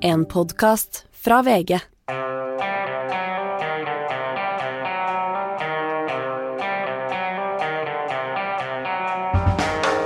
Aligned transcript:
En 0.00 0.24
podkast 0.24 1.04
fra 1.10 1.40
VG. 1.42 1.78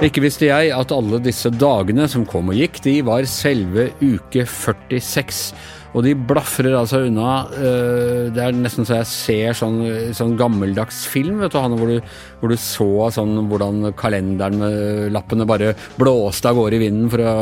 Ikke 0.02 0.22
visste 0.24 0.48
jeg 0.48 0.72
at 0.72 0.94
alle 0.96 1.20
disse 1.20 1.52
dagene 1.52 2.08
som 2.08 2.24
kom 2.24 2.48
og 2.48 2.56
gikk, 2.56 2.80
de 2.86 2.94
var 3.04 3.28
selve 3.28 3.90
uke 4.00 4.46
46. 4.48 5.52
Og 5.94 6.02
de 6.06 6.14
blafrer 6.16 6.72
altså 6.72 7.02
unna. 7.06 7.46
øh, 7.52 8.30
det 8.32 8.40
er 8.40 8.52
nesten 8.56 8.86
så 8.88 8.96
jeg 8.96 9.06
ser 9.10 9.52
sånn, 9.58 9.76
sånn 10.16 10.38
gammeldags 10.40 11.02
film, 11.06 11.40
vet 11.42 11.52
du, 11.52 11.58
Hanne, 11.60 11.76
hvor 11.76 11.86
du, 11.90 12.00
hvor 12.40 12.48
du 12.48 12.56
så 12.56 12.86
sånn 13.12 13.34
hvordan 13.50 13.92
kalenderen 13.94 14.56
med 14.58 15.12
lappene 15.12 15.44
bare 15.46 15.74
blåste 16.00 16.48
av 16.48 16.56
gårde 16.56 16.78
i 16.78 16.82
vinden 16.86 17.10
for 17.12 17.18
å 17.20 17.34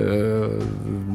øh, 0.00 0.56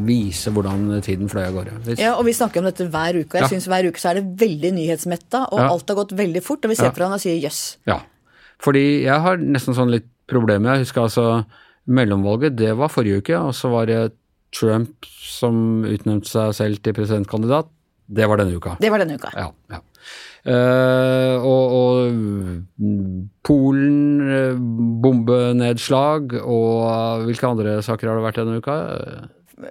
vise 0.06 0.54
hvordan 0.54 1.02
tiden 1.06 1.28
fløy 1.32 1.48
av 1.48 1.54
gårde. 1.58 1.74
Hvis, 1.88 2.00
Ja, 2.06 2.14
og 2.20 2.26
vi 2.30 2.34
snakker 2.38 2.62
om 2.62 2.70
dette 2.70 2.86
hver 2.94 3.18
uke, 3.18 3.34
og 3.34 3.40
jeg 3.42 3.48
Ja. 3.48 3.48
synes 3.56 3.68
hver 3.68 3.90
uke 3.90 4.00
så 4.00 4.10
er 4.12 4.22
det 4.22 4.38
veldig 4.46 4.74
nyhetsmetta, 4.78 5.48
og 5.52 5.60
Ja. 5.60 5.70
alt 5.72 5.88
har 5.90 5.96
gått 6.04 6.14
veldig 6.16 6.44
fort, 6.44 6.64
og 6.66 6.70
vi 6.70 6.76
ser 6.76 6.86
Ja. 6.86 6.92
på 6.92 7.02
hverandre 7.02 7.16
og 7.18 7.22
sier 7.22 7.42
jøss. 7.42 7.78
Ja, 7.88 8.00
fordi 8.62 9.04
jeg 9.04 9.20
har 9.22 9.38
nesten 9.38 9.74
sånn 9.74 9.90
litt 9.92 10.06
problemer. 10.28 10.76
Jeg 10.78 10.86
husker 10.86 11.02
altså 11.10 11.46
mellomvalget, 11.88 12.56
det 12.56 12.76
var 12.78 12.90
forrige 12.90 13.22
uke, 13.22 13.36
og 13.40 13.54
så 13.54 13.70
var 13.72 13.86
det 13.88 14.12
Trump 14.54 15.08
som 15.26 15.86
utnevnte 15.88 16.30
seg 16.30 16.54
selv 16.58 16.84
til 16.84 16.96
presidentkandidat. 16.98 17.72
Det 18.06 18.28
var 18.30 18.38
denne 18.38 18.60
uka. 18.60 18.76
Det 18.82 18.92
var 18.94 19.02
denne 19.02 19.18
uka. 19.18 19.32
Ja, 19.34 19.50
ja. 19.74 19.82
Uh, 20.46 21.42
og, 21.42 21.72
og 21.74 22.12
mm, 22.78 23.22
Polen, 23.46 24.22
eh, 24.30 24.60
bombenedslag, 25.02 26.36
og 26.38 27.26
hvilke 27.26 27.50
andre 27.50 27.80
saker 27.86 28.12
har 28.12 28.20
det 28.20 28.26
vært 28.28 28.40
denne 28.44 28.60
uka? 28.62 28.76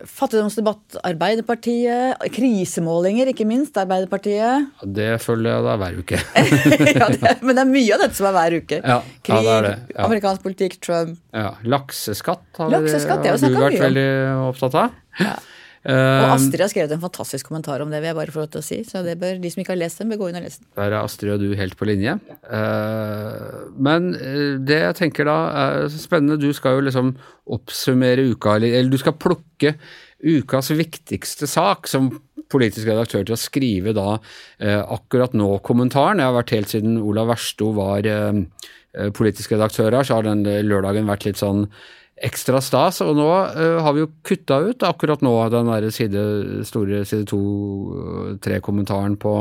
Fattigdomsdebatt, 0.08 0.96
Arbeiderpartiet, 1.04 2.22
krisemålinger, 2.32 3.28
ikke 3.34 3.44
minst, 3.48 3.76
Arbeiderpartiet. 3.76 4.70
Det 4.96 5.10
følger 5.20 5.50
jeg 5.58 5.66
da 5.66 5.74
hver 5.82 5.98
uke. 6.00 6.20
ja, 7.00 7.08
det, 7.12 7.34
men 7.44 7.52
det 7.58 7.64
er 7.66 7.72
mye 7.72 7.96
av 7.98 8.04
dette 8.06 8.16
som 8.16 8.28
er 8.30 8.36
hver 8.38 8.56
uke. 8.62 8.78
Ja, 8.80 8.98
ja, 9.04 9.16
Krig, 9.28 9.48
det 9.48 9.56
det, 9.68 9.74
ja. 9.92 10.04
amerikansk 10.06 10.46
politikk, 10.46 10.78
Trump. 10.84 11.18
ja, 11.36 11.50
lakseskatt 11.68 12.62
har, 12.62 12.72
Lakseskatt, 12.78 13.26
har 13.28 13.42
du 13.44 13.60
vært 13.60 13.82
veldig 13.84 14.08
opptatt 14.52 14.80
av. 14.86 15.02
Ja. 15.20 15.34
Eh, 15.84 15.92
Og 15.92 16.30
Astrid 16.38 16.62
har 16.64 16.70
skrevet 16.72 16.92
en 16.96 17.00
fantastisk 17.02 17.50
kommentar 17.50 17.82
om 17.84 17.90
det, 17.92 17.98
vil 18.00 18.08
jeg 18.08 18.16
bare 18.16 18.32
få 18.32 18.40
lov 18.40 18.46
til 18.54 18.62
å 18.62 18.64
si. 18.64 18.78
Så 18.88 19.02
det 19.04 19.18
bør, 19.20 19.34
de 19.36 19.50
som 19.52 19.60
ikke 19.60 19.74
har 19.74 19.80
lest 19.82 19.98
den, 20.00 20.08
bør 20.08 20.22
gå 20.22 20.28
inn 20.30 20.38
og 20.38 20.46
lese 20.46 20.62
den. 20.62 20.68
Der 20.78 20.86
er 20.94 20.96
Astrid 21.02 21.34
og 21.34 21.42
du 21.44 21.50
helt 21.58 21.76
på 21.76 21.84
linje. 21.84 22.14
Eh, 22.48 23.53
men 23.84 24.12
eh, 24.16 24.56
det 24.64 24.80
jeg 24.80 24.98
tenker 25.00 25.28
da 25.28 25.38
er 25.60 25.88
spennende, 25.92 26.40
du 26.40 26.52
skal 26.56 26.78
jo 26.78 26.84
liksom 26.86 27.14
oppsummere 27.54 28.24
uka, 28.32 28.56
eller, 28.58 28.88
du 28.90 29.00
skal 29.00 29.16
plukke 29.20 29.74
ukas 30.24 30.70
viktigste 30.72 31.48
sak 31.50 31.90
som 31.90 32.12
politisk 32.52 32.88
redaktør 32.88 33.24
til 33.24 33.36
å 33.36 33.40
skrive 33.40 33.94
da 33.96 34.14
eh, 34.14 34.80
akkurat 34.80 35.34
nå-kommentaren. 35.36 36.22
Jeg 36.22 36.30
har 36.30 36.38
vært 36.38 36.54
helt 36.54 36.72
siden 36.72 36.96
Olav 37.02 37.32
Versto 37.32 37.72
var 37.76 38.06
eh, 38.08 38.40
politisk 39.16 39.56
redaktør 39.56 39.90
her, 39.90 40.06
så 40.06 40.20
har 40.20 40.28
den 40.28 40.44
lørdagen 40.68 41.08
vært 41.10 41.26
litt 41.28 41.40
sånn 41.40 41.66
ekstra 42.24 42.60
stas. 42.62 43.00
Og 43.02 43.16
nå 43.18 43.26
har 43.26 43.96
vi 43.96 44.04
jo 44.04 44.12
kutta 44.24 44.60
ut 44.68 44.86
akkurat 44.86 45.24
nå 45.24 45.34
den 45.52 45.72
der 45.72 45.88
side, 45.92 46.24
store 46.68 47.02
side 47.08 47.26
to-tre-kommentaren 47.32 49.18
på 49.20 49.34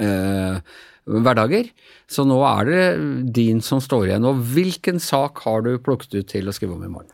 eh, 0.00 0.58
hverdager. 1.06 1.70
Så 2.10 2.24
nå 2.28 2.38
er 2.46 2.68
det 2.68 3.32
din 3.34 3.60
som 3.64 3.80
står 3.82 4.08
igjen. 4.10 4.26
Og 4.28 4.40
hvilken 4.54 5.00
sak 5.02 5.42
har 5.46 5.62
du 5.66 5.76
plukket 5.82 6.14
ut 6.20 6.28
til 6.30 6.48
å 6.48 6.54
skrive 6.54 6.76
om 6.76 6.84
i 6.86 6.92
morgen? 6.92 7.10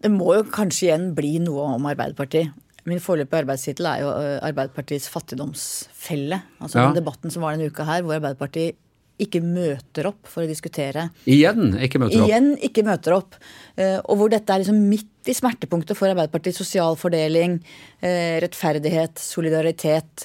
Det 0.00 0.10
må 0.14 0.32
jo 0.38 0.44
kanskje 0.48 0.88
igjen 0.88 1.10
bli 1.14 1.38
noe 1.44 1.74
om 1.76 1.88
Arbeiderpartiet. 1.90 2.54
Min 2.88 3.02
foreløpige 3.04 3.42
arbeidstittel 3.44 3.86
er 3.90 3.98
jo 4.00 4.12
eh, 4.16 4.38
Arbeiderpartiets 4.48 5.10
fattigdomsfelle. 5.12 6.38
Altså 6.60 6.78
Ja. 6.80 6.86
den 6.88 7.02
debatten 7.04 7.30
som 7.30 7.42
var 7.44 7.52
denne 7.56 7.68
uka 7.68 7.84
her, 7.84 8.02
hvor 8.02 8.16
Arbeiderpartiet 8.16 8.78
ikke 9.20 9.42
møter 9.44 10.06
opp 10.08 10.24
for 10.24 10.46
å 10.46 10.48
diskutere. 10.48 11.10
Igjen 11.28 11.74
ikke 11.76 12.00
møter 12.00 12.22
opp. 12.22 12.28
Igjen 12.30 12.54
ikke 12.64 12.84
møter 12.86 13.12
opp. 13.18 13.34
Eh, 13.76 13.98
Og 14.08 14.16
hvor 14.16 14.30
dette 14.32 14.48
er 14.48 14.62
liksom 14.62 14.80
midt 14.88 15.28
i 15.28 15.34
smertepunktet 15.36 15.94
for 15.94 16.08
Arbeiderpartiet. 16.08 16.56
Sosial 16.56 16.96
fordeling, 16.96 17.60
eh, 18.00 18.40
rettferdighet, 18.40 19.20
solidaritet. 19.20 20.24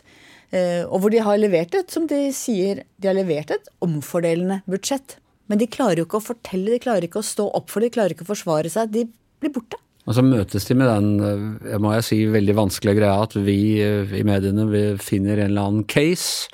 Eh, 0.55 0.83
Og 0.87 1.03
hvor 1.03 1.11
de 1.11 1.21
har 1.23 1.39
levert 1.41 1.75
et, 1.75 1.91
som 1.91 2.07
de 2.07 2.29
sier, 2.35 2.85
de 2.97 3.09
har 3.09 3.17
levert 3.17 3.51
et 3.51 3.71
omfordelende 3.83 4.61
budsjett. 4.69 5.17
Men 5.51 5.59
de 5.61 5.69
klarer 5.69 6.01
jo 6.01 6.07
ikke 6.07 6.21
å 6.21 6.29
fortelle, 6.31 6.71
de 6.73 6.81
klarer 6.81 7.05
ikke 7.05 7.21
å 7.21 7.25
stå 7.25 7.49
opp 7.57 7.69
for 7.69 7.83
det, 7.83 7.91
de 7.91 7.97
klarer 7.99 8.15
ikke 8.15 8.25
å 8.25 8.31
forsvare 8.31 8.71
seg. 8.71 8.93
De 8.93 9.03
blir 9.43 9.53
borte. 9.53 9.77
Og 10.05 10.13
så 10.13 10.21
møtes 10.21 10.67
de 10.69 10.77
med 10.77 10.89
den, 10.89 11.59
jeg 11.65 11.81
må 11.81 11.91
jeg 11.95 12.05
si, 12.05 12.17
veldig 12.29 12.55
vanskelige 12.59 12.99
greia 12.99 13.25
at 13.25 13.35
vi 13.41 13.59
eh, 13.81 14.15
i 14.19 14.25
mediene 14.25 14.67
vi 14.69 14.83
finner 15.01 15.41
en 15.41 15.51
eller 15.51 15.69
annen 15.69 15.87
case, 15.89 16.49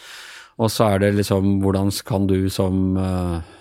og 0.62 0.72
så 0.72 0.94
er 0.94 1.04
det 1.04 1.16
liksom 1.18 1.60
hvordan 1.64 1.92
kan 2.08 2.28
du 2.30 2.50
som 2.54 2.96
eh, 3.00 3.58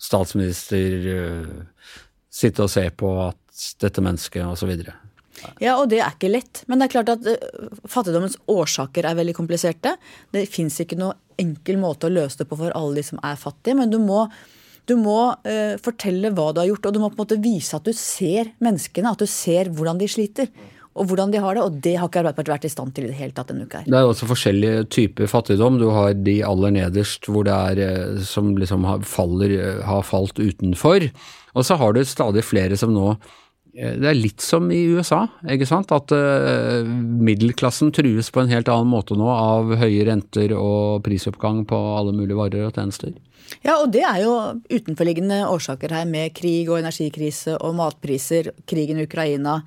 statsminister 0.00 1.10
eh, 1.12 1.90
sitte 2.32 2.64
og 2.64 2.72
se 2.72 2.86
på 2.96 3.12
at 3.26 3.66
dette 3.80 4.04
mennesket 4.04 4.64
videre. 4.68 4.96
Ja, 5.62 5.76
og 5.76 5.88
det 5.92 6.00
er 6.00 6.14
ikke 6.14 6.32
lett. 6.32 6.62
Men 6.66 6.80
det 6.80 6.88
er 6.88 6.94
klart 6.96 7.12
at 7.12 7.26
eh, 7.30 7.70
fattigdommens 7.88 8.38
årsaker 8.50 9.08
er 9.08 9.18
veldig 9.18 9.36
kompliserte. 9.36 9.96
Det 10.34 10.46
fins 10.50 10.78
ikke 10.82 10.98
noe 11.00 11.16
enkel 11.40 11.80
måte 11.80 12.08
å 12.08 12.12
løse 12.12 12.40
det 12.42 12.48
på 12.50 12.58
for 12.60 12.74
alle 12.76 13.00
de 13.00 13.06
som 13.06 13.20
er 13.24 13.36
fattige, 13.40 13.76
men 13.76 13.92
du 13.92 13.98
må, 14.00 14.24
du 14.88 14.94
må 14.96 15.18
uh, 15.34 15.74
fortelle 15.84 16.30
hva 16.32 16.46
du 16.54 16.62
har 16.62 16.70
gjort, 16.70 16.88
og 16.88 16.94
du 16.94 17.02
må 17.02 17.10
på 17.10 17.18
en 17.18 17.24
måte 17.26 17.42
vise 17.44 17.76
at 17.76 17.84
du 17.84 17.92
ser 17.92 18.54
menneskene, 18.64 19.12
at 19.12 19.20
du 19.20 19.28
ser 19.28 19.68
hvordan 19.76 20.00
de 20.00 20.08
sliter. 20.08 20.48
Og 20.96 21.10
hvordan 21.10 21.28
de 21.28 21.40
har 21.44 21.52
det, 21.52 21.60
og 21.60 21.74
det 21.84 21.92
har 22.00 22.08
ikke 22.08 22.22
Arbeiderpartiet 22.22 22.54
vært 22.54 22.64
i 22.64 22.72
stand 22.72 22.94
til 22.96 23.04
i 23.04 23.10
det 23.10 23.18
hele 23.18 23.34
tatt 23.36 23.50
denne 23.50 23.66
uka 23.68 23.82
her. 23.82 23.88
Det 23.92 23.98
er 23.98 24.08
også 24.08 24.28
forskjellige 24.30 24.86
typer 24.96 25.28
fattigdom. 25.28 25.76
Du 25.76 25.90
har 25.92 26.16
de 26.16 26.38
aller 26.48 26.72
nederst 26.78 27.28
hvor 27.28 27.44
det 27.44 27.52
er 27.52 27.82
eh, 27.84 28.22
som 28.24 28.54
liksom 28.56 28.86
har, 28.88 29.04
faller, 29.04 29.52
har 29.84 30.06
falt 30.08 30.40
utenfor. 30.40 31.04
Og 31.52 31.68
så 31.68 31.76
har 31.76 31.92
du 31.92 32.00
stadig 32.08 32.46
flere 32.48 32.80
som 32.80 32.96
nå 32.96 33.12
Det 33.76 34.08
er 34.08 34.16
litt 34.16 34.40
som 34.40 34.70
i 34.72 34.78
USA, 34.88 35.26
ikke 35.52 35.68
sant? 35.68 35.90
At 35.92 36.12
eh, 36.16 36.86
middelklassen 36.86 37.90
trues 37.92 38.30
på 38.32 38.40
en 38.40 38.52
helt 38.52 38.70
annen 38.72 38.88
måte 38.88 39.16
nå 39.18 39.28
av 39.28 39.74
høye 39.82 40.06
renter 40.08 40.54
og 40.56 41.02
prisoppgang 41.04 41.64
på 41.68 41.80
alle 41.98 42.14
mulige 42.16 42.38
varer 42.38 42.70
og 42.70 42.78
tjenester. 42.78 43.12
Ja, 43.62 43.76
og 43.76 43.92
det 43.94 44.02
er 44.06 44.22
jo 44.24 44.32
utenforliggende 44.72 45.42
årsaker 45.50 45.92
her 45.94 46.08
med 46.08 46.34
krig 46.36 46.70
og 46.70 46.80
energikrise 46.80 47.58
og 47.60 47.76
matpriser, 47.78 48.50
krigen 48.68 49.02
i 49.02 49.06
Ukraina, 49.06 49.60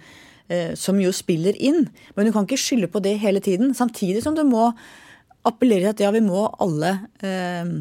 eh, 0.49 0.73
som 0.79 0.99
jo 0.99 1.13
spiller 1.15 1.55
inn. 1.55 1.85
Men 2.15 2.27
du 2.27 2.33
kan 2.33 2.49
ikke 2.49 2.59
skylde 2.59 2.89
på 2.91 3.03
det 3.05 3.19
hele 3.21 3.43
tiden. 3.45 3.75
Samtidig 3.77 4.25
som 4.25 4.35
du 4.35 4.43
må 4.47 4.71
appellere 5.47 5.93
til 5.93 6.09
at 6.09 6.09
ja, 6.09 6.11
vi 6.15 6.25
må 6.25 6.47
alle 6.59 6.95
eh, 7.21 7.61
eh, 7.61 7.71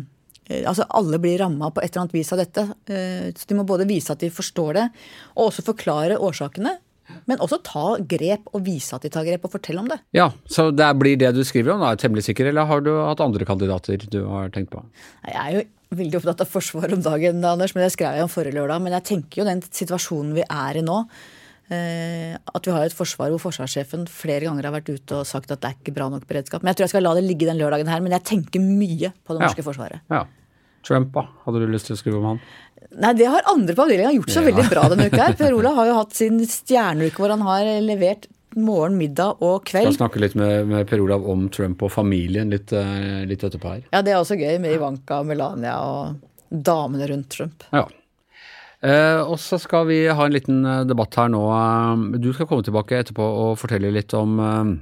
Altså 0.64 0.86
alle 0.96 1.18
blir 1.20 1.38
ramma 1.42 1.68
på 1.70 1.82
et 1.82 1.90
eller 1.92 2.06
annet 2.06 2.14
vis 2.16 2.32
av 2.32 2.38
dette. 2.40 2.62
Eh, 2.88 3.30
så 3.36 3.48
de 3.50 3.54
må 3.58 3.64
både 3.68 3.86
vise 3.88 4.10
at 4.14 4.20
de 4.22 4.30
forstår 4.32 4.78
det, 4.78 4.84
og 5.36 5.50
også 5.50 5.64
forklare 5.66 6.16
årsakene. 6.16 6.76
Men 7.28 7.40
også 7.40 7.58
ta 7.64 7.84
grep 8.04 8.48
og 8.52 8.64
vise 8.66 8.92
at 8.96 9.04
de 9.04 9.08
tar 9.12 9.24
grep, 9.24 9.44
og 9.44 9.52
fortelle 9.54 9.80
om 9.80 9.88
det. 9.88 9.96
Ja, 10.12 10.26
så 10.48 10.70
det 10.76 10.88
blir 11.00 11.16
det 11.20 11.30
du 11.36 11.40
skriver 11.44 11.72
om, 11.72 11.80
da, 11.80 11.94
temmelig 11.96 12.26
sikker, 12.26 12.50
eller 12.50 12.68
har 12.68 12.80
du 12.84 12.90
hatt 13.00 13.20
andre 13.24 13.46
kandidater 13.48 14.04
du 14.12 14.22
har 14.28 14.50
tenkt 14.52 14.70
på? 14.74 14.82
Jeg 15.24 15.36
er 15.40 15.56
jo 15.56 15.62
veldig 15.96 16.18
opptatt 16.20 16.44
av 16.44 16.50
forsvar 16.52 16.92
om 16.92 17.00
dagen, 17.04 17.40
Anders, 17.48 17.72
men 17.74 17.84
det 17.86 17.94
skrev 17.94 18.16
jeg 18.18 18.26
om 18.26 18.32
forrige 18.32 18.56
lørdag. 18.58 18.82
Men 18.84 18.92
jeg 18.98 19.06
tenker 19.08 19.40
jo 19.40 19.48
den 19.48 19.62
situasjonen 19.64 20.34
vi 20.36 20.44
er 20.44 20.80
i 20.80 20.84
nå, 20.84 20.98
eh, 21.72 22.36
at 22.36 22.68
vi 22.68 22.74
har 22.76 22.84
et 22.88 22.96
forsvar 22.96 23.32
hvor 23.32 23.40
forsvarssjefen 23.48 24.04
flere 24.12 24.44
ganger 24.48 24.68
har 24.68 24.76
vært 24.76 24.92
ute 24.92 25.20
og 25.22 25.28
sagt 25.28 25.50
at 25.54 25.62
det 25.64 25.70
er 25.72 25.78
ikke 25.80 25.96
bra 25.96 26.08
nok 26.12 26.28
beredskap. 26.28 26.60
Men 26.62 26.72
jeg 26.74 26.80
tror 26.80 26.88
jeg 26.88 26.94
skal 26.96 27.08
la 27.08 27.14
det 27.16 27.24
ligge 27.24 27.48
den 27.48 27.60
lørdagen 27.60 27.88
her, 27.88 28.04
men 28.04 28.12
jeg 28.16 28.24
tenker 28.36 28.60
mye 28.64 29.12
på 29.24 29.36
det 29.38 29.48
Ja. 29.48 29.64
forsvaret. 29.64 30.00
Ja. 30.12 30.26
Trump, 30.86 31.12
da? 31.14 31.26
Hadde 31.44 31.60
du 31.64 31.66
lyst 31.72 31.86
til 31.90 31.96
å 31.96 32.00
skrive 32.00 32.18
om 32.20 32.24
han? 32.32 32.40
Nei, 32.98 33.12
det 33.18 33.26
har 33.28 33.42
andre 33.50 33.74
på 33.76 33.84
avdelinga 33.84 34.12
gjort 34.16 34.30
så 34.32 34.40
Ja. 34.42 34.48
veldig 34.50 34.70
bra 34.70 34.88
denne 34.88 35.06
uka 35.10 35.22
her. 35.26 35.34
Per 35.36 35.52
Olav 35.58 35.74
har 35.76 35.86
jo 35.90 35.94
hatt 35.98 36.14
sin 36.16 36.38
stjerneuke 36.46 37.16
hvor 37.20 37.30
han 37.34 37.42
har 37.44 37.66
levert 37.84 38.26
morgen, 38.56 38.96
middag 38.98 39.42
og 39.44 39.66
kveld. 39.68 39.92
Skal 39.92 40.08
snakke 40.08 40.22
litt 40.22 40.34
med, 40.34 40.66
med 40.70 40.86
Per 40.88 41.02
Olav 41.04 41.26
om 41.28 41.48
Trump 41.52 41.82
og 41.84 41.92
familien 41.92 42.50
litt, 42.50 42.72
eh, 42.72 43.24
litt 43.28 43.44
etterpå 43.44 43.74
her. 43.74 43.82
Ja, 43.92 44.00
det 44.02 44.14
er 44.14 44.22
også 44.22 44.38
gøy 44.40 44.56
med 44.62 44.72
Ivanka 44.78 45.20
og 45.20 45.28
Melania 45.28 45.76
og 45.84 46.16
damene 46.50 47.06
rundt 47.10 47.28
Trump. 47.36 47.62
Ja. 47.76 47.84
Eh, 48.80 49.20
og 49.26 49.36
så 49.42 49.58
skal 49.60 49.86
vi 49.90 50.04
ha 50.06 50.24
en 50.24 50.32
liten 50.34 50.64
eh, 50.64 50.84
debatt 50.88 51.14
her 51.18 51.28
nå. 51.28 51.42
Eh, 51.52 52.18
Du 52.22 52.32
skal 52.32 52.46
komme 52.46 52.64
tilbake 52.66 52.98
etterpå 53.02 53.20
og 53.44 53.58
fortelle 53.60 53.90
litt 53.94 54.14
om, 54.16 54.38
eh, 54.40 54.72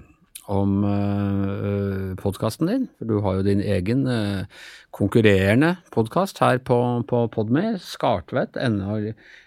om 0.52 0.74
uh, 0.86 2.14
podkasten 2.20 2.68
din. 2.70 2.84
For 3.00 3.08
du 3.10 3.16
har 3.24 3.38
jo 3.40 3.46
din 3.48 3.60
egen 3.64 4.04
eh, 4.06 4.44
konkurrerende 4.96 5.74
podkast 5.92 6.38
her 6.40 6.58
på, 6.64 6.76
på 7.08 7.26
Podme. 7.32 7.74
Skartvedt, 7.82 8.56
enda 8.56 8.94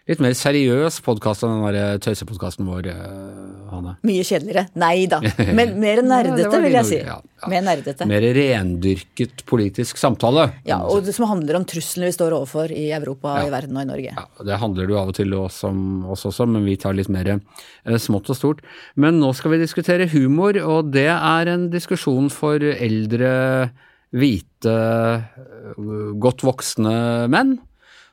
litt 0.10 0.22
mer 0.22 0.34
seriøs 0.38 1.00
podkast 1.06 1.44
enn 1.46 1.56
den 1.63 1.74
der 1.75 2.00
tøysepodkasten 2.01 2.66
vår, 2.69 2.88
eh, 2.90 3.40
Hanne. 3.69 3.96
Mye 4.06 4.24
kjedeligere. 4.25 4.68
Nei 4.81 5.07
da. 5.10 5.19
Men 5.57 5.75
mer 5.81 6.01
nerdete, 6.06 6.46
Ja, 6.50 6.62
vil 6.63 6.78
jeg 6.80 6.88
si. 6.90 7.00
ja, 7.01 7.18
ja. 7.22 7.50
Mer 7.51 7.66
nerdete. 7.66 8.07
Mer 8.10 8.25
rendyrket 8.38 9.44
politisk 9.50 9.98
samtale. 10.01 10.48
Ja, 10.69 10.80
og 10.86 11.06
det 11.07 11.13
som 11.18 11.28
handler 11.30 11.60
om 11.60 11.66
truslene 11.69 12.10
vi 12.10 12.16
står 12.18 12.38
overfor 12.40 12.74
i 12.74 12.88
Europa, 12.98 13.36
i 13.46 13.51
verden 13.54 13.78
og 13.78 13.86
i 13.86 13.90
Norge. 13.90 14.16
Ja, 14.18 14.25
Det 14.46 14.62
handler 14.62 14.90
det 14.90 14.98
av 15.01 15.13
og 15.13 15.18
til 15.18 15.34
oss 15.38 15.60
om 15.69 15.84
oss 16.13 16.25
også, 16.30 16.46
men 16.50 16.66
vi 16.69 16.78
tar 16.81 16.98
litt 16.98 17.10
mer 17.13 17.34
eh, 17.36 17.98
smått 18.01 18.30
og 18.34 18.38
stort. 18.38 18.66
Men 18.98 19.18
nå 19.22 19.34
skal 19.38 19.54
vi 19.56 19.62
diskutere 19.66 20.10
humor, 20.13 20.57
og 20.62 20.90
det 20.94 21.10
er 21.13 21.54
en 21.54 21.69
diskusjon 21.74 22.30
for 22.34 22.62
eldre, 22.62 23.69
hvite, 24.16 24.74
eh, 24.74 25.88
godt 26.22 26.44
voksne 26.46 27.28
menn. 27.32 27.58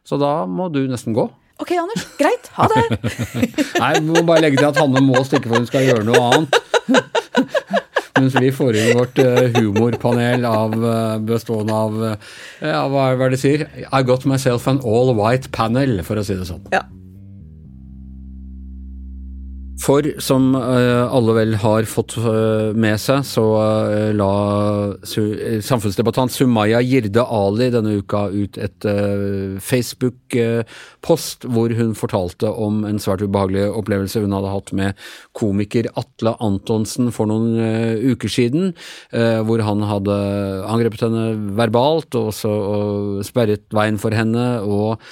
Så 0.07 0.19
da 0.21 0.47
må 0.47 0.69
du 0.73 0.85
nesten 0.91 1.17
gå. 1.17 1.27
Ok, 1.63 1.73
Anders. 1.81 2.05
Greit. 2.21 2.51
Ha 2.59 2.69
det. 2.69 2.85
Nei, 3.83 3.93
vi 3.97 4.11
må 4.11 4.23
bare 4.29 4.45
legge 4.45 4.61
til 4.61 4.69
at 4.69 4.81
Hanne 4.81 5.01
må 5.03 5.23
stikke 5.25 5.49
for 5.49 5.63
hun 5.63 5.69
skal 5.69 5.87
gjøre 5.89 6.05
noe 6.07 6.21
annet. 6.29 6.59
Mens 8.17 8.37
vi 8.41 8.53
får 8.55 8.77
inn 8.81 8.97
vårt 8.97 9.19
eh, 9.21 9.57
humorpanel 9.57 10.45
av, 10.49 10.77
eh, 10.77 11.17
bestående 11.29 11.77
av 11.77 11.97
ja, 12.07 12.85
hva 12.89 13.11
er 13.13 13.19
det 13.25 13.33
de 13.35 13.41
sier? 13.41 13.67
I 13.89 14.05
got 14.07 14.25
myself 14.29 14.69
an 14.71 14.81
all 14.85 15.13
white 15.17 15.53
panel, 15.53 15.99
for 16.07 16.21
å 16.21 16.25
si 16.25 16.37
det 16.37 16.49
sånn. 16.49 16.65
Ja. 16.73 16.85
For 19.76 20.06
som 20.25 20.55
eh, 20.56 21.05
alle 21.12 21.34
vel 21.37 21.55
har 21.61 21.84
fått 21.88 22.14
eh, 22.17 22.73
med 22.76 22.96
seg, 23.00 23.20
så 23.28 23.44
eh, 23.61 24.12
la 24.17 24.28
samfunnsdebattant 25.05 26.32
Sumaya 26.32 26.81
Jirde 26.84 27.23
Ali 27.23 27.69
denne 27.75 27.99
uka 28.00 28.26
ut 28.32 28.56
et 28.61 28.87
Facebook-post 29.62 31.46
hvor 31.52 31.75
hun 31.76 31.93
fortalte 31.99 32.49
om 32.49 32.84
en 32.88 33.00
svært 33.02 33.25
ubehagelig 33.26 33.67
opplevelse 33.69 34.23
hun 34.25 34.34
hadde 34.37 34.55
hatt 34.55 34.73
med 34.76 35.06
komiker 35.37 35.90
Atle 35.94 36.37
Antonsen 36.44 37.12
for 37.14 37.28
noen 37.31 37.56
uker 38.14 38.32
siden, 38.32 38.73
hvor 39.11 39.62
han 39.67 39.84
hadde 39.87 40.17
angrepet 40.67 41.06
henne 41.06 41.28
verbalt 41.58 42.17
og 42.19 42.32
også 42.32 42.52
og 42.56 43.25
sperret 43.26 43.67
veien 43.76 44.00
for 44.00 44.17
henne. 44.17 44.46
og 44.64 45.02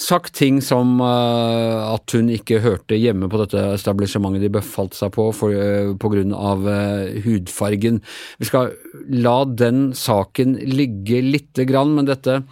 sagt 0.00 0.34
ting 0.34 0.60
som 0.64 0.98
uh, 1.02 1.94
at 1.94 2.14
hun 2.16 2.30
ikke 2.32 2.60
hørte 2.64 2.98
hjemme 2.98 3.28
på 3.30 3.38
dette 3.44 3.60
establishementet 3.76 4.42
de 4.42 4.52
befalt 4.56 4.96
seg 4.98 5.12
på 5.14 5.28
for, 5.36 5.54
uh, 5.54 5.94
på 5.94 6.10
grunn 6.12 6.34
av 6.34 6.66
eh, 6.70 7.20
hudfargen. 7.24 8.00
Vi 8.40 8.48
skal 8.48 8.72
la 9.14 9.36
den 9.46 9.92
saken 9.96 10.56
ligge 10.66 11.22
lite 11.22 11.66
grann, 11.68 11.94
men 11.98 12.10
dette 12.10 12.42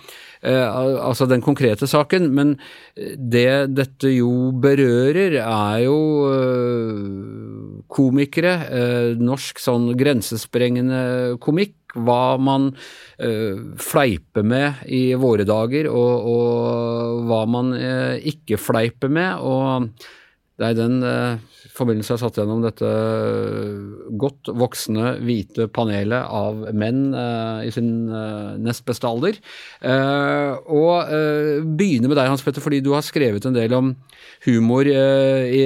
altså 0.42 1.28
den 1.30 1.38
konkrete 1.38 1.86
saken, 1.86 2.24
men 2.34 2.56
det 2.98 3.70
dette 3.76 4.10
jo 4.10 4.50
berører 4.58 5.36
er 5.38 5.76
jo 5.84 6.00
komikere, 7.86 8.56
norsk 9.22 9.62
sånn 9.62 9.92
grensesprengende 9.94 11.38
komikk, 11.46 11.81
hva 11.92 12.38
man 12.40 12.70
uh, 12.72 13.76
fleiper 13.80 14.46
med 14.46 14.82
i 14.88 15.04
våre 15.20 15.44
dager, 15.48 15.90
og, 15.92 16.32
og 16.32 17.22
hva 17.28 17.44
man 17.50 17.72
uh, 17.76 18.16
ikke 18.16 18.60
fleiper 18.60 19.12
med. 19.12 19.38
og 19.40 19.92
det 20.60 20.68
er 20.68 20.76
den 20.78 21.00
eh, 21.02 21.38
forbindelse 21.76 22.12
jeg 22.12 22.19
har 22.19 22.22
satt 22.26 22.38
gjennom 22.40 22.62
dette 22.64 22.88
godt 24.20 24.50
voksne, 24.60 25.16
hvite 25.24 25.69
panelet 25.72 26.28
av 26.28 26.66
menn 26.76 27.12
eh, 27.16 27.69
i 27.69 27.72
sin 27.74 28.10
eh, 28.12 28.58
nest 28.62 28.84
beste 28.88 29.08
alder. 29.08 29.38
Eh, 29.80 30.52
og 30.72 31.12
eh, 31.12 31.62
begynne 31.64 32.10
med 32.10 32.19
deg, 32.19 32.30
Hans 32.32 32.44
Petter, 32.44 32.64
fordi 32.64 32.82
du 32.84 32.92
har 32.96 33.04
skrevet 33.06 33.46
en 33.48 33.56
del 33.56 33.74
om 33.76 33.92
humor 34.46 34.88
eh, 34.88 35.48
i, 35.48 35.62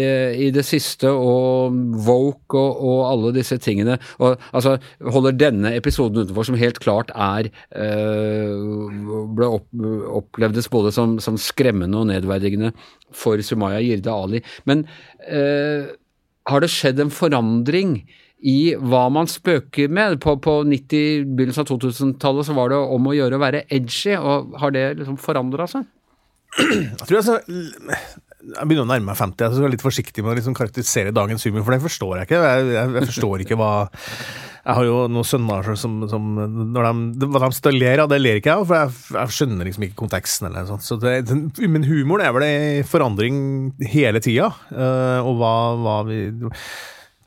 i 0.46 0.50
det 0.54 0.66
siste, 0.68 1.10
og 1.10 1.74
woke 2.06 2.60
og, 2.60 2.82
og 2.86 3.02
alle 3.10 3.34
disse 3.36 3.58
tingene. 3.62 3.98
Og 4.20 4.36
altså, 4.52 4.76
holder 5.02 5.38
denne 5.38 5.74
episoden 5.76 6.24
utenfor, 6.24 6.46
som 6.48 6.60
helt 6.60 6.80
klart 6.82 7.12
er 7.14 7.50
eh, 7.74 8.54
ble 9.36 9.50
opp, 9.58 9.68
opplevdes 10.22 10.70
både 10.72 10.94
som, 10.94 11.18
som 11.22 11.40
skremmende 11.40 11.98
og 11.98 12.10
nedverdigende 12.12 12.72
for 13.16 13.40
Sumaya 13.44 13.80
Jirde 13.82 14.12
Ali. 14.12 14.42
Men 14.68 14.84
eh, 15.28 15.90
har 16.46 16.62
det 16.62 16.70
skjedd 16.72 17.02
en 17.02 17.12
forandring 17.12 17.98
i 18.46 18.76
hva 18.78 19.06
man 19.12 19.28
spøker 19.30 19.90
med? 19.92 20.18
På, 20.22 20.36
på 20.42 20.60
90, 20.68 21.26
begynnelsen 21.36 21.64
av 21.64 21.70
2000-tallet 21.72 22.48
så 22.48 22.56
var 22.56 22.72
det 22.72 22.80
om 22.96 23.10
å 23.10 23.16
gjøre 23.16 23.38
å 23.38 23.42
være 23.42 23.64
edgy, 23.72 24.14
og 24.18 24.56
har 24.60 24.74
det 24.76 24.86
liksom 25.00 25.18
forandra 25.20 25.68
seg? 25.70 25.86
Jeg 26.56 27.08
tror 27.08 27.18
jeg, 27.18 27.26
så, 27.26 27.38
jeg 28.46 28.68
begynner 28.68 28.84
å 28.84 28.90
nærme 28.90 29.08
meg 29.10 29.16
50, 29.18 29.54
jeg 29.56 29.64
er 29.66 29.72
litt 29.72 29.84
forsiktig 29.84 30.22
med 30.22 30.34
å 30.34 30.36
liksom 30.38 30.54
karakterisere 30.56 31.14
dagens 31.16 31.46
humor, 31.48 31.64
for 31.66 31.74
det 31.74 31.82
forstår 31.86 32.12
jeg 32.20 32.28
ikke. 32.28 32.42
Jeg, 32.44 32.66
jeg, 32.76 32.92
jeg 32.98 33.08
forstår 33.12 33.44
ikke 33.46 33.58
hva 33.58 33.70
Jeg 34.66 34.74
har 34.80 34.86
jo 34.88 34.96
noen 35.14 35.26
sønner 35.26 35.68
som, 35.78 35.92
som 36.10 36.24
når 36.74 36.88
de, 37.22 37.28
Hva 37.30 37.42
de 37.46 37.54
står 37.54 37.76
ler 37.78 38.02
av, 38.02 38.10
det 38.10 38.18
ler 38.20 38.40
ikke 38.40 38.50
jeg 38.52 38.60
av, 38.62 38.66
for 38.66 38.76
jeg, 38.80 38.96
jeg 39.16 39.36
skjønner 39.38 39.68
liksom 39.70 39.86
ikke 39.86 39.98
konteksten. 40.02 40.48
eller 40.50 40.66
sånt. 40.68 40.84
Så 40.86 40.98
det, 41.02 41.14
den, 41.30 41.46
men 41.70 41.86
humoren 41.86 42.26
er 42.26 42.34
vel 42.36 42.46
en 42.48 42.84
forandring 42.90 43.38
hele 43.94 44.22
tida, 44.22 44.50
eh, 44.74 45.22
og 45.22 45.38
hva, 45.40 45.54
hva 45.80 45.96
vi 46.10 46.20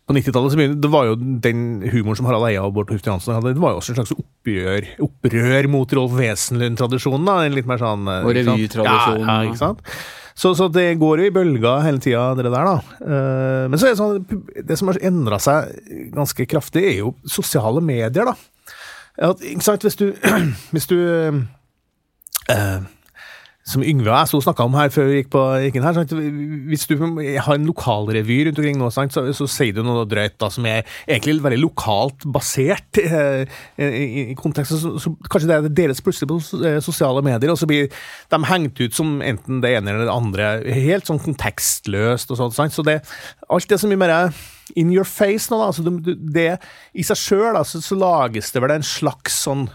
på 0.09 0.15
90-tallet 0.17 0.79
det 0.81 0.89
var 0.89 1.05
jo 1.05 1.17
den 1.21 1.83
humoren 1.93 2.17
som 2.17 2.25
Harald 2.25 2.47
Eia 2.47 2.63
og 2.65 2.71
Bård 2.73 2.87
Tufte 2.89 3.11
Johansen 3.11 3.35
hadde, 3.35 3.51
det 3.53 3.61
var 3.61 3.75
jo 3.75 3.81
også 3.83 3.93
en 3.93 3.99
slags 3.99 4.15
oppgjør, 4.17 4.87
opprør 5.05 5.67
mot 5.69 5.91
Rolf 5.99 6.15
Wesenlund-tradisjonen. 6.17 7.27
da, 7.29 7.35
en 7.45 7.53
litt 7.59 7.69
mer 7.69 7.77
sånn... 7.81 8.07
eh, 8.09 8.23
Og 8.25 8.33
revytradisjonen. 8.39 9.27
Ja, 9.29 9.35
ja, 9.43 9.51
ikke 9.51 9.61
sant? 9.61 9.83
Så, 10.39 10.53
så 10.55 10.69
det 10.71 10.93
går 11.01 11.19
jo 11.19 11.27
i 11.27 11.33
bølger 11.35 11.81
hele 11.83 11.99
tida, 11.99 12.29
det 12.37 12.47
der, 12.47 12.69
da. 12.69 12.77
Uh, 13.03 13.65
men 13.67 13.79
så 13.79 13.89
er 13.89 13.95
det 13.95 13.99
sånn, 13.99 14.45
det 14.69 14.77
som 14.79 14.91
har 14.91 15.01
endra 15.09 15.39
seg 15.43 15.73
ganske 16.15 16.45
kraftig, 16.47 16.85
er 16.93 17.01
jo 17.01 17.11
sosiale 17.27 17.83
medier, 17.83 18.29
da. 18.29 18.37
At, 19.19 19.43
ikke 19.43 19.65
sant, 19.65 19.83
hvis 19.83 19.99
du, 19.99 20.13
hvis 20.73 20.87
du 20.87 20.95
eh, 22.47 22.79
som 23.69 23.83
Yngve 23.85 24.09
og 24.09 24.15
jeg 24.15 24.29
så 24.31 24.41
snakka 24.43 24.65
om 24.65 24.75
her 24.77 24.91
før 24.93 25.09
vi 25.09 25.19
gikk, 25.19 25.29
på, 25.35 25.43
gikk 25.63 25.77
inn 25.77 25.85
her. 25.85 25.97
Sant? 25.97 26.13
Hvis 26.69 26.87
du 26.89 26.95
har 26.97 27.55
en 27.55 27.67
lokalrevy 27.69 28.39
rundt 28.47 28.61
omkring 28.61 28.79
nå, 28.81 28.89
sant? 28.93 29.13
Så, 29.15 29.27
så 29.37 29.47
sier 29.51 29.75
du 29.75 29.83
noe 29.85 30.07
drøyt 30.09 30.37
da, 30.41 30.49
som 30.53 30.65
er 30.69 30.83
egentlig 31.05 31.37
veldig 31.45 31.61
lokalt 31.61 32.25
basert 32.33 33.01
eh, 33.01 33.45
i, 33.77 34.25
i 34.33 34.37
konteksten. 34.39 34.81
Så, 34.81 34.93
så 35.03 35.13
kanskje 35.29 35.51
det 35.51 35.73
deles 35.77 36.01
plutselig 36.05 36.31
på 36.31 36.39
eh, 36.65 36.79
sosiale 36.83 37.23
medier, 37.25 37.53
og 37.53 37.59
så 37.61 37.69
blir 37.69 37.89
de 37.89 38.41
hengt 38.49 38.81
ut 38.81 38.95
som 38.95 39.19
enten 39.25 39.61
det 39.63 39.75
ene 39.77 39.93
eller 39.93 40.09
det 40.09 40.15
andre, 40.15 40.53
helt 40.89 41.09
sånn 41.09 41.21
kontekstløst 41.23 42.33
og 42.33 42.41
sånt. 42.41 42.57
Sant? 42.57 42.75
Så 42.75 42.85
det, 42.87 43.01
alt 43.49 43.69
det 43.69 43.81
som 43.81 43.93
er 43.93 44.01
mer 44.01 44.15
in 44.77 44.91
your 44.93 45.07
face 45.07 45.49
nå, 45.49 45.59
da, 45.59 45.69
altså 45.69 45.85
det, 45.85 46.17
det 46.33 46.49
i 46.93 47.05
seg 47.05 47.17
sjøl, 47.17 47.59
så, 47.65 47.81
så 47.83 47.97
lages 47.97 48.51
det 48.53 48.63
vel 48.63 48.75
en 48.75 48.85
slags 48.85 49.43
sånn 49.45 49.67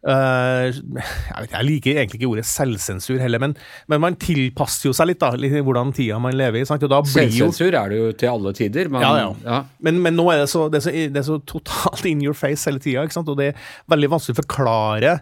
Eh, 0.00 0.70
jeg, 0.72 1.64
liker 1.66 1.98
egentlig 1.98 2.20
ikke 2.22 2.30
ordet 2.30 2.46
selvsensur 2.48 3.20
heller, 3.20 3.42
men, 3.42 3.54
men 3.92 4.00
man 4.00 4.16
tilpasser 4.20 4.88
jo 4.88 4.94
seg 4.96 5.10
litt, 5.10 5.20
da, 5.20 5.34
litt 5.36 5.52
hvordan 5.60 5.92
tida 5.96 6.20
man 6.22 6.36
lever 6.38 6.62
i. 6.62 6.64
Blir 6.64 6.88
jo 6.88 7.50
Selvsensur 7.50 7.76
er 7.76 7.92
det 7.92 8.00
jo 8.00 8.08
til 8.22 8.32
alle 8.32 8.54
tider. 8.56 8.90
Men, 8.92 9.04
Ja, 9.04 9.28
ja. 9.44 9.60
Men, 9.84 10.00
men 10.04 10.16
nå 10.16 10.30
er 10.32 10.44
det 10.44 10.50
så, 10.52 10.68
det 10.72 10.80
er 10.80 10.86
så, 10.88 10.96
det 10.96 11.22
er 11.22 11.28
så 11.28 11.38
totalt 11.44 12.08
in 12.10 12.24
your 12.24 12.36
face 12.36 12.64
hele 12.68 12.82
tida, 12.82 13.04
og 13.04 13.36
det 13.40 13.52
er 13.52 13.70
veldig 13.92 14.12
vanskelig 14.16 14.38
å 14.38 14.42
forklare. 14.42 15.16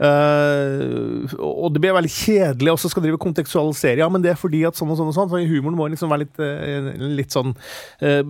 Eh, 0.00 1.34
og 1.38 1.68
det 1.74 1.82
blir 1.82 1.94
veldig 1.96 2.10
kjedelig, 2.12 2.72
også 2.72 2.90
skal 2.92 3.04
drive 3.04 3.20
kontekstualisere. 3.22 4.00
Ja, 4.02 4.08
men 4.12 4.24
det 4.24 4.32
er 4.32 4.40
fordi 4.40 4.64
at 4.68 4.78
sånn 4.78 4.92
og 4.92 4.98
sånn 4.98 5.12
og 5.12 5.16
sånn. 5.16 5.30
Så 5.32 5.42
humoren 5.46 5.78
må 5.78 5.88
liksom 5.92 6.12
være 6.12 6.24
litt, 6.24 6.40
uh, 6.42 7.08
litt 7.18 7.34
sånn 7.34 7.52
uh, 7.54 8.22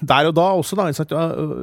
der 0.00 0.30
og 0.30 0.36
da 0.38 0.46
også, 0.58 0.78
da. 0.78 0.88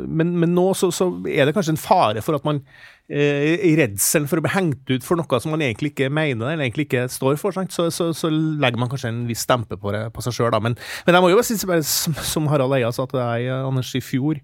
Men, 0.07 0.35
men 0.41 0.53
nå 0.55 0.69
så, 0.77 0.91
så 0.93 1.09
er 1.29 1.47
det 1.47 1.55
kanskje 1.55 1.75
en 1.75 1.81
fare 1.81 2.25
for 2.25 2.37
at 2.37 2.45
man 2.47 2.63
i 3.05 3.75
redselen 3.77 4.23
for 4.25 4.41
å 4.41 4.41
bli 4.41 4.49
hengt 4.55 4.89
ut 4.89 5.03
for 5.05 5.19
noe 5.19 5.37
som 5.37 5.51
man 5.53 5.61
egentlig 5.61 5.91
ikke 5.91 6.07
mener 6.09 6.47
eller 6.49 6.63
egentlig 6.65 6.87
ikke 6.87 7.03
står 7.13 7.35
for. 7.37 7.53
Så, 7.69 7.85
så, 7.93 8.07
så 8.17 8.31
legger 8.33 8.81
man 8.81 8.89
kanskje 8.89 9.11
en 9.11 9.19
viss 9.29 9.43
stempe 9.45 9.77
på, 9.77 9.91
det, 9.93 10.07
på 10.15 10.23
seg 10.25 10.33
sjøl. 10.33 10.57
Men, 10.57 10.73
men 11.05 11.13
jeg 11.13 11.21
må 11.21 11.29
jo 11.29 11.43
si, 11.45 11.59
bare, 11.69 11.85
som 11.85 12.17
som 12.17 12.49
Harald 12.49 12.73
Eia 12.73 12.89
sa 12.95 13.05
til 13.05 13.21
deg, 13.21 13.45
Anders, 13.59 13.93
i 13.93 14.01
fjor, 14.01 14.41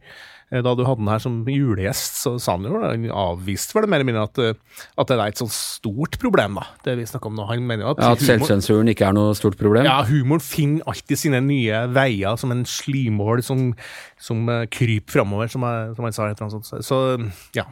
da 0.52 0.74
du 0.76 0.82
hadde 0.84 1.00
den 1.00 1.08
her 1.08 1.22
som 1.24 1.38
julegjest, 1.48 2.18
så 2.26 2.34
sa 2.44 2.58
han 2.58 2.66
jo 2.68 2.82
han 2.84 3.06
avviste 3.16 3.74
vel 3.78 3.88
mer 3.88 4.02
eller 4.02 4.10
mindre 4.10 4.24
at, 4.28 4.38
eh, 4.44 4.84
at 5.00 5.08
det 5.08 5.16
er 5.18 5.32
et 5.32 5.40
sånt 5.40 5.54
stort 5.56 6.18
problem, 6.20 6.60
da, 6.60 6.66
det 6.84 6.98
vi 7.00 7.06
snakker 7.08 7.32
om 7.32 7.38
nå. 7.40 7.46
Han 7.48 7.64
mener 7.70 7.86
jo 7.86 7.94
at, 7.94 8.02
Ja, 8.04 8.12
At 8.18 8.26
selvsensuren 8.28 8.92
ikke 8.92 9.08
er 9.08 9.16
noe 9.16 9.32
stort 9.40 9.56
problem? 9.58 9.88
ja, 9.88 10.02
humoren 10.10 10.44
finner 10.44 10.84
alltid 10.92 11.18
sine 11.24 11.40
nye 11.46 11.86
veier, 11.96 12.36
som 12.38 12.52
en 12.52 12.66
slimål 12.68 13.40
som, 13.48 13.70
som 14.20 14.44
eh, 14.52 14.66
kryper 14.68 15.22
framover, 15.22 15.48
som, 15.48 15.64
jeg- 15.64 15.96
som 15.96 16.04
han 16.10 16.12
sa. 16.20 16.28
et 16.28 16.36
eller 16.36 16.50
annet 16.50 16.60
sånt. 16.60 16.68
Så, 16.68 16.84
så 16.84 17.56
ja. 17.56 17.64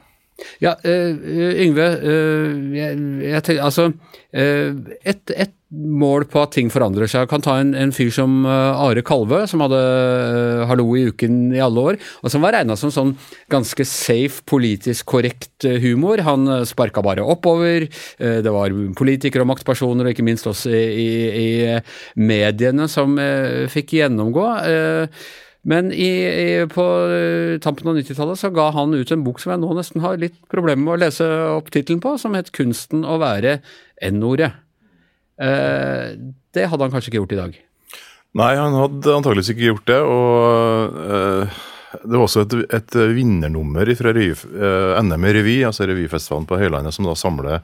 Ja, 0.63 0.71
uh, 0.87 1.59
Yngve. 1.59 1.85
Uh, 1.99 2.71
jeg, 2.71 2.95
jeg 3.27 3.43
tenker, 3.43 3.63
altså 3.65 3.89
uh, 3.91 4.93
et, 5.03 5.33
et 5.35 5.51
mål 5.69 6.25
på 6.31 6.41
at 6.41 6.55
ting 6.55 6.69
forandrer 6.73 7.09
seg. 7.09 7.23
Jeg 7.23 7.29
kan 7.29 7.43
ta 7.45 7.55
en, 7.61 7.75
en 7.77 7.91
fyr 7.93 8.09
som 8.13 8.41
uh, 8.47 8.79
Are 8.81 9.03
Kalve, 9.05 9.43
som 9.49 9.61
hadde 9.61 9.77
uh, 9.77 10.63
Hallo 10.69 10.87
i 10.97 11.05
uken 11.11 11.51
i 11.53 11.61
alle 11.61 11.83
år, 11.91 11.99
og 12.23 12.33
som 12.33 12.45
var 12.45 12.55
regna 12.57 12.77
som 12.79 12.93
sånn 12.93 13.11
ganske 13.53 13.85
safe, 13.85 14.41
politisk 14.49 15.05
korrekt 15.13 15.67
uh, 15.69 15.77
humor. 15.83 16.23
Han 16.25 16.49
uh, 16.49 16.63
sparka 16.67 17.03
bare 17.05 17.25
oppover. 17.25 17.85
det 18.19 18.51
var 18.51 18.73
politikere 18.97 19.43
og 19.45 19.49
maktpersoner, 19.51 20.07
og 20.07 20.13
ikke 20.13 20.25
minst 20.25 20.47
også 20.49 20.71
i, 20.73 20.79
i, 20.99 21.49
i 21.69 22.19
mediene, 22.19 22.87
som 22.91 23.15
fikk 23.71 23.93
gjennomgå. 23.99 24.45
Men 25.69 25.91
i, 25.93 26.09
i, 26.27 26.47
på 26.71 26.85
tampen 27.63 27.91
av 27.91 27.99
90-tallet 27.99 28.41
så 28.41 28.51
ga 28.55 28.69
han 28.75 28.95
ut 28.95 29.13
en 29.13 29.25
bok 29.25 29.41
som 29.41 29.53
jeg 29.53 29.61
nå 29.63 29.73
nesten 29.77 30.03
har 30.03 30.19
litt 30.21 30.39
problemer 30.51 30.83
med 30.85 30.95
å 30.95 31.01
lese 31.05 31.27
opp 31.57 31.71
tittelen 31.73 32.01
på, 32.03 32.15
som 32.21 32.37
het 32.37 32.51
'Kunsten 32.55 33.05
å 33.05 33.19
være 33.21 33.59
N-ordet'. 34.09 34.68
Eh, 35.39 36.15
det 36.55 36.67
hadde 36.67 36.85
han 36.85 36.93
kanskje 36.93 37.11
ikke 37.11 37.21
gjort 37.21 37.35
i 37.35 37.39
dag? 37.39 37.59
Nei, 38.39 38.53
han 38.59 38.75
hadde 38.77 39.13
antakeligvis 39.15 39.53
ikke 39.53 39.69
gjort 39.71 39.87
det. 39.89 39.99
og 40.05 40.97
uh, 40.99 41.61
Det 42.03 42.15
var 42.15 42.25
også 42.25 42.43
et, 42.45 42.57
et 42.77 42.97
vinnernummer 43.15 43.89
fra 43.97 44.13
revy, 44.15 44.35
uh, 44.53 44.99
NM 45.01 45.29
i 45.29 45.37
revy, 45.39 45.55
altså 45.65 45.87
revyfestivalen 45.89 46.49
på 46.49 46.59
Høylandet, 46.61 46.93
som 46.95 47.07
da 47.09 47.15
samler 47.17 47.63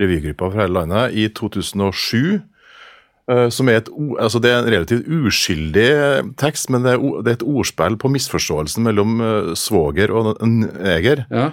revygruppa 0.00 0.50
fra 0.50 0.66
hele 0.66 0.82
landet, 0.82 1.16
i 1.16 1.30
2007. 1.32 2.42
Uh, 3.24 3.48
som 3.48 3.70
er 3.72 3.80
et, 3.80 3.88
altså 4.20 4.42
Det 4.44 4.50
er 4.52 4.58
en 4.60 4.68
relativt 4.74 5.08
uskyldig 5.08 5.88
tekst, 6.40 6.68
men 6.68 6.84
det 6.84 6.98
er, 6.98 7.06
det 7.24 7.32
er 7.32 7.38
et 7.38 7.48
ordspill 7.54 7.96
på 7.96 8.12
misforståelsen 8.12 8.84
mellom 8.84 9.16
svoger 9.56 10.12
og 10.12 10.34
neger. 10.44 11.24
Ja. 11.32 11.52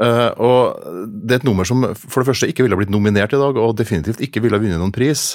Uh, 0.00 0.30
og 0.40 0.86
Det 1.04 1.34
er 1.34 1.42
et 1.42 1.46
nummer 1.48 1.68
som 1.68 1.84
for 1.92 2.22
det 2.22 2.30
første 2.30 2.48
ikke 2.48 2.64
ville 2.64 2.78
blitt 2.78 2.92
nominert 2.92 3.34
i 3.36 3.40
dag, 3.40 3.58
og 3.60 3.76
definitivt 3.76 4.22
ikke 4.24 4.42
ville 4.44 4.60
vunnet 4.60 4.80
noen 4.80 4.94
pris. 4.94 5.34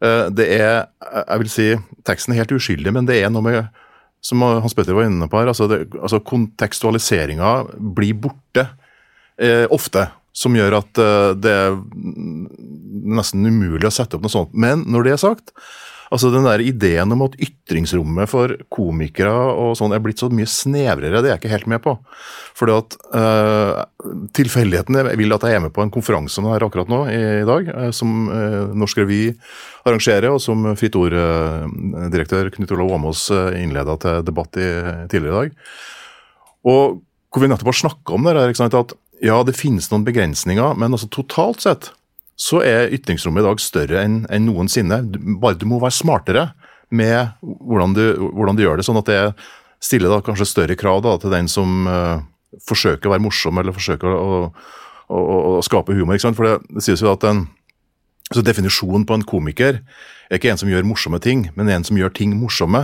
Uh, 0.00 0.30
det 0.32 0.48
er, 0.56 0.86
jeg 1.20 1.42
vil 1.42 1.52
si, 1.52 1.68
Teksten 2.08 2.32
er 2.32 2.42
helt 2.42 2.54
uskyldig, 2.56 2.94
men 2.94 3.08
det 3.08 3.20
er 3.20 3.32
noe 3.32 3.44
med 3.44 3.84
som 4.24 4.40
Hans 4.42 4.74
Petter 4.74 4.96
var 4.96 5.06
inne 5.06 5.28
på 5.30 5.38
her, 5.38 5.50
altså, 5.52 5.68
det, 5.70 5.84
altså 5.94 6.18
Kontekstualiseringa 6.26 7.52
blir 7.94 8.16
borte 8.18 8.64
uh, 8.66 9.66
ofte. 9.74 10.08
Som 10.38 10.54
gjør 10.54 10.76
at 10.76 10.98
det 11.42 11.50
er 11.50 11.72
nesten 13.10 13.42
umulig 13.42 13.88
å 13.88 13.90
sette 13.90 14.14
opp 14.14 14.22
noe 14.22 14.30
sånt. 14.30 14.52
Men 14.54 14.84
når 14.86 15.08
det 15.08 15.12
er 15.16 15.18
sagt, 15.18 15.50
Altså 16.14 16.30
Den 16.32 16.46
der 16.46 16.62
ideen 16.64 17.12
om 17.12 17.24
at 17.26 17.36
ytringsrommet 17.42 18.30
for 18.30 18.54
komikere 18.72 19.32
og 19.52 19.74
sånn 19.78 19.92
er 19.92 20.02
blitt 20.04 20.22
så 20.22 20.30
mye 20.32 20.48
snevrere, 20.48 21.20
det 21.20 21.28
er 21.28 21.34
jeg 21.34 21.42
ikke 21.42 21.52
helt 21.52 21.70
med 21.70 21.82
på. 21.84 21.94
Fordi 22.58 22.76
at 22.76 22.96
uh, 23.12 23.82
Tilfeldighetene 24.36 25.04
vil 25.20 25.36
at 25.36 25.44
jeg 25.46 25.58
er 25.58 25.64
med 25.66 25.74
på 25.76 25.84
en 25.84 25.92
konferanse 25.94 26.44
her 26.44 26.64
akkurat 26.64 26.90
nå 26.90 27.02
i, 27.12 27.18
i 27.42 27.48
dag, 27.48 27.68
uh, 27.74 27.90
som 27.94 28.30
uh, 28.32 28.72
Norsk 28.78 29.02
Revy 29.02 29.20
arrangerer, 29.88 30.30
og 30.32 30.40
som 30.42 30.64
Fritt 30.78 30.96
Ord-direktør 30.98 32.52
Knut 32.56 32.72
Olav 32.76 32.96
Åmås 32.98 33.28
innleda 33.56 33.96
til 34.00 34.24
debatt 34.26 34.58
i, 34.60 34.68
tidligere 35.12 35.28
i 35.28 35.38
dag. 35.38 35.60
Og 36.68 36.98
hvor 37.28 37.44
vi 37.44 37.50
nettopp 37.50 37.70
har 37.70 37.78
snakka 37.82 38.16
om 38.16 38.26
det, 38.26 38.34
er 38.36 38.80
at 38.80 38.96
ja, 39.24 39.38
det 39.42 39.56
finnes 39.58 39.88
noen 39.90 40.06
begrensninger, 40.06 40.76
men 40.78 40.94
altså 40.94 41.08
totalt 41.12 41.64
sett 41.64 41.90
så 42.38 42.62
er 42.62 42.92
ytringsrommet 42.94 43.42
i 43.42 43.48
dag 43.48 43.60
større 43.62 44.02
enn 44.06 44.22
en 44.30 44.46
noensinne. 44.46 45.00
Bare 45.42 45.58
du 45.58 45.66
må 45.66 45.80
være 45.82 45.96
smartere 45.96 46.44
med 46.94 47.34
hvordan 47.42 47.96
du, 47.96 48.04
hvordan 48.32 48.58
du, 48.58 48.64
gjør 48.64 48.78
det, 48.78 48.86
sånn 48.86 49.00
at 49.00 49.10
det 49.10 49.20
stiller 49.84 50.12
da 50.12 50.22
kanskje 50.24 50.46
større 50.48 50.78
krav 50.78 51.02
da, 51.04 51.16
til 51.20 51.34
den 51.34 51.50
som 51.50 51.86
uh, 51.90 52.22
forsøker 52.66 53.10
å 53.10 53.14
være 53.14 53.24
morsom 53.26 53.58
eller 53.60 53.74
forsøker 53.74 54.08
å, 54.08 54.38
å, 55.10 55.18
å, 55.18 55.38
å 55.58 55.64
skape 55.66 55.96
humor. 55.98 56.16
ikke 56.16 56.28
sant? 56.28 56.38
For 56.38 56.48
det, 56.48 56.56
det 56.78 56.86
sies 56.86 57.02
jo 57.04 57.12
at 57.12 57.26
en 57.28 57.46
så 58.28 58.42
Definisjonen 58.44 59.06
på 59.08 59.16
en 59.16 59.24
komiker 59.24 59.78
er 60.28 60.36
ikke 60.36 60.50
en 60.52 60.58
som 60.60 60.68
gjør 60.68 60.84
morsomme 60.84 61.16
ting, 61.24 61.46
men 61.56 61.70
en 61.72 61.86
som 61.86 61.96
gjør 61.96 62.12
ting 62.12 62.34
morsomme. 62.36 62.82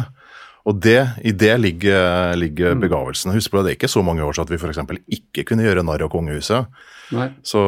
Og 0.64 0.80
det, 0.80 1.00
I 1.20 1.32
det 1.36 1.52
ligger, 1.60 2.32
ligger 2.40 2.72
mm. 2.72 2.82
begavelsen. 2.86 3.34
Husk 3.36 3.52
på 3.52 3.62
Det 3.62 3.74
er 3.74 3.76
ikke 3.76 3.90
så 3.92 4.00
mange 4.04 4.24
år 4.24 4.32
siden 4.32 4.48
at 4.48 4.52
vi 4.54 4.60
f.eks. 4.60 5.00
ikke 5.18 5.44
kunne 5.50 5.66
gjøre 5.66 5.84
narr 5.84 6.06
av 6.06 6.12
kongehuset. 6.12 6.70
Nei. 7.12 7.26
Så 7.44 7.60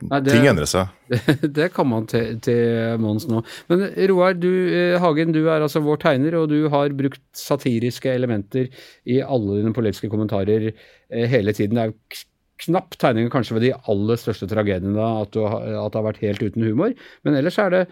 Nei, 0.00 0.20
det, 0.24 0.32
ting 0.32 0.46
endrer 0.48 0.68
seg. 0.68 0.92
Det, 1.12 1.50
det 1.52 1.66
kan 1.74 1.84
man 1.90 2.06
til, 2.08 2.38
til 2.44 2.96
Mons 3.02 3.26
nå. 3.28 3.42
Men 3.68 3.84
Roar 4.08 4.38
du, 4.40 4.48
eh, 4.72 4.96
Hagen, 5.02 5.34
du 5.36 5.42
er 5.42 5.60
altså 5.60 5.82
vår 5.84 6.00
tegner, 6.00 6.38
og 6.40 6.48
du 6.48 6.70
har 6.72 6.96
brukt 6.96 7.20
satiriske 7.36 8.08
elementer 8.08 8.70
i 9.04 9.20
alle 9.20 9.60
dine 9.60 9.74
politiske 9.76 10.08
kommentarer 10.12 10.70
eh, 10.70 11.28
hele 11.28 11.52
tiden. 11.52 11.76
Det 11.76 11.84
er 11.84 11.92
jo 11.92 12.24
knapt 12.64 12.96
tegninger 13.02 13.32
kanskje 13.34 13.58
ved 13.58 13.66
de 13.66 13.74
aller 13.90 14.20
største 14.20 14.48
tragediene 14.48 15.12
at, 15.20 15.34
du, 15.34 15.44
at 15.44 15.92
det 15.92 16.00
har 16.00 16.08
vært 16.08 16.24
helt 16.24 16.44
uten 16.44 16.64
humor, 16.64 16.96
men 17.26 17.36
ellers 17.36 17.60
er 17.60 17.72
det 17.74 17.84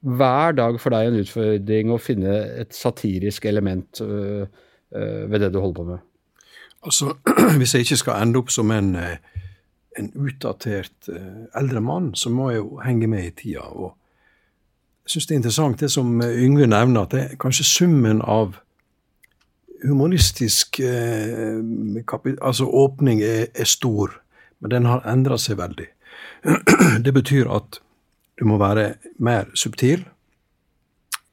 hver 0.00 0.54
dag 0.56 0.78
for 0.80 0.94
deg 0.94 1.10
en 1.10 1.18
utfordring 1.20 1.92
å 1.92 2.00
finne 2.00 2.36
et 2.62 2.72
satirisk 2.76 3.44
element 3.50 4.00
ved 4.00 5.36
det 5.42 5.50
du 5.52 5.60
holder 5.60 5.76
på 5.76 5.84
med? 5.90 6.06
Altså, 6.80 7.12
Hvis 7.60 7.74
jeg 7.74 7.84
ikke 7.84 8.00
skal 8.00 8.22
ende 8.22 8.40
opp 8.40 8.50
som 8.54 8.72
en 8.72 8.94
en 9.98 10.10
utdatert 10.14 11.08
eldre 11.56 11.80
mann, 11.80 12.12
så 12.14 12.30
må 12.30 12.50
jeg 12.50 12.62
jo 12.62 12.80
henge 12.84 13.08
med 13.10 13.26
i 13.26 13.30
tida. 13.42 13.66
og 13.66 13.96
Jeg 15.04 15.14
syns 15.14 15.26
det 15.26 15.34
er 15.34 15.40
interessant 15.40 15.80
det 15.80 15.90
som 15.90 16.22
Yngve 16.22 16.66
nevner, 16.70 17.02
at 17.02 17.14
det 17.14 17.22
er 17.22 17.38
kanskje 17.40 17.66
summen 17.66 18.22
av 18.22 18.58
humoristisk 19.84 20.80
altså 20.84 22.66
åpning 22.68 23.22
er, 23.24 23.46
er, 23.54 23.64
stor, 23.64 24.12
men 24.60 24.70
den 24.70 24.88
har 24.88 25.06
endra 25.08 25.38
seg 25.40 25.58
veldig. 25.58 25.88
det 27.04 27.14
betyr 27.16 27.48
at 27.50 27.80
du 28.40 28.46
må 28.48 28.56
være 28.60 28.94
mer 29.20 29.50
subtil, 29.54 30.06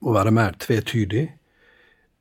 må 0.03 0.13
være 0.13 0.33
mer 0.35 0.57
tvetydig. 0.59 1.23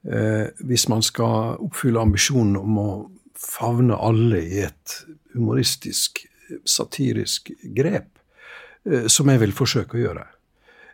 Eh, 0.07 0.47
hvis 0.63 0.87
man 0.89 1.03
skal 1.03 1.59
oppfylle 1.67 2.01
ambisjonen 2.01 2.57
om 2.61 2.79
å 2.79 2.91
favne 3.37 3.99
alle 3.99 4.41
i 4.47 4.63
et 4.69 4.95
humoristisk, 5.35 6.23
satirisk 6.65 7.51
grep, 7.75 8.09
eh, 8.87 9.09
som 9.11 9.29
jeg 9.29 9.43
vil 9.43 9.57
forsøke 9.57 9.99
å 9.99 10.05
gjøre. 10.05 10.27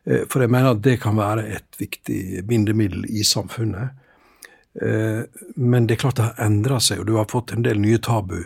Eh, 0.05 0.25
for 0.29 0.43
jeg 0.43 0.51
mener 0.51 0.73
at 0.73 0.83
det 0.83 0.99
kan 1.03 1.19
være 1.19 1.47
et 1.59 1.79
viktig 1.79 2.47
bindemiddel 2.49 3.05
i 3.13 3.23
samfunnet. 3.27 3.93
Eh, 4.81 5.23
men 5.57 5.87
det 5.87 5.99
er 5.99 6.03
klart 6.07 6.19
det 6.19 6.31
har 6.31 6.47
endra 6.49 6.81
seg, 6.81 7.03
og 7.03 7.07
du 7.07 7.17
har 7.21 7.31
fått 7.31 7.53
en 7.53 7.63
del 7.67 7.81
nye 7.83 8.01
tabu. 8.03 8.41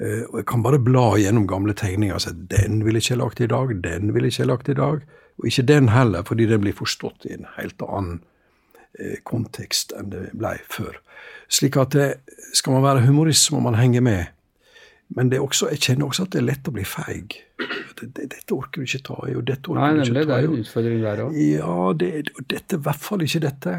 Og 0.00 0.38
jeg 0.38 0.46
kan 0.48 0.62
bare 0.64 0.80
bla 0.80 1.18
gjennom 1.20 1.44
gamle 1.50 1.74
tegninger 1.76 2.16
og 2.16 2.22
si 2.24 2.30
at 2.32 2.46
den 2.48 2.78
ville 2.86 3.02
ikke 3.02 3.12
jeg 3.12 3.20
lagt 3.20 3.42
i 3.44 3.48
dag, 3.50 3.74
den 3.84 4.14
ville 4.14 4.30
ikke 4.30 4.40
jeg 4.40 4.48
lagt 4.48 4.70
i 4.72 4.76
dag. 4.78 5.02
Og 5.36 5.48
ikke 5.48 5.66
den 5.68 5.90
heller, 5.92 6.24
fordi 6.24 6.46
den 6.48 6.62
blir 6.64 6.76
forstått 6.76 7.26
i 7.28 7.34
en 7.36 7.44
helt 7.58 7.84
annen 7.84 8.22
kontekst 9.28 9.92
enn 9.96 10.08
det 10.12 10.30
ble 10.32 10.54
før. 10.72 10.96
Slik 11.52 11.76
at 11.80 11.92
det, 11.96 12.08
skal 12.56 12.76
man 12.76 12.86
være 12.86 13.04
humorist, 13.04 13.48
så 13.48 13.56
må 13.56 13.66
man 13.68 13.76
henge 13.80 14.00
med 14.04 14.32
men 15.16 15.28
det 15.32 15.40
også, 15.42 15.68
jeg 15.72 15.82
kjenner 15.84 16.08
også 16.08 16.26
at 16.26 16.34
det 16.34 16.40
er 16.40 16.46
lett 16.46 16.68
å 16.68 16.74
bli 16.74 16.84
feig. 16.88 17.36
Dette 18.02 18.56
orker 18.56 18.80
du 18.80 18.88
ikke 18.88 19.02
ta 19.10 19.18
i, 19.28 19.34
og 19.36 19.44
dette 19.48 19.70
orker 19.72 19.82
Nei, 19.82 20.06
du 20.06 20.08
ikke 20.08 20.14
ta 20.14 20.22
i. 20.22 20.26
Det 20.30 20.36
er 20.38 20.46
en 20.48 20.64
utfordring 20.64 21.02
der 21.02 21.22
òg. 21.26 21.36
Ja, 21.42 21.76
det, 22.00 22.10
dette 22.50 22.78
i 22.78 22.84
hvert 22.86 23.04
fall 23.04 23.24
ikke 23.26 23.42
dette. 23.44 23.74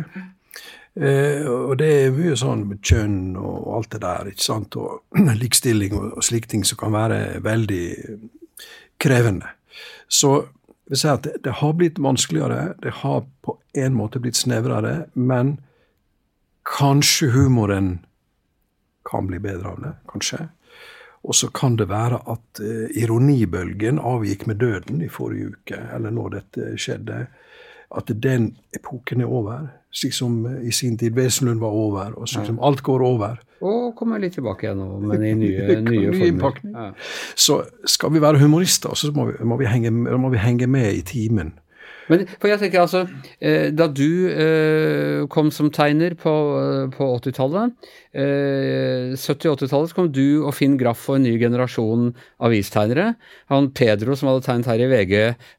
Eh, 0.93 1.41
og 1.49 1.77
det 1.81 1.89
er 1.89 2.13
mye 2.13 2.35
sånn 2.37 2.67
med 2.69 2.83
kjønn 2.85 3.35
og 3.39 3.69
alt 3.77 3.95
det 3.95 4.03
der, 4.03 4.29
ikke 4.29 4.45
sant, 4.45 4.77
og 4.77 5.17
likestilling 5.41 5.95
og, 5.97 6.09
og 6.19 6.25
slike 6.25 6.51
ting 6.51 6.65
som 6.67 6.79
kan 6.81 6.93
være 6.93 7.19
veldig 7.45 7.85
krevende. 9.01 9.49
Så 10.07 10.35
jeg 10.83 10.93
vil 10.93 10.99
si 11.01 11.09
at 11.09 11.25
det, 11.25 11.37
det 11.45 11.57
har 11.63 11.77
blitt 11.79 12.01
vanskeligere, 12.03 12.73
det 12.83 12.99
har 13.01 13.23
på 13.41 13.57
en 13.79 13.95
måte 13.97 14.21
blitt 14.21 14.37
snevrere, 14.37 15.07
men 15.15 15.57
kanskje 16.67 17.31
humoren 17.33 17.95
kan 19.09 19.27
bli 19.27 19.39
bedre 19.41 19.73
av 19.73 19.81
det. 19.81 19.93
Kanskje. 20.11 20.45
Og 21.23 21.35
så 21.35 21.47
kan 21.55 21.77
det 21.79 21.87
være 21.89 22.19
at 22.29 22.59
eh, 22.61 22.91
ironibølgen 22.99 23.99
avgikk 23.99 24.45
med 24.47 24.59
døden 24.61 25.01
i 25.01 25.09
forrige 25.11 25.55
uke, 25.55 25.79
eller 25.95 26.11
når 26.11 26.35
dette 26.37 26.73
skjedde. 26.77 27.25
At 27.93 28.11
den 28.23 28.51
epoken 28.75 29.23
er 29.23 29.31
over, 29.31 29.69
slik 29.93 30.15
som 30.17 30.41
i 30.65 30.71
sin 30.73 30.97
tid 30.97 31.15
Wesenlund 31.17 31.61
var 31.61 31.73
over, 31.77 32.13
og 32.17 32.29
slik 32.29 32.47
som 32.49 32.61
alt 32.63 32.83
går 32.85 33.03
over. 33.05 33.41
Og 33.63 33.93
kommer 33.95 34.19
litt 34.19 34.35
tilbake 34.35 34.67
igjen 34.67 34.81
nå, 34.81 34.99
men 35.07 35.23
i 35.23 35.33
nye, 35.39 35.79
nye 35.87 36.13
former. 36.15 36.59
Ja. 36.73 36.87
Så 37.35 37.61
skal 37.87 38.11
vi 38.15 38.23
være 38.23 38.41
humorister, 38.43 38.95
så 38.99 39.13
må 39.15 39.29
vi, 39.31 39.37
må 39.47 39.59
vi, 39.61 39.69
henge, 39.69 39.93
må 39.93 40.33
vi 40.33 40.41
henge 40.41 40.67
med 40.67 40.91
i 40.97 41.05
timen. 41.07 41.53
Men 42.11 42.25
for 42.35 42.49
jeg 42.51 42.59
tenker 42.61 42.83
altså, 42.83 43.05
eh, 43.39 43.69
Da 43.75 43.87
du 43.87 44.27
eh, 44.27 45.23
kom 45.31 45.51
som 45.55 45.71
tegner 45.73 46.17
på, 46.19 46.33
eh, 46.59 46.87
på 46.93 47.07
80-tallet, 47.19 47.75
70- 48.13 49.47
og 49.49 49.55
80-tallet, 49.57 49.89
så 49.89 49.97
kom 49.97 50.09
du 50.13 50.43
og 50.45 50.53
Finn 50.53 50.75
Graff 50.77 51.07
og 51.09 51.17
en 51.17 51.23
ny 51.25 51.31
generasjon 51.41 52.11
avistegnere. 52.45 53.15
Han 53.49 53.71
Pedro 53.73 54.13
som 54.19 54.29
hadde 54.29 54.43
tegnet 54.45 54.69
her 54.69 54.83
i 54.83 54.89
VG, 54.91 55.15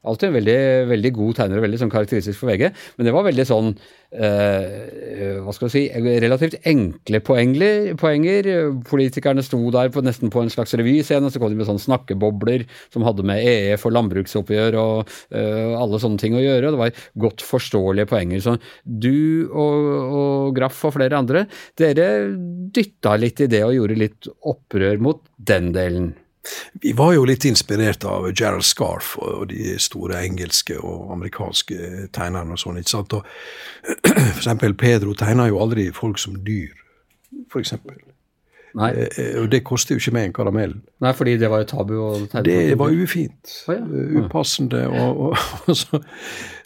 alltid 0.07 0.29
en 0.29 0.37
veldig, 0.37 0.59
veldig 0.93 1.11
god 1.17 1.41
tegner, 1.41 1.63
veldig 1.65 1.81
sånn 1.81 1.91
karakteristisk 1.91 2.39
for 2.39 2.53
VG, 2.53 2.69
men 2.95 3.09
det 3.09 3.15
var 3.15 3.27
veldig 3.27 3.47
sånn 3.49 3.73
eh, 4.15 5.39
hva 5.43 5.53
skal 5.55 5.67
vi 5.67 5.73
si, 5.73 5.83
relativt 6.23 6.57
enkle 6.67 7.21
poenger. 7.25 7.93
poenger. 7.99 8.49
Politikerne 8.87 9.43
sto 9.45 9.59
der 9.73 9.91
på, 9.93 10.03
nesten 10.05 10.31
på 10.33 10.43
en 10.43 10.51
slags 10.53 10.75
revyscene, 10.77 11.31
så 11.31 11.41
kom 11.41 11.53
de 11.53 11.59
med 11.59 11.69
sånne 11.69 11.83
snakkebobler 11.83 12.65
som 12.93 13.05
hadde 13.07 13.25
med 13.27 13.43
EF 13.43 13.85
og 13.87 13.95
landbruksoppgjør 13.97 14.79
og 14.81 15.15
eh, 15.35 15.75
alle 15.77 16.01
sånne 16.01 16.21
ting 16.21 16.37
å 16.37 16.43
gjøre. 16.43 16.73
Det 16.73 16.81
var 16.81 17.05
godt 17.27 17.45
forståelige 17.45 18.11
poenger. 18.11 18.43
Så 18.43 18.57
du 18.83 19.47
og, 19.51 19.89
og 20.05 20.57
Graff 20.57 20.83
og 20.87 20.97
flere 20.97 21.19
andre, 21.19 21.45
dere 21.79 22.11
dytta 22.75 23.15
litt 23.19 23.41
i 23.43 23.51
det 23.51 23.63
og 23.65 23.75
gjorde 23.77 24.03
litt 24.03 24.29
opprør 24.45 25.01
mot 25.03 25.25
den 25.37 25.73
delen. 25.75 26.13
Vi 26.83 26.93
var 26.97 27.13
jo 27.15 27.25
litt 27.27 27.45
inspirert 27.47 28.05
av 28.07 28.27
Gerald 28.31 28.65
Scarf 28.67 29.15
og 29.21 29.49
de 29.51 29.75
store 29.81 30.21
engelske 30.25 30.77
og 30.79 31.11
amerikanske 31.15 32.09
tegnerne 32.15 32.55
og 32.55 32.61
sånn. 32.61 32.79
ikke 32.81 32.95
sant? 32.95 33.15
Og 33.17 33.25
for 34.09 34.41
eksempel 34.41 34.77
Pedro 34.77 35.15
tegna 35.17 35.49
jo 35.49 35.61
aldri 35.63 35.89
folk 35.95 36.21
som 36.21 36.37
dyr, 36.45 36.73
for 37.51 37.63
eksempel. 37.63 37.97
Nei. 38.75 38.89
Eh, 39.17 39.37
Og 39.41 39.47
det 39.51 39.61
koster 39.63 39.95
jo 39.95 40.01
ikke 40.03 40.11
meg 40.17 40.25
en 40.29 40.33
karamell. 40.35 40.73
Nei, 41.01 41.11
fordi 41.15 41.37
det 41.39 41.47
var 41.49 41.61
jo 41.63 41.67
tabu 41.69 41.93
Det 42.43 42.77
var 42.79 42.91
ufint. 42.91 43.53
Ah, 43.69 43.77
ja. 43.77 43.85
eh, 43.85 44.17
Upassende. 44.19 44.81
Og, 44.89 45.21
og, 45.29 45.37
og 45.67 45.75
så 45.77 46.01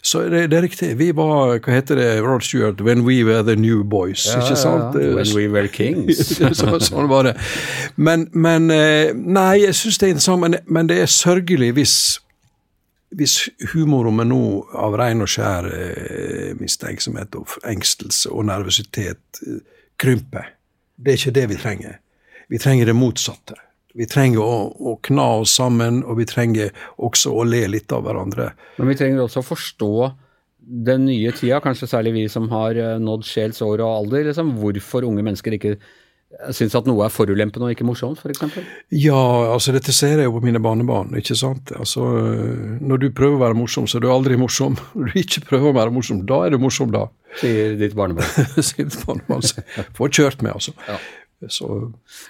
så 0.02 0.22
det, 0.32 0.46
det 0.50 0.56
er 0.56 0.62
riktig. 0.64 0.86
Vi 0.98 1.10
var, 1.12 1.58
hva 1.60 1.74
heter 1.76 1.98
det, 2.00 2.06
Rod 2.24 2.40
Stewart, 2.40 2.80
when 2.80 3.02
we 3.04 3.18
were 3.22 3.42
the 3.44 3.54
new 3.56 3.82
boys. 3.84 4.22
ikke 4.32 4.56
sant? 4.56 4.94
Ja, 4.96 5.10
ja. 5.10 5.14
When 5.18 5.34
we 5.36 5.44
were 5.52 5.68
kings. 5.68 6.22
så, 6.56 6.70
sånn 6.80 7.08
var 7.10 7.28
det. 7.28 7.34
Men, 8.00 8.24
men 8.32 8.70
eh, 8.72 9.12
Nei, 9.14 9.60
jeg 9.66 9.76
syns 9.76 9.98
det 10.00 10.08
er 10.08 10.14
interessant, 10.16 10.40
men, 10.46 10.56
men 10.66 10.88
det 10.88 11.02
er 11.04 11.12
sørgelig 11.12 11.72
hvis 11.76 11.94
hvis 13.10 13.48
humorrommet 13.72 14.28
nå 14.30 14.36
av 14.78 14.94
ren 14.94 15.24
og 15.24 15.28
skjær 15.32 15.66
eh, 15.66 16.52
mistenksomhet 16.60 17.34
og 17.40 17.56
engstelse 17.66 18.30
og 18.30 18.44
nervøsitet 18.46 19.40
eh, 19.42 19.56
krymper. 19.98 20.52
Det 21.00 21.12
er 21.12 21.20
ikke 21.20 21.36
det 21.36 21.48
vi 21.50 21.58
trenger. 21.60 21.98
Vi 22.50 22.58
trenger 22.60 22.90
det 22.90 22.96
motsatte. 22.98 23.56
Vi 23.96 24.06
trenger 24.06 24.42
å, 24.44 24.56
å 24.70 24.96
kna 25.02 25.26
oss 25.42 25.54
sammen, 25.58 26.02
og 26.04 26.20
vi 26.20 26.26
trenger 26.28 26.74
også 27.02 27.32
å 27.34 27.46
le 27.48 27.64
litt 27.72 27.90
av 27.94 28.04
hverandre. 28.06 28.52
Men 28.78 28.92
vi 28.92 28.98
trenger 28.98 29.24
også 29.24 29.42
å 29.42 29.48
forstå 29.48 29.94
den 30.60 31.06
nye 31.08 31.32
tida, 31.34 31.58
kanskje 31.64 31.88
særlig 31.90 32.12
vi 32.14 32.26
som 32.30 32.46
har 32.52 32.78
eh, 32.78 32.98
nådd 33.02 33.24
sjels 33.26 33.58
år 33.64 33.80
og 33.80 33.90
alder, 34.04 34.28
liksom, 34.28 34.52
hvorfor 34.60 35.06
unge 35.08 35.24
mennesker 35.26 35.56
ikke 35.56 35.78
syns 36.54 36.74
at 36.78 36.86
noe 36.86 37.04
er 37.04 37.12
forulempende 37.12 37.66
og 37.66 37.74
ikke 37.74 37.86
morsomt, 37.86 38.20
f.eks. 38.22 38.58
Ja, 38.94 39.18
altså 39.50 39.74
dette 39.74 39.92
ser 39.94 40.20
jeg 40.20 40.28
jo 40.28 40.36
på 40.36 40.42
mine 40.44 40.62
barnebarn, 40.62 41.12
ikke 41.18 41.36
sant. 41.38 41.72
Altså, 41.76 42.04
når 42.80 43.02
du 43.02 43.08
prøver 43.16 43.38
å 43.38 43.42
være 43.42 43.58
morsom, 43.58 43.88
så 43.90 43.98
er 43.98 44.06
du 44.06 44.10
aldri 44.14 44.38
morsom. 44.40 44.78
Når 44.96 45.10
du 45.10 45.22
ikke 45.24 45.44
prøver 45.48 45.72
å 45.72 45.78
være 45.80 45.94
morsom, 45.94 46.22
da 46.28 46.42
er 46.46 46.54
du 46.54 46.60
morsom, 46.62 46.92
da. 46.94 47.08
Sier 47.40 47.74
ditt 47.80 47.96
barnebarn. 47.98 48.50
Sier 48.68 48.86
ditt 48.86 49.00
barnebarn. 49.06 49.42
så 49.46 49.64
Får 49.98 50.14
kjørt 50.20 50.46
med, 50.46 50.54
altså. 50.54 50.98
Så 51.48 51.66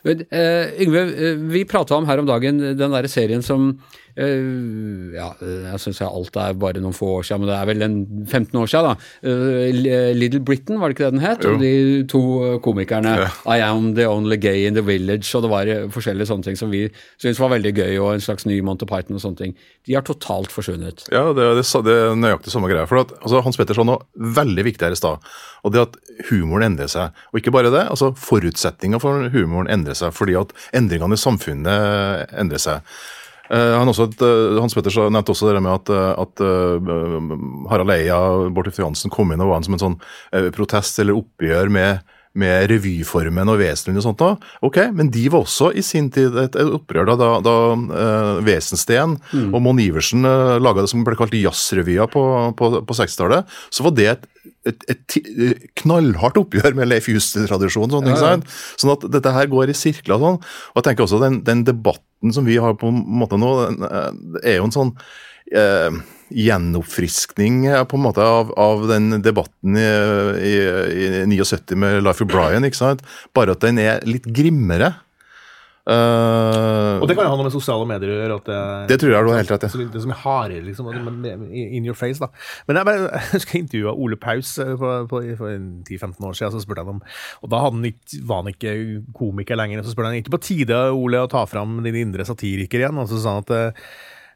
Men, 0.07 0.21
eh, 0.31 0.83
Yngve, 0.85 1.01
eh, 1.01 1.41
vi 1.51 1.65
prata 1.67 1.97
om 1.97 2.07
her 2.07 2.23
om 2.23 2.29
dagen 2.29 2.61
den 2.63 2.95
derre 2.95 3.11
serien 3.11 3.43
som 3.43 3.73
Ja, 4.19 5.29
jeg 5.41 5.81
syns 5.83 6.01
alt 6.07 6.37
er 6.41 6.57
bare 6.61 6.81
noen 6.83 6.95
få 6.97 7.09
år 7.19 7.27
siden, 7.27 7.43
men 7.45 7.51
det 7.51 7.57
er 7.59 7.69
vel 7.71 7.85
en 7.87 7.97
15 8.29 8.59
år 8.61 8.71
siden, 8.71 8.89
da. 8.91 9.31
Eh, 9.31 10.11
Little 10.17 10.41
Britain, 10.47 10.81
var 10.81 10.91
det 10.91 10.97
ikke 10.97 11.07
det 11.11 11.15
den 11.17 11.25
het? 11.25 11.45
Jo. 11.47 11.55
De 11.61 11.73
to 12.11 12.23
komikerne. 12.65 13.15
Ja. 13.25 13.29
I 13.57 13.61
am 13.67 13.93
the 13.97 14.07
only 14.11 14.37
gay 14.41 14.67
in 14.69 14.75
the 14.77 14.85
village, 14.87 15.29
og 15.37 15.45
det 15.47 15.53
var 15.53 15.71
eh, 15.71 15.87
forskjellige 15.93 16.31
sånne 16.31 16.47
ting 16.49 16.59
som 16.61 16.73
vi 16.73 16.85
syntes 17.21 17.41
var 17.43 17.53
veldig 17.55 17.75
gøy, 17.77 17.99
og 18.03 18.15
en 18.17 18.25
slags 18.25 18.47
ny 18.49 18.61
Monty 18.67 18.89
Python 18.91 19.19
og 19.19 19.25
sånne 19.25 19.41
ting. 19.45 19.55
De 19.89 19.97
har 19.97 20.07
totalt 20.07 20.53
forsvunnet. 20.55 21.07
Ja, 21.13 21.29
det, 21.37 21.45
er- 21.47 21.61
det, 21.61 21.67
er 21.67 21.87
det 21.91 21.99
nøyaktig 22.21 22.53
samme 22.55 22.71
greia. 22.73 22.87
For 22.91 23.03
at, 23.05 23.15
altså, 23.21 23.43
Hans 23.47 23.59
Petter 23.61 23.79
sa 23.79 23.87
noe 23.87 24.05
veldig 24.41 24.67
viktig 24.71 24.89
her 24.89 24.97
i 24.97 25.01
stad. 25.01 25.25
Og 25.67 25.75
det 25.75 25.83
at 25.85 25.97
humoren 26.31 26.71
endrer 26.71 26.89
seg. 26.91 27.17
Og 27.33 27.41
ikke 27.43 27.53
bare 27.55 27.73
det, 27.73 27.87
altså 27.93 28.13
forutsetninger 28.17 29.01
for 29.03 29.27
humoren 29.35 29.69
endrer 29.73 29.97
seg 29.99 30.15
fordi 30.17 30.37
at 30.41 30.55
endringene 30.77 31.17
i 31.19 31.21
samfunnet 31.21 32.31
endrer 32.41 32.63
seg. 32.63 32.87
Eh, 33.51 33.73
han 33.79 33.91
også, 33.91 34.07
eh, 34.23 34.61
Hans 34.61 34.77
Petter 34.77 35.11
nevnte 35.11 35.35
også 35.35 35.51
det 35.51 35.63
med 35.63 35.75
at, 35.75 35.91
eh, 35.91 36.13
at 36.23 36.45
Harald 37.73 37.97
Eia 37.97 38.21
og 38.39 38.55
Borte 38.55 38.75
Fransen 38.75 39.11
kom 39.11 39.33
inn 39.33 39.43
og 39.43 39.51
var 39.51 39.61
en 39.61 39.67
som 39.67 39.77
en 39.77 39.85
sånn 39.85 40.01
protest 40.55 41.03
eller 41.03 41.19
oppgjør 41.19 41.71
med 41.71 42.17
med 42.39 42.69
revyformen 42.71 43.49
og 43.51 43.59
Wesenlund 43.59 43.99
og 43.99 44.05
sånt. 44.05 44.21
da. 44.21 44.37
Ok, 44.63 44.77
Men 44.95 45.11
de 45.11 45.25
var 45.29 45.43
også 45.43 45.73
i 45.75 45.83
sin 45.83 46.11
tid 46.15 46.37
et, 46.39 46.55
et 46.55 46.75
opprør 46.77 47.09
da, 47.09 47.17
da, 47.19 47.31
da 47.43 48.41
Vesensten 48.47 49.17
mm. 49.33 49.49
og 49.51 49.59
Mon 49.65 49.81
Iversen 49.83 50.23
uh, 50.23 50.55
laga 50.63 50.85
det 50.85 50.93
som 50.93 51.03
ble 51.03 51.17
kalt 51.19 51.35
jazzrevyer 51.35 52.07
på, 52.07 52.23
på, 52.55 52.69
på 52.87 52.97
60-tallet. 53.01 53.51
Så 53.75 53.83
var 53.83 53.97
det 53.99 54.07
et, 54.13 54.29
et, 54.71 54.87
et, 54.95 55.17
et 55.19 55.67
knallhardt 55.83 56.39
oppgjør 56.39 56.79
med 56.79 56.93
Leif 56.93 57.11
Juster-tradisjonen. 57.11 57.97
Sånn, 57.99 58.13
ja, 58.15 58.37
ja. 58.37 58.79
sånn 58.79 58.95
at 58.95 59.11
dette 59.11 59.35
her 59.35 59.51
går 59.51 59.75
i 59.75 59.77
sirkler. 59.83 60.23
sånn. 60.23 60.39
Og 60.39 60.79
jeg 60.79 60.87
tenker 60.87 61.09
også 61.09 61.19
den, 61.25 61.43
den 61.43 61.67
debatten 61.67 62.07
som 62.35 62.45
vi 62.45 62.59
har 62.61 62.77
på 62.79 62.91
en 62.93 63.03
måte 63.21 63.39
nå, 63.41 63.51
eh, 63.89 64.09
er 64.45 64.59
jo 64.59 64.69
en 64.69 64.75
sånn 64.75 64.91
eh, 65.57 66.01
gjenoppfriskning 66.31 67.65
eh, 67.71 67.85
på 67.89 67.99
en 67.99 68.05
måte 68.05 68.25
av, 68.25 68.53
av 68.61 68.85
den 68.91 69.23
debatten 69.25 69.79
i, 69.81 69.87
i, 70.45 70.57
i 71.25 71.41
79 71.41 71.79
med 71.81 72.03
Life 72.05 72.25
of 72.25 72.31
Brian, 72.31 72.67
ikke 72.69 72.83
sant? 72.83 73.05
Bare 73.37 73.57
at 73.57 73.65
den 73.65 73.81
er 73.83 74.05
litt 74.09 74.29
grimmere. 74.29 74.95
Eh, 75.89 77.01
Og 77.01 77.07
det 77.09 77.17
kan 77.17 77.25
jo 77.25 77.31
ha 77.33 77.37
noe 77.39 77.47
med 77.47 77.55
sosiale 77.55 77.87
medier 77.89 78.13
å 78.13 78.19
gjøre. 78.19 78.37
Det, 78.47 78.59
Det 78.91 78.99
tror 79.01 79.15
jeg 79.15 79.25
du 79.25 79.31
har 79.33 79.41
helt 79.41 79.53
rett 79.55 79.65
i. 79.65 79.71
Så 79.73 79.81
Det 79.81 79.97
er 79.97 80.05
så 80.05 80.11
mye 80.11 80.21
hardere, 80.21 80.63
liksom. 80.67 80.91
In 81.51 81.89
your 81.89 81.97
face, 81.99 82.21
da. 82.21 82.29
Men 82.69 82.77
jeg, 82.81 82.89
bare, 82.91 83.09
jeg 83.17 83.33
husker 83.33 83.57
jeg 83.57 83.65
intervjua 83.65 83.97
Ole 83.97 84.19
Paus 84.21 84.53
eh, 84.61 84.75
for 84.77 85.09
10-15 85.09 86.29
år 86.29 86.37
siden. 86.37 86.53
Så 86.55 86.65
spurte 86.67 86.85
han 86.85 86.95
om 86.99 87.03
Og 87.43 87.51
da 87.55 87.65
han 87.67 87.83
ikke, 87.91 88.21
var 88.29 88.43
han 88.45 88.53
ikke 88.53 88.77
komiker 89.17 89.57
lenger. 89.59 89.83
Så 89.87 89.95
spurte 89.97 90.13
han 90.13 90.21
ikke 90.21 90.37
på 90.37 90.43
tide, 90.51 90.81
Ole, 90.93 91.25
å 91.25 91.31
ta 91.33 91.47
fram 91.49 91.81
din 91.87 91.97
indre 92.05 92.29
satiriker 92.29 92.83
igjen. 92.85 93.01
Og 93.01 93.09
så 93.11 93.21
sa 93.23 93.39
han 93.39 93.45
at 93.49 93.85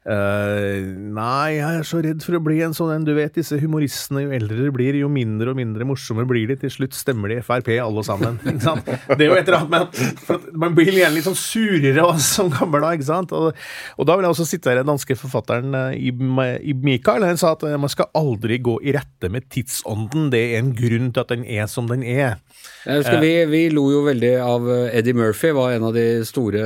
eh, 0.06 0.64
Eh, 0.64 0.84
nei, 1.14 1.56
jeg 1.56 1.78
er 1.80 1.86
så 1.86 2.00
redd 2.04 2.24
for 2.24 2.36
å 2.36 2.42
bli 2.44 2.58
en 2.64 2.74
sånn 2.76 2.92
en. 2.94 3.06
Du 3.06 3.12
vet, 3.16 3.32
disse 3.36 3.56
humoristene, 3.60 4.24
jo 4.24 4.34
eldre 4.36 4.66
de 4.66 4.72
blir, 4.74 4.98
jo 5.00 5.08
mindre 5.12 5.52
og 5.52 5.58
mindre 5.58 5.86
morsomme 5.88 6.26
blir 6.28 6.50
de. 6.50 6.58
Til 6.60 6.72
slutt 6.72 6.96
stemmer 6.96 7.32
de 7.32 7.40
Frp, 7.44 7.70
alle 7.82 8.04
sammen. 8.06 8.38
Ikke 8.44 8.64
sant? 8.64 8.90
Det 9.14 9.26
er 9.26 9.30
jo 9.30 9.38
et 9.38 9.48
eller 9.48 9.60
annet 9.62 9.72
med 9.74 10.34
at, 10.36 10.48
man 10.64 10.76
blir 10.76 10.92
gjerne 10.92 11.16
litt 11.16 11.28
sånn 11.28 11.38
surere 11.38 12.06
som 12.22 12.50
gammel 12.52 12.84
da, 12.84 12.92
ikke 12.96 13.08
sant? 13.08 13.34
Og, 13.36 13.64
og 13.98 14.08
da 14.08 14.18
vil 14.18 14.28
jeg 14.28 14.36
også 14.36 14.48
sitere 14.48 14.82
den 14.82 14.92
danske 14.92 15.16
forfatteren 15.18 15.74
Ibn, 15.94 16.34
Ib, 16.34 16.42
Ib 16.74 16.88
Mikael. 16.88 17.26
Han 17.28 17.40
sa 17.40 17.54
at 17.56 17.64
eh, 17.66 17.78
man 17.80 17.92
skal 17.92 18.10
aldri 18.18 18.60
gå 18.64 18.78
i 18.84 18.94
rette 18.96 19.30
med 19.32 19.48
tidsånden. 19.52 20.30
Det 20.34 20.42
er 20.50 20.60
en 20.60 20.74
grunn 20.76 21.12
til 21.14 21.24
at 21.24 21.32
den 21.32 21.48
er 21.48 21.70
som 21.70 21.88
den 21.90 22.04
er. 22.04 22.38
Jeg 22.84 23.00
husker 23.00 23.20
vi, 23.22 23.32
vi 23.48 23.62
lo 23.72 23.86
jo 23.92 24.02
veldig 24.04 24.32
av 24.44 24.66
eh, 24.72 24.98
Eddie 24.98 25.16
Murphy, 25.16 25.52
var 25.56 25.72
en 25.72 25.86
av 25.88 25.94
de 25.96 26.06
store 26.28 26.64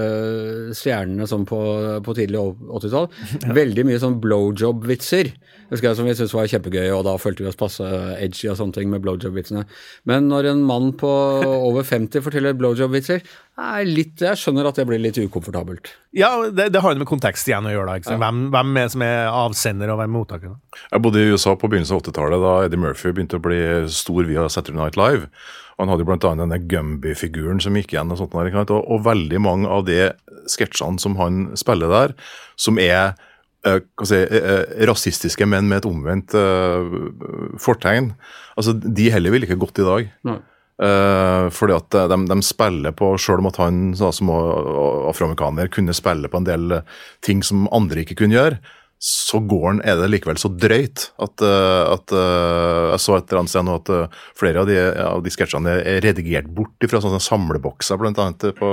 stjernene 0.76 1.28
sånn 1.30 1.46
på, 1.48 1.60
på 2.04 2.16
tidlig 2.18 2.40
80-tall. 2.80 3.06
Veldig 3.60 3.86
mye 3.86 4.00
sånn 4.02 4.18
blowjob-vitser. 4.22 5.30
Husker 5.68 5.90
jeg 5.90 5.98
som 5.98 6.06
vi 6.08 6.14
syntes 6.16 6.32
var 6.32 6.48
kjempegøy, 6.48 6.86
og 6.96 7.02
da 7.04 7.12
følte 7.20 7.44
vi 7.44 7.50
oss 7.50 7.58
passe 7.58 7.84
edgy 8.16 8.48
og 8.48 8.56
sånne 8.56 8.76
ting 8.76 8.88
med 8.92 9.02
blowjob-vitsene. 9.04 9.66
Men 10.08 10.30
når 10.30 10.48
en 10.54 10.62
mann 10.64 10.94
på 10.96 11.10
over 11.44 11.84
50 11.84 12.24
forteller 12.24 12.56
blowjob-vitser, 12.56 13.20
er 13.58 13.88
litt 13.88 14.22
Jeg 14.22 14.38
skjønner 14.38 14.68
at 14.70 14.78
det 14.78 14.86
blir 14.88 15.00
litt 15.02 15.18
ukomfortabelt. 15.18 15.90
Ja, 16.16 16.30
det, 16.54 16.70
det 16.72 16.80
har 16.80 16.94
jo 16.94 17.02
med 17.02 17.10
kontekst 17.10 17.50
igjen 17.50 17.68
å 17.68 17.74
gjøre. 17.74 17.90
da, 17.90 18.00
ikke? 18.00 18.16
Hvem, 18.22 18.42
hvem 18.54 18.80
er 18.80 18.90
som 18.94 19.04
er 19.04 19.28
avsender, 19.28 19.92
og 19.92 20.00
hvem 20.00 20.08
er 20.08 20.16
mottaker? 20.16 20.56
da? 20.56 20.82
Jeg 20.94 21.04
bodde 21.04 21.20
i 21.22 21.30
USA 21.34 21.56
på 21.58 21.70
begynnelsen 21.70 21.98
av 21.98 22.04
80-tallet, 22.06 22.44
da 22.46 22.56
Eddie 22.64 22.84
Murphy 22.86 23.12
begynte 23.12 23.40
å 23.40 23.44
bli 23.44 23.62
stor 23.92 24.28
via 24.30 24.48
Saturday 24.48 24.80
Night 24.80 24.96
Live. 25.00 25.28
Og 25.76 25.84
Han 25.84 25.92
hadde 25.92 26.06
jo 26.06 26.08
blant 26.08 26.24
annet 26.26 26.46
denne 26.46 26.64
Gumby-figuren 26.70 27.60
som 27.62 27.76
gikk 27.76 27.92
igjen, 27.92 28.10
og 28.14 28.22
sånt, 28.22 28.34
der, 28.34 28.56
og, 28.64 28.80
og 28.80 29.04
veldig 29.04 29.42
mange 29.44 29.68
av 29.70 29.84
de 29.86 30.00
sketsjene 30.48 31.02
som 31.02 31.18
han 31.20 31.50
spiller 31.60 31.92
der, 31.92 32.16
som 32.58 32.80
er 32.82 33.18
eh, 33.66 33.80
si, 34.04 34.20
eh, 34.22 34.86
rasistiske, 34.86 35.46
men 35.46 35.68
med 35.70 35.82
et 35.82 35.88
omvendt 35.88 36.36
eh, 36.38 36.94
fortegn, 37.62 38.12
altså 38.58 38.76
de 38.78 39.10
heller 39.14 39.34
ville 39.34 39.48
ikke 39.48 39.60
gått 39.64 39.82
i 39.82 39.88
dag. 39.88 40.14
Nei. 40.28 40.38
Eh, 40.78 41.48
fordi 41.50 41.74
at 41.74 41.96
de, 42.12 42.16
de 42.30 42.36
spiller 42.46 42.94
på, 42.94 43.08
Selv 43.18 43.42
om 43.42 43.48
at 43.50 43.56
han 43.58 43.78
da, 43.98 44.12
som 44.14 44.28
afroamerikaner 44.30 45.66
kunne 45.74 45.96
spille 45.96 46.30
på 46.30 46.38
en 46.38 46.46
del 46.46 46.76
eh, 46.76 46.98
ting 47.26 47.42
som 47.42 47.66
andre 47.74 48.04
ikke 48.04 48.20
kunne 48.20 48.38
gjøre, 48.38 48.60
så 48.98 49.38
går 49.46 49.66
den, 49.68 49.80
er 49.86 50.00
det 50.00 50.08
likevel 50.10 50.38
så 50.42 50.48
drøyt 50.50 51.04
at, 51.22 51.42
eh, 51.46 51.82
at 51.94 52.14
eh, 52.18 52.86
Jeg 52.92 53.02
så 53.04 53.14
et 53.14 53.28
eller 53.28 53.40
annet 53.44 53.52
sted 53.52 53.66
nå 53.68 53.76
at 53.78 53.90
eh, 53.94 54.16
flere 54.38 54.64
av 54.64 54.70
de, 54.70 54.78
av 55.04 55.20
de 55.22 55.30
sketsjene 55.30 55.76
er 55.86 56.00
redigert 56.02 56.48
bort 56.50 56.88
fra 56.90 57.00
sånne 57.04 57.20
samlebokser, 57.22 58.00
blant 58.00 58.18
annet. 58.18 58.48
På, 58.58 58.70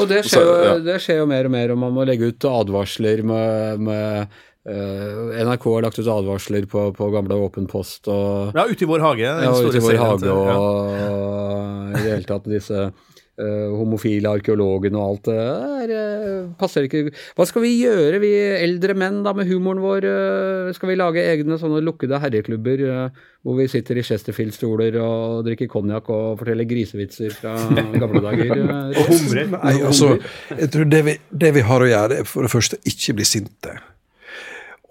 Og 0.00 0.08
det 0.08 0.22
skjer, 0.24 0.46
jo, 0.48 0.54
ja. 0.64 0.78
det 0.86 0.96
skjer 1.04 1.20
jo 1.20 1.26
mer 1.28 1.50
og 1.50 1.52
mer, 1.52 1.74
og 1.74 1.82
man 1.82 1.92
må 1.92 2.06
legge 2.08 2.32
ut 2.32 2.48
advarsler 2.48 3.20
med, 3.26 3.84
med 3.84 4.32
eh, 4.64 5.44
NRK 5.44 5.68
har 5.74 5.86
lagt 5.90 6.00
ut 6.00 6.08
advarsler 6.08 6.64
på, 6.70 6.86
på 6.96 7.10
gamle 7.12 7.36
Åpen 7.44 7.68
post 7.68 8.08
og 8.08 8.56
Ja, 8.56 8.64
ute 8.64 8.86
i 8.86 8.88
vår 8.88 9.04
hage. 9.04 9.28
ja, 9.28 9.52
ute 9.52 9.76
i 9.76 9.84
vår 9.84 10.00
hage 10.00 10.32
og 10.32 10.48
ja. 10.48 10.56
og 10.56 11.94
i 11.98 12.00
det 12.00 12.10
hele 12.14 12.28
tatt 12.28 12.48
disse 12.48 12.88
eh, 13.40 13.72
homofile 13.80 14.30
arkeologen 14.36 14.94
og 14.98 15.04
alt 15.08 15.28
det 15.30 15.36
der. 15.40 15.92
eh, 15.96 16.46
passer 16.60 16.86
ikke 16.86 17.06
Hva 17.38 17.46
skal 17.48 17.64
vi 17.64 17.72
gjøre, 17.80 18.20
vi 18.22 18.30
eldre 18.60 18.94
menn, 18.98 19.22
da, 19.26 19.32
med 19.36 19.48
humoren 19.50 19.82
vår? 19.82 20.06
eh, 20.10 20.72
skal 20.76 20.92
vi 20.92 20.98
lage 21.00 21.24
egne 21.24 21.58
sånne 21.60 21.82
lukkede 21.86 22.20
herreklubber 22.22 22.84
eh, 22.86 23.20
hvor 23.40 23.56
vi 23.56 23.64
sitter 23.72 23.96
i 23.96 24.02
Chesterfield-stoler 24.04 24.98
og 25.00 25.44
drikker 25.46 25.70
konjakk 25.72 26.10
og 26.12 26.40
forteller 26.42 26.68
grisevitser 26.68 27.32
fra 27.38 27.54
gamle 28.02 28.20
dager? 28.26 28.50
eh, 28.60 28.98
Og 29.00 29.14
humrer. 29.14 29.46
Nei, 29.56 29.76
altså, 29.88 30.10
jeg 30.52 30.70
tror 30.74 30.90
det 30.92 31.00
vi, 31.06 31.16
det 31.46 31.54
vi 31.56 31.64
har 31.64 31.80
å 31.80 31.88
gjøre, 31.88 32.20
er 32.20 32.28
for 32.28 32.44
det 32.44 32.52
første 32.52 32.76
ikke 32.92 33.16
bli 33.20 33.24
sinte. 33.28 33.78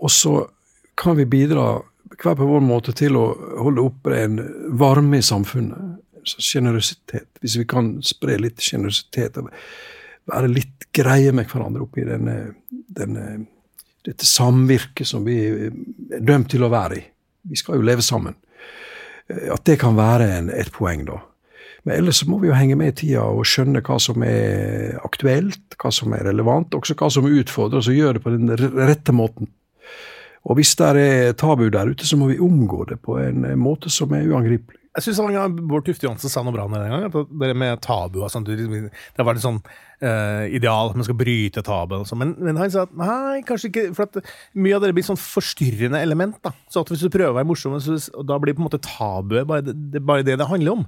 Og 0.02 0.10
så 0.14 0.34
kan 1.00 1.18
vi 1.20 1.26
bidra 1.30 1.80
hver 2.20 2.36
på 2.36 2.48
vår 2.50 2.64
måte 2.66 2.92
til 2.98 3.16
å 3.16 3.26
holde 3.62 3.84
oppe 3.86 4.16
en 4.18 4.40
varme 4.80 5.20
i 5.22 5.24
samfunnet. 5.24 6.00
Sjenerøsitet. 6.26 7.30
Hvis 7.42 7.58
vi 7.60 7.68
kan 7.70 7.98
spre 8.06 8.38
litt 8.42 8.62
sjenerøsitet 8.64 9.40
og 9.42 9.50
være 10.30 10.52
litt 10.52 10.90
greie 10.96 11.32
med 11.36 11.50
hverandre 11.50 11.86
oppi 11.86 12.06
denne, 12.08 12.38
denne, 12.70 13.26
dette 14.06 14.28
samvirket 14.28 15.08
som 15.08 15.26
vi 15.28 15.40
er 15.46 16.22
dømt 16.26 16.52
til 16.54 16.66
å 16.66 16.72
være 16.74 17.00
i. 17.00 17.04
Vi 17.50 17.58
skal 17.60 17.80
jo 17.80 17.88
leve 17.88 18.06
sammen. 18.06 18.36
Eh, 19.30 19.50
At 19.54 19.66
det 19.66 19.80
kan 19.82 19.98
være 19.98 20.30
en, 20.38 20.54
et 20.54 20.72
poeng, 20.76 21.06
da. 21.08 21.22
Men 21.84 21.96
ellers 21.96 22.20
så 22.20 22.28
må 22.28 22.42
vi 22.42 22.50
jo 22.50 22.58
henge 22.58 22.76
med 22.76 22.92
i 22.92 22.98
tida 23.06 23.24
og 23.24 23.48
skjønne 23.48 23.82
hva 23.86 23.96
som 24.04 24.24
er 24.28 24.98
aktuelt, 25.00 25.78
hva 25.80 25.92
som 25.96 26.12
er 26.14 26.26
relevant, 26.28 26.76
også 26.76 26.98
hva 27.00 27.08
som 27.14 27.30
utfordrer 27.30 27.80
oss, 27.80 27.88
og 27.88 27.96
gjøre 27.96 28.18
det 28.18 28.24
på 28.26 28.34
den 28.36 28.52
rette 28.76 29.16
måten. 29.16 29.48
Og 30.50 30.60
hvis 30.60 30.74
det 30.80 30.90
er 31.00 31.34
tabu 31.40 31.68
der 31.72 31.92
ute, 31.92 32.08
så 32.08 32.18
må 32.20 32.30
vi 32.32 32.40
omgå 32.40 32.86
det 32.90 33.00
på 33.04 33.18
en 33.22 33.48
måte 33.60 33.92
som 33.92 34.12
er 34.16 34.28
uangripelig. 34.28 34.80
Jeg 34.98 35.06
syns 35.06 35.20
Bård 35.70 35.86
Tufte 35.86 36.08
Johansen 36.08 36.32
sa 36.32 36.42
noe 36.42 36.56
bra 36.56 36.66
den 36.72 36.90
gangen. 36.90 37.12
at 37.14 37.30
Det 37.30 37.56
med 37.56 37.82
tabu 37.86 38.24
og 38.24 38.32
sånt, 38.34 38.50
det 38.50 39.26
var 39.26 39.38
et 39.38 39.44
sånn 39.44 39.60
uh, 39.62 40.46
ideal 40.50 40.96
man 40.98 41.06
skal 41.06 41.18
bryte 41.20 41.62
tabu. 41.66 42.00
Men, 42.18 42.34
men 42.42 42.58
han 42.58 42.72
sa 42.74 42.88
at 42.88 42.96
nei, 42.98 43.44
kanskje 43.46 43.70
ikke. 43.70 43.84
For 43.98 44.10
at 44.10 44.32
mye 44.58 44.80
av 44.80 44.84
det 44.88 44.96
blir 44.98 45.06
sånn 45.06 45.20
forstyrrende 45.22 46.02
element. 46.02 46.40
da. 46.42 46.56
Så 46.74 46.82
at 46.82 46.90
hvis 46.90 47.06
du 47.06 47.12
prøver 47.14 47.36
å 47.36 47.38
være 47.38 47.50
morsom, 47.52 47.78
så, 47.86 48.00
og 48.18 48.26
da 48.32 48.40
blir 48.42 48.58
på 48.58 48.64
en 48.64 48.70
måte 48.72 48.82
tabuet 48.82 49.46
bare 49.50 49.68
det, 49.68 49.78
det, 49.94 50.02
bare 50.10 50.26
det 50.26 50.40
det 50.42 50.50
handler 50.50 50.80
om. 50.80 50.88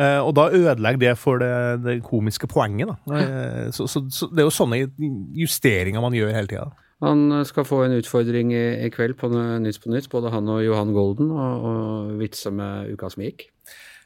Uh, 0.00 0.20
og 0.24 0.32
da 0.40 0.48
ødelegger 0.48 1.04
det 1.04 1.16
for 1.20 1.42
det, 1.42 1.52
det 1.84 1.98
komiske 2.08 2.48
poenget. 2.48 2.88
da. 2.88 3.20
Uh, 3.20 3.66
så, 3.68 3.84
så, 3.84 4.06
så 4.08 4.32
det 4.32 4.46
er 4.46 4.48
jo 4.48 4.56
sånne 4.62 4.86
justeringer 5.44 6.00
man 6.00 6.16
gjør 6.16 6.32
hele 6.38 6.50
tida. 6.54 6.70
Han 7.02 7.42
skal 7.48 7.66
få 7.66 7.80
en 7.82 7.96
utfordring 7.98 8.52
i, 8.54 8.66
i 8.86 8.90
kveld 8.94 9.16
på 9.18 9.30
Nytt 9.32 9.80
på 9.82 9.90
Nytt, 9.90 10.10
både 10.12 10.30
han 10.30 10.50
og 10.52 10.62
Johan 10.62 10.92
Golden, 10.94 11.32
og, 11.34 11.64
og 11.66 12.12
vitse 12.20 12.52
med 12.54 12.92
uka 12.94 13.10
som 13.10 13.24
gikk. 13.26 13.48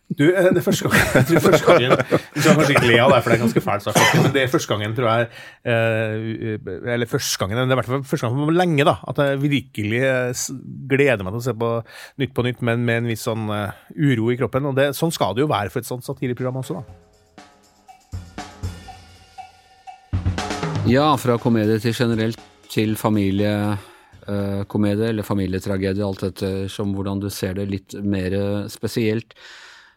Du, 0.06 0.22
eh, 0.30 0.48
det 0.54 0.60
er 0.60 0.62
første 0.62 0.86
gangen, 0.86 1.02
jeg 1.16 1.24
tror 1.26 1.40
første 1.48 1.66
gangen 1.66 1.90
Du 1.90 2.38
skal 2.38 2.54
kanskje 2.54 2.74
ikke 2.76 2.86
le 2.86 2.98
av 3.02 3.10
det, 3.10 3.16
for 3.24 3.32
det 3.32 3.36
er 3.36 3.40
ganske 3.42 3.62
fælt 3.64 3.82
sagt, 3.82 3.98
men 4.14 4.28
det 4.36 4.42
er 4.44 4.52
første 4.52 4.70
gangen, 4.70 4.94
tror 4.94 5.08
jeg 5.10 5.26
eh, 5.66 6.92
Eller 6.94 7.10
første 7.10 7.40
gangen, 7.42 7.58
men 7.58 7.66
det 7.66 7.74
er 7.74 7.80
i 7.80 7.80
hvert 7.80 7.90
fall 7.90 8.04
første 8.12 8.28
gang 8.28 8.38
på 8.38 8.54
lenge, 8.54 8.86
da. 8.86 8.94
At 9.10 9.18
jeg 9.18 9.42
virkelig 9.42 10.04
eh, 10.06 10.44
gleder 10.94 11.26
meg 11.26 11.34
til 11.34 11.42
å 11.42 11.46
se 11.48 11.56
på 11.58 11.72
Nytt 12.22 12.36
på 12.38 12.46
Nytt, 12.46 12.62
men 12.62 12.86
med 12.86 13.02
en 13.02 13.10
viss 13.10 13.26
sånn 13.26 13.50
eh, 13.50 13.74
uro 13.98 14.30
i 14.30 14.38
kroppen. 14.38 14.70
Og 14.70 14.78
det, 14.78 14.92
sånn 14.94 15.10
skal 15.10 15.34
det 15.34 15.42
jo 15.42 15.50
være 15.50 15.74
for 15.74 15.82
et 15.82 15.90
sånt 15.90 16.06
satireprogram 16.06 16.62
også, 16.62 16.78
da. 16.78 16.86
Ja, 20.86 21.16
fra 21.18 21.34
komedie 21.42 21.82
til 21.82 21.98
generelt 21.98 22.38
til 22.76 22.90
familiekomedie 23.00 25.08
eller 25.10 25.24
familietragedie, 25.26 26.04
alt 26.04 26.26
etter 26.28 26.54
som 26.72 26.92
hvordan 26.96 27.22
du 27.22 27.28
ser 27.32 27.52
det 27.56 27.66
litt 27.72 27.90
mer 28.04 28.30
spesielt. 28.72 29.30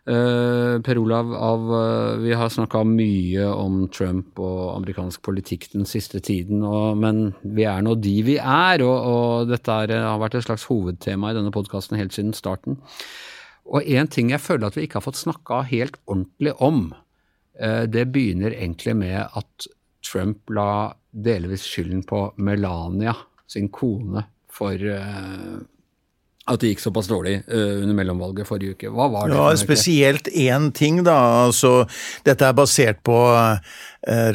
Eh, 0.10 0.82
per 0.82 0.98
Olav, 0.98 1.34
av, 1.34 1.66
eh, 1.76 2.18
vi 2.24 2.34
har 2.34 2.50
snakka 2.50 2.82
mye 2.88 3.46
om 3.46 3.84
Trump 3.94 4.40
og 4.40 4.78
amerikansk 4.78 5.22
politikk 5.22 5.68
den 5.74 5.86
siste 5.86 6.22
tiden, 6.24 6.64
og, 6.66 6.98
men 6.98 7.36
vi 7.44 7.68
er 7.70 7.84
nå 7.86 7.94
de 8.00 8.16
vi 8.26 8.38
er, 8.40 8.82
og, 8.82 9.10
og 9.12 9.52
dette 9.52 9.70
er, 9.70 9.94
har 10.08 10.22
vært 10.22 10.40
et 10.40 10.48
slags 10.48 10.66
hovedtema 10.72 11.30
i 11.30 11.38
denne 11.38 11.54
podkasten 11.54 12.00
helt 12.00 12.16
siden 12.16 12.34
starten. 12.34 12.80
Og 13.70 13.86
én 13.86 14.10
ting 14.10 14.32
jeg 14.34 14.42
føler 14.42 14.70
at 14.70 14.80
vi 14.80 14.88
ikke 14.88 14.98
har 14.98 15.06
fått 15.06 15.20
snakka 15.20 15.62
helt 15.70 16.00
ordentlig 16.08 16.56
om, 16.58 16.88
eh, 17.60 17.86
det 17.86 18.10
begynner 18.16 18.56
egentlig 18.56 18.96
med 19.04 19.20
at 19.28 19.70
Trump 20.06 20.50
la 20.56 20.94
delvis 21.12 21.66
skylden 21.66 22.04
på 22.08 22.30
Melania, 22.38 23.16
sin 23.50 23.70
kone, 23.74 24.24
for 24.54 24.76
uh, 24.76 25.60
at 26.50 26.62
det 26.62 26.72
gikk 26.74 26.82
såpass 26.84 27.10
dårlig 27.10 27.36
uh, 27.50 27.82
under 27.84 27.96
mellomvalget 27.98 28.48
forrige 28.50 28.78
uke. 28.78 28.92
Hva 28.94 29.10
var 29.14 29.30
det? 29.30 29.38
Ja, 29.38 29.50
spesielt 29.60 30.30
én 30.32 30.70
ting, 30.76 31.04
da. 31.08 31.18
Altså, 31.46 31.84
dette 32.28 32.48
er 32.48 32.58
basert 32.58 33.04
på 33.06 33.18
uh, 33.34 33.60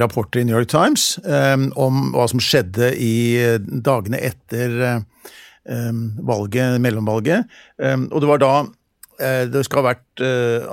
rapporter 0.01 0.43
i 0.43 0.47
New 0.49 0.57
York 0.59 0.71
Times 0.73 1.15
um, 1.25 1.71
om 1.81 2.09
hva 2.15 2.29
som 2.31 2.43
skjedde 2.43 2.93
i 3.01 3.15
dagene 3.65 4.21
etter 4.21 4.75
eh, 4.85 5.93
valget, 6.29 6.77
mellomvalget. 6.85 7.49
Um, 7.81 8.09
og 8.13 8.23
det 8.23 8.33
var 8.35 8.43
da 8.43 8.55
det 9.15 9.61
skal 9.63 9.79
ha 9.79 9.93
vært 9.93 10.23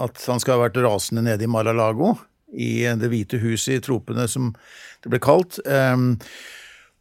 at 0.02 0.24
han 0.26 0.40
skal 0.42 0.56
ha 0.56 0.64
vært 0.64 0.80
rasende 0.82 1.22
nede 1.22 1.46
i 1.46 1.50
Mar-a-Lago, 1.52 2.16
i 2.54 2.86
eh, 2.86 2.98
Det 3.00 3.12
hvite 3.12 3.42
huset 3.44 3.78
i 3.80 3.84
tropene, 3.84 4.28
som 4.28 4.54
det 5.04 5.14
ble 5.14 5.22
kalt. 5.24 5.60
Eh, 5.66 6.10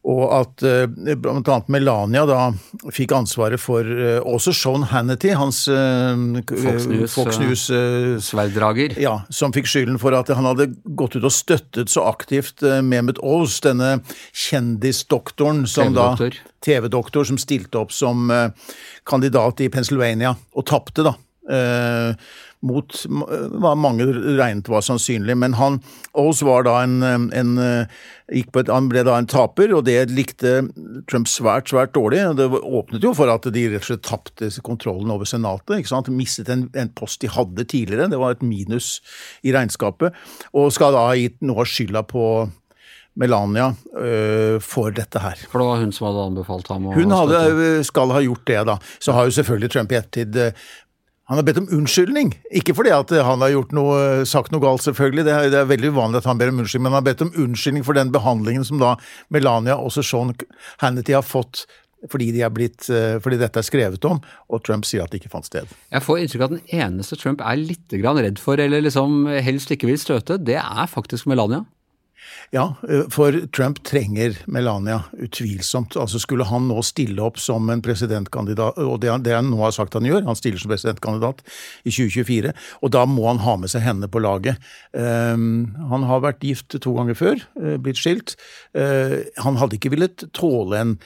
og 0.01 0.21
at 0.33 0.63
bl.a. 0.65 1.13
blant 1.21 1.45
annet 1.45 1.67
Melania 1.69 2.23
da 2.25 2.47
fikk 2.89 3.11
ansvaret 3.13 3.61
for 3.61 3.85
eh, 3.85 4.15
også 4.25 4.49
Sean 4.57 4.81
Hannity, 4.89 5.29
hans 5.37 5.59
eh, 5.69 6.23
Fox 6.49 6.87
News, 6.89 7.13
Fox 7.13 7.37
News 7.37 7.67
eh, 7.69 8.15
Sverddrager. 8.25 8.95
ja, 8.97 9.19
som 9.29 9.53
fikk 9.53 9.69
skylden 9.69 10.01
for 10.01 10.17
at 10.17 10.31
han 10.33 10.49
hadde 10.49 10.71
gått 10.97 11.19
ut 11.19 11.27
og 11.29 11.35
støttet 11.35 11.93
så 11.93 12.07
aktivt 12.09 12.65
eh, 12.65 12.81
Mehmet 12.81 13.21
Oz, 13.21 13.59
denne 13.61 13.99
kjendisdoktoren 14.33 15.67
som 15.69 15.93
da 15.93 16.15
TV-doktor. 16.65 17.27
Som 17.29 17.37
stilte 17.37 17.83
opp 17.85 17.93
som 17.93 18.25
eh, 18.33 18.49
kandidat 19.05 19.61
i 19.61 19.69
Pennsylvania, 19.69 20.33
og 20.57 20.65
tapte, 20.73 21.05
da. 21.05 21.13
Eh, 22.61 22.67
mot 22.67 22.93
hva 23.61 23.73
mange 23.75 24.05
regnet 24.05 24.69
var 24.69 24.81
sannsynlig. 24.81 25.35
Men 25.37 25.53
han, 25.53 25.81
Oz 26.13 26.41
var 26.41 26.63
da 26.63 26.81
en, 26.83 27.01
eh, 27.03 27.39
en 27.39 27.57
eh, 27.57 27.85
et, 28.31 28.67
Han 28.69 28.87
ble 28.87 29.03
da 29.03 29.17
en 29.17 29.27
taper, 29.27 29.73
og 29.73 29.85
det 29.85 30.09
likte 30.09 30.69
Trump 31.09 31.27
svært, 31.27 31.67
svært 31.67 31.93
dårlig. 31.93 32.35
Det 32.37 32.47
åpnet 32.47 33.03
jo 33.03 33.13
for 33.13 33.27
at 33.27 33.43
de 33.43 33.67
rett 33.67 33.81
og 33.81 33.89
slett 33.89 34.03
tapte 34.03 34.49
kontrollen 34.61 35.11
over 35.11 35.25
Senatet. 35.25 35.79
ikke 35.79 35.89
sant? 35.89 36.07
Mistet 36.07 36.49
en, 36.49 36.69
en 36.73 36.89
post 36.89 37.21
de 37.21 37.27
hadde 37.27 37.65
tidligere. 37.65 38.09
Det 38.09 38.19
var 38.19 38.31
et 38.31 38.41
minus 38.41 39.01
i 39.43 39.51
regnskapet. 39.51 40.13
Og 40.53 40.71
skal 40.71 40.93
da 40.93 41.09
ha 41.09 41.15
gitt 41.15 41.41
noe 41.41 41.65
av 41.65 41.67
skylda 41.67 42.03
på 42.07 42.49
Melania 43.19 43.73
øh, 43.97 44.61
for 44.63 44.93
dette 44.95 45.19
her. 45.19 45.39
For 45.51 45.59
det 45.59 45.67
var 45.67 45.81
hun 45.81 45.91
som 45.91 46.07
hadde 46.07 46.27
anbefalt 46.29 46.69
ham 46.71 46.87
å 46.87 46.95
Hun 46.95 47.11
hadde, 47.11 47.81
skal 47.83 48.13
ha 48.15 48.21
gjort 48.23 48.45
det, 48.47 48.61
da. 48.69 48.77
Så 49.03 49.11
har 49.17 49.27
jo 49.27 49.35
selvfølgelig 49.35 49.71
Trump 49.73 49.91
i 49.91 49.99
ettertid 49.99 50.39
eh, 50.39 50.69
han 51.31 51.39
har 51.39 51.45
bedt 51.47 51.61
om 51.61 51.69
unnskyldning. 51.77 52.33
Ikke 52.59 52.73
fordi 52.75 52.91
han 52.91 53.43
har 53.45 53.53
noe, 53.71 53.99
sagt 54.27 54.51
noe 54.51 54.59
galt, 54.59 54.83
selvfølgelig. 54.83 55.23
Det 55.23 55.31
er, 55.31 55.45
det 55.53 55.59
er 55.61 55.69
veldig 55.69 55.93
uvanlig 55.95 56.19
at 56.19 56.27
han 56.27 56.41
ber 56.41 56.51
om 56.51 56.59
unnskyldning, 56.59 56.83
men 56.89 56.91
han 56.91 56.99
har 56.99 57.05
bedt 57.07 57.23
om 57.23 57.31
unnskyldning 57.45 57.85
for 57.87 57.95
den 57.95 58.11
behandlingen 58.11 58.67
som 58.67 58.81
da 58.81 58.97
Melania 59.31 59.77
og 59.79 59.95
Sean 59.95 60.35
Hannity 60.83 61.15
har 61.15 61.23
fått 61.23 61.63
fordi, 62.11 62.31
de 62.35 62.43
blitt, 62.51 62.89
eh, 62.89 63.15
fordi 63.21 63.37
dette 63.39 63.61
er 63.61 63.63
skrevet 63.63 64.05
om, 64.09 64.19
og 64.49 64.63
Trump 64.65 64.87
sier 64.89 65.05
at 65.05 65.13
det 65.13 65.21
ikke 65.21 65.31
fant 65.31 65.47
sted. 65.47 65.69
Jeg 65.93 66.03
får 66.03 66.19
inntrykk 66.19 66.43
av 66.43 66.49
at 66.49 66.55
den 66.57 66.79
eneste 66.81 67.19
Trump 67.21 67.43
er 67.45 67.61
litt 67.61 67.93
redd 67.93 68.41
for, 68.41 68.59
eller 68.59 68.83
liksom 68.83 69.29
helst 69.45 69.71
ikke 69.71 69.87
vil 69.87 70.01
støte, 70.01 70.39
det 70.41 70.57
er 70.59 70.89
faktisk 70.89 71.29
Melania. 71.31 71.63
Ja, 72.51 72.75
eh, 72.89 73.07
for 73.09 73.35
Trump 73.55 73.83
trenger 73.87 74.35
Melania, 74.45 75.03
utvilsomt. 75.13 75.95
Altså 75.95 76.19
Skulle 76.19 76.47
han 76.49 76.67
nå 76.67 76.81
stille 76.83 77.23
opp 77.23 77.39
som 77.39 77.69
en 77.71 77.83
presidentkandidat, 77.83 78.79
og 78.81 78.99
det 79.01 79.11
han, 79.11 79.23
det 79.23 79.35
han 79.37 79.49
nå 79.51 79.61
har 79.63 79.73
sagt 79.75 79.95
han 79.97 80.07
gjør, 80.07 80.25
han 80.27 80.37
stiller 80.39 80.61
som 80.61 80.73
presidentkandidat 80.73 81.41
i 81.85 81.93
2024, 81.93 82.53
og 82.81 82.93
da 82.93 83.05
må 83.09 83.27
han 83.29 83.41
ha 83.45 83.57
med 83.61 83.71
seg 83.71 83.85
henne 83.85 84.11
på 84.11 84.21
laget. 84.23 84.59
Um, 84.91 85.71
han 85.91 86.07
har 86.09 86.23
vært 86.25 86.43
gift 86.45 86.75
to 86.75 86.95
ganger 86.97 87.17
før, 87.17 87.43
eh, 87.61 87.77
blitt 87.81 87.99
skilt. 88.01 88.35
Uh, 88.75 89.21
han 89.41 89.59
hadde 89.61 89.79
ikke 89.79 89.93
villet 89.95 90.27
tåle 90.35 90.79
en 90.81 90.97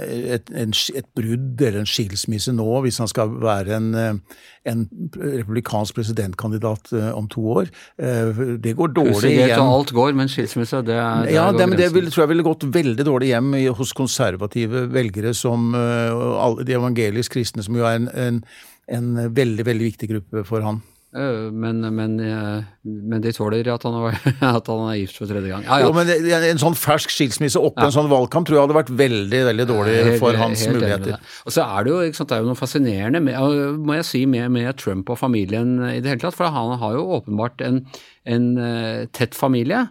et, 0.00 0.50
en, 0.56 0.72
et 0.72 1.08
brudd 1.16 1.60
eller 1.60 1.82
en 1.82 1.88
skilsmisse 1.88 2.52
nå, 2.56 2.66
hvis 2.84 2.98
han 3.02 3.10
skal 3.10 3.34
være 3.42 3.76
en, 3.76 3.88
eh, 4.00 4.38
en 4.72 4.86
republikansk 5.20 5.98
presidentkandidat 5.98 6.92
eh, 6.96 7.10
om 7.16 7.28
to 7.28 7.44
år. 7.60 7.70
Eh, 8.00 8.32
Det 8.62 8.72
går 8.78 8.94
dårlig 8.96 9.34
hjem 9.34 9.42
greit 9.42 9.58
og 9.60 9.74
alt 9.74 9.92
går, 9.98 10.16
men 10.16 10.32
skilsmisse, 10.32 10.80
det 10.86 10.96
er 10.96 11.28
Ja, 11.34 11.50
det, 11.52 11.68
men 11.68 11.78
det 11.78 11.92
vil, 11.94 12.10
tror 12.10 12.24
jeg 12.24 12.32
ville 12.32 12.48
gått 12.48 12.64
veldig 12.64 13.06
dårlig 13.06 13.30
hjem 13.34 13.52
hos 13.76 13.92
konservative 13.96 14.86
velgere 14.92 15.34
som 15.36 15.70
de 15.72 16.76
evangelisk 16.76 17.36
kristne, 17.36 17.64
som 17.66 17.76
jo 17.76 17.84
er 17.84 18.00
en, 18.00 18.08
en, 18.16 18.42
en 18.88 19.34
veldig, 19.36 19.66
veldig 19.66 19.90
viktig 19.92 20.12
gruppe 20.14 20.44
for 20.48 20.64
han. 20.64 20.80
Øh, 21.16 21.52
Men, 21.52 21.80
men, 21.96 22.18
eh, 22.20 22.64
men 22.84 23.22
de 23.24 23.32
tåler 23.32 23.66
at 23.72 23.82
han, 23.88 23.94
at 24.58 24.66
han 24.68 24.82
er 24.90 24.98
gift 25.00 25.16
for 25.16 25.30
tredje 25.30 25.48
gang. 25.48 25.64
Ja, 25.64 25.78
ja. 25.80 25.86
Jo, 25.86 25.92
men 25.96 26.10
En 26.52 26.60
sånn 26.60 26.76
fersk 26.76 27.10
skilsmisse 27.14 27.60
oppe 27.62 27.82
i 27.82 27.88
en 27.88 27.94
sånn 27.94 28.10
valgkamp 28.12 28.46
tror 28.48 28.58
jeg 28.58 28.66
hadde 28.66 28.76
vært 28.78 28.92
veldig 29.00 29.42
veldig 29.50 29.66
dårlig 29.70 29.96
Helt- 30.10 30.20
for 30.20 30.36
hans 30.36 30.66
muligheter. 30.68 31.16
Og 31.46 31.54
så 31.56 31.64
er 31.64 31.86
det 31.86 31.94
jo 31.94 32.00
sant, 32.18 32.28
det 32.28 32.36
er 32.38 32.44
jo 32.44 32.50
noe 32.52 32.60
fascinerende 32.60 33.22
med, 33.24 33.80
må 33.86 33.96
jeg 33.98 34.08
si, 34.10 34.24
med, 34.28 34.50
med 34.52 34.76
Trump 34.82 35.08
og 35.14 35.18
familien 35.20 35.78
i 35.88 36.00
det 36.04 36.12
hele 36.12 36.24
tatt. 36.26 36.36
For 36.36 36.52
han 36.52 36.76
har 36.82 36.98
jo 36.98 37.06
åpenbart 37.20 37.64
en, 37.64 37.82
en 38.28 38.50
eh, 38.58 39.06
tett 39.16 39.34
familie. 39.38 39.86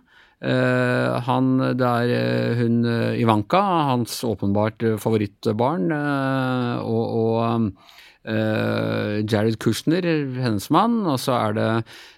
Eh, 0.46 1.20
han, 1.26 1.52
det 1.80 1.88
er 1.90 2.12
eh, 2.14 2.58
hun 2.60 2.82
eh, 2.86 3.16
Ivanka, 3.24 3.62
hans 3.90 4.20
åpenbart 4.28 4.84
eh, 4.86 4.98
favorittbarn, 5.02 5.88
eh, 5.96 6.84
og, 6.84 7.06
og 7.18 7.38
eh, 7.48 7.94
Jared 8.26 9.60
Kushner, 9.62 10.06
hennes 10.42 10.70
mann, 10.74 11.04
og 11.06 11.20
så 11.22 11.36
er 11.38 11.56
det 11.58 11.68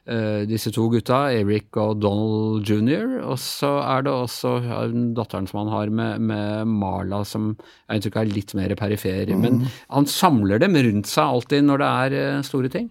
eh, 0.07 0.45
disse 0.47 0.71
to 0.75 0.87
gutta, 0.93 1.25
Eric 1.35 1.75
og 1.79 1.99
Donald 2.03 2.67
jr., 2.67 3.17
og 3.25 3.35
så 3.41 3.73
er 3.83 4.05
det 4.07 4.13
også 4.13 4.53
eh, 4.61 4.95
datteren 5.17 5.49
som 5.49 5.63
han 5.63 5.73
har 5.73 5.91
med, 5.91 6.23
med 6.29 6.71
Marla, 6.77 7.23
som 7.27 7.51
jeg 7.57 7.99
inntrykk 7.99 8.21
er 8.21 8.31
litt 8.31 8.55
mer 8.57 8.75
perifer. 8.79 9.33
Men 9.35 9.65
han 9.89 10.07
samler 10.09 10.63
dem 10.63 10.77
rundt 10.77 11.11
seg 11.11 11.37
alltid 11.37 11.67
når 11.67 11.83
det 11.83 11.91
er 12.05 12.17
eh, 12.21 12.45
store 12.47 12.71
ting. 12.73 12.89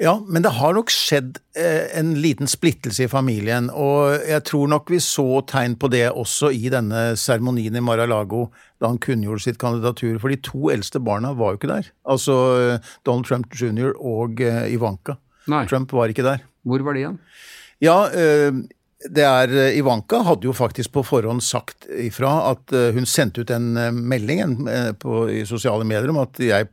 Ja, 0.00 0.14
men 0.24 0.40
det 0.40 0.54
har 0.56 0.72
nok 0.72 0.88
skjedd 0.88 1.36
eh, 1.60 1.90
en 1.98 2.14
liten 2.24 2.48
splittelse 2.48 3.04
i 3.04 3.10
familien, 3.12 3.66
og 3.68 4.14
jeg 4.24 4.40
tror 4.48 4.70
nok 4.72 4.88
vi 4.88 5.00
så 5.04 5.42
tegn 5.44 5.74
på 5.76 5.90
det 5.92 6.06
også 6.08 6.48
i 6.56 6.70
denne 6.72 7.18
seremonien 7.20 7.76
i 7.76 7.82
Mar-a-Lago 7.84 8.46
da 8.80 8.88
han 8.88 9.00
kunngjorde 9.04 9.44
sitt 9.44 9.60
kandidatur, 9.60 10.16
for 10.22 10.32
de 10.32 10.40
to 10.40 10.72
eldste 10.72 11.02
barna 11.04 11.34
var 11.36 11.52
jo 11.52 11.60
ikke 11.60 11.72
der. 11.74 11.92
Altså 12.08 12.38
eh, 12.56 12.88
Donald 13.04 13.28
Trump 13.28 13.52
jr. 13.52 13.92
og 14.00 14.40
eh, 14.40 14.72
Ivanka. 14.72 15.18
Nei. 15.52 15.66
Trump 15.68 15.92
var 15.92 16.08
ikke 16.08 16.24
der. 16.24 16.48
Hvor 16.64 16.80
var 16.86 16.96
de 16.96 17.04
igjen? 17.04 17.20
Ja, 17.84 17.98
det 19.08 19.24
er 19.24 19.52
Ivanka 19.72 20.18
hadde 20.24 20.44
jo 20.44 20.52
faktisk 20.52 20.92
på 20.92 21.04
forhånd 21.08 21.40
sagt 21.44 21.86
ifra 21.88 22.34
at 22.50 22.74
hun 22.92 23.08
sendte 23.08 23.40
ut 23.40 23.52
en 23.56 23.70
melding 23.96 24.58
på, 25.00 25.22
i 25.32 25.46
sosiale 25.48 25.88
medier 25.88 26.12
om 26.12 26.20
at 26.20 26.36
jeg 26.44 26.68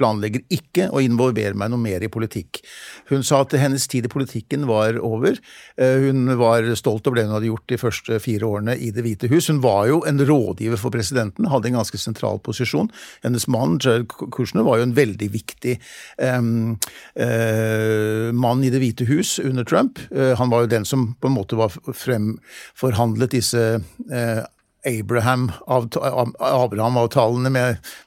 planlegger 0.00 0.44
ikke 0.52 0.88
å 0.90 1.02
involvere 1.04 1.54
meg 1.58 1.72
noe 1.72 1.82
mer 1.82 2.04
i 2.04 2.10
politikk. 2.12 2.62
Hun 3.10 3.24
sa 3.26 3.42
at 3.44 3.54
hennes 3.60 3.86
tid 3.90 4.08
i 4.08 4.12
politikken 4.12 4.66
var 4.70 4.98
over. 5.04 5.38
Eh, 5.76 6.00
Hun 6.00 6.26
var 6.40 6.66
stolt 6.78 7.06
over 7.06 7.20
det 7.20 7.26
hun 7.28 7.36
hadde 7.36 7.50
gjort 7.50 7.68
de 7.68 7.80
første 7.80 8.20
fire 8.22 8.48
årene 8.48 8.76
i 8.78 8.90
Det 8.94 9.04
hvite 9.04 9.30
hus. 9.30 9.50
Hun 9.52 9.60
var 9.64 9.86
jo 9.90 10.00
en 10.08 10.18
rådgiver 10.18 10.80
for 10.80 10.94
presidenten, 10.94 11.48
hadde 11.50 11.70
en 11.70 11.80
ganske 11.80 12.00
sentral 12.00 12.40
posisjon. 12.40 12.90
Hennes 13.24 13.46
mann, 13.48 13.78
Jared 13.82 14.08
Kushner, 14.08 14.64
var 14.66 14.80
jo 14.80 14.88
en 14.88 14.96
veldig 14.96 15.30
viktig 15.32 15.76
um, 16.18 16.78
uh, 17.20 18.30
mann 18.32 18.64
i 18.64 18.70
Det 18.72 18.80
hvite 18.82 19.08
hus 19.10 19.38
under 19.42 19.64
Trump. 19.64 20.00
Uh, 20.10 20.34
han 20.38 20.50
var 20.50 20.64
jo 20.64 20.72
den 20.74 20.88
som 20.88 21.10
på 21.20 21.30
en 21.30 21.36
måte 21.36 21.58
var 21.58 21.74
fremforhandlet 21.74 23.34
disse 23.34 23.62
eh, 24.10 24.42
Abraham-avtalene 24.86 26.32
Abraham 26.40 26.96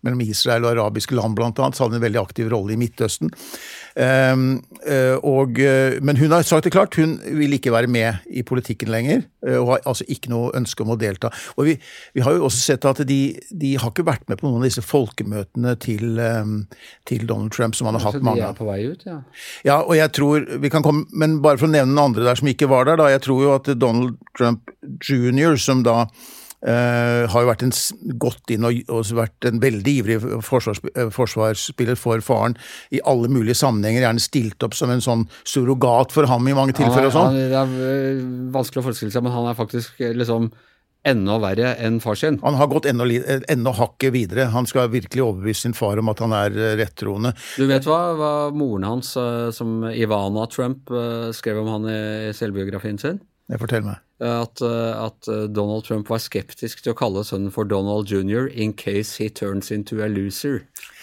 mellom 0.02 0.22
Israel 0.26 0.66
og 0.66 0.74
arabiske 0.74 1.16
land, 1.18 1.36
blant 1.38 1.60
annet, 1.62 1.78
så 1.78 1.86
hadde 1.86 2.00
en 2.00 2.06
veldig 2.06 2.22
aktiv 2.22 2.50
rolle 2.54 2.74
i 2.74 2.80
Midtøsten. 2.82 3.34
Um, 3.94 4.64
eh, 4.90 5.14
og, 5.22 5.60
eh, 5.62 6.00
men 6.02 6.18
hun 6.18 6.32
har 6.34 6.42
sagt 6.42 6.66
det 6.66 6.74
klart, 6.74 6.96
hun 6.98 7.20
vil 7.22 7.54
ikke 7.60 7.74
være 7.76 7.92
med 7.92 8.26
i 8.26 8.42
politikken 8.42 8.90
lenger, 8.90 9.22
eh, 9.46 9.60
og 9.60 9.68
har 9.70 9.84
altså 9.92 10.08
ikke 10.10 10.32
noe 10.34 10.50
ønske 10.58 10.82
om 10.82 10.96
å 10.96 10.98
delta. 10.98 11.30
Og 11.58 11.70
vi, 11.70 11.78
vi 12.18 12.26
har 12.26 12.34
jo 12.34 12.48
også 12.48 12.64
sett 12.74 12.90
at 12.90 13.04
de, 13.06 13.20
de 13.54 13.76
har 13.78 13.94
ikke 13.94 14.08
vært 14.08 14.26
med 14.32 14.42
på 14.42 14.50
noen 14.50 14.64
av 14.64 14.68
disse 14.72 14.82
folkemøtene 14.82 15.76
til, 15.84 16.18
em, 16.18 16.56
til 17.10 17.28
Donald 17.30 17.54
Trump, 17.54 17.78
som 17.78 17.92
han 17.92 18.00
har 18.00 18.08
hatt 18.10 18.26
mange. 18.26 18.42
Så 18.42 18.48
de 18.48 18.50
er 18.50 18.62
på 18.64 18.70
vei 18.72 18.80
ut, 18.90 19.06
ja. 19.06 19.20
Ja, 19.68 19.80
og 19.84 19.94
jeg 20.00 20.10
tror 20.18 20.50
vi 20.64 20.74
kan 20.74 20.86
komme, 20.86 21.06
Men 21.14 21.42
bare 21.44 21.60
for 21.62 21.70
å 21.70 21.74
nevne 21.74 21.94
den 21.94 22.02
andre 22.02 22.26
der 22.26 22.40
som 22.40 22.50
ikke 22.50 22.72
var 22.72 22.90
der, 22.90 22.98
da. 22.98 23.12
Jeg 23.14 23.28
tror 23.28 23.44
jo 23.46 23.54
at 23.54 23.70
Donald 23.78 24.18
Trump 24.38 24.74
jr., 25.06 25.54
som 25.62 25.86
da 25.86 26.08
eh, 26.68 27.30
har 27.30 27.44
jo 27.44 27.50
vært 27.50 27.66
en, 27.68 27.74
gått 28.22 28.54
inn 28.54 28.68
og, 28.68 28.82
og 28.92 29.14
vært 29.18 29.48
en 29.50 29.62
veldig 29.64 29.96
ivrig 30.02 30.20
eh, 30.20 30.36
forsvarsspiller 30.44 32.00
for 32.00 32.24
faren 32.26 32.58
i 32.94 33.02
alle 33.10 33.32
mulige 33.32 33.58
sammenhenger. 33.60 34.06
Gjerne 34.08 34.24
stilt 34.24 34.68
opp 34.68 34.78
som 34.78 34.94
en 34.94 35.04
sånn 35.04 35.26
surrogat 35.44 36.14
for 36.16 36.30
ham 36.30 36.48
i 36.48 36.58
mange 36.58 36.76
tilfeller 36.78 37.12
og 37.12 37.18
sånn. 37.18 37.40
Det 37.40 37.50
er 37.64 37.74
øh, 37.88 38.22
vanskelig 38.54 38.84
å 38.84 38.88
forestille 38.90 39.14
seg, 39.14 39.26
men 39.26 39.36
han 39.36 39.50
er 39.52 39.60
faktisk 39.60 40.00
liksom 40.14 40.52
enda 41.04 41.36
verre 41.44 41.74
enn 41.84 41.98
far 42.00 42.16
sin. 42.16 42.38
Han 42.46 42.56
har 42.56 42.70
gått 42.72 42.86
enda, 42.88 43.04
eh, 43.12 43.44
enda 43.52 43.74
hakket 43.76 44.14
videre. 44.16 44.48
Han 44.54 44.68
skal 44.70 44.88
virkelig 44.94 45.26
overbevise 45.26 45.66
sin 45.66 45.76
far 45.76 46.00
om 46.00 46.12
at 46.14 46.24
han 46.24 46.36
er 46.38 46.56
eh, 46.56 46.78
rettroende. 46.80 47.34
Du 47.60 47.68
vet 47.68 47.84
hva, 47.90 48.00
hva 48.16 48.34
moren 48.56 48.88
hans, 48.88 49.18
som 49.58 49.84
Ivana 49.92 50.48
Trump, 50.48 50.88
skrev 51.36 51.60
om 51.60 51.76
han 51.76 51.92
i 51.92 52.32
selvbiografien 52.36 53.02
sin? 53.02 53.20
Det 53.52 53.60
forteller 53.60 53.92
meg. 53.92 54.02
At, 54.24 54.62
øh, 54.64 55.06
at 55.06 55.28
øh, 55.28 55.50
Donald 55.52 55.84
Trump 55.84 56.10
var 56.10 56.22
skeptisk 56.24 56.84
til 56.84 56.94
å 56.94 56.98
kalle 56.98 57.26
sønnen 57.28 57.52
for 57.52 57.68
Donald 57.68 58.08
jr. 58.08 58.48
in 58.48 58.72
case 58.72 59.20
he 59.20 59.28
turns 59.28 59.72
into 59.72 60.00
a 60.00 60.08
loser. 60.08 60.62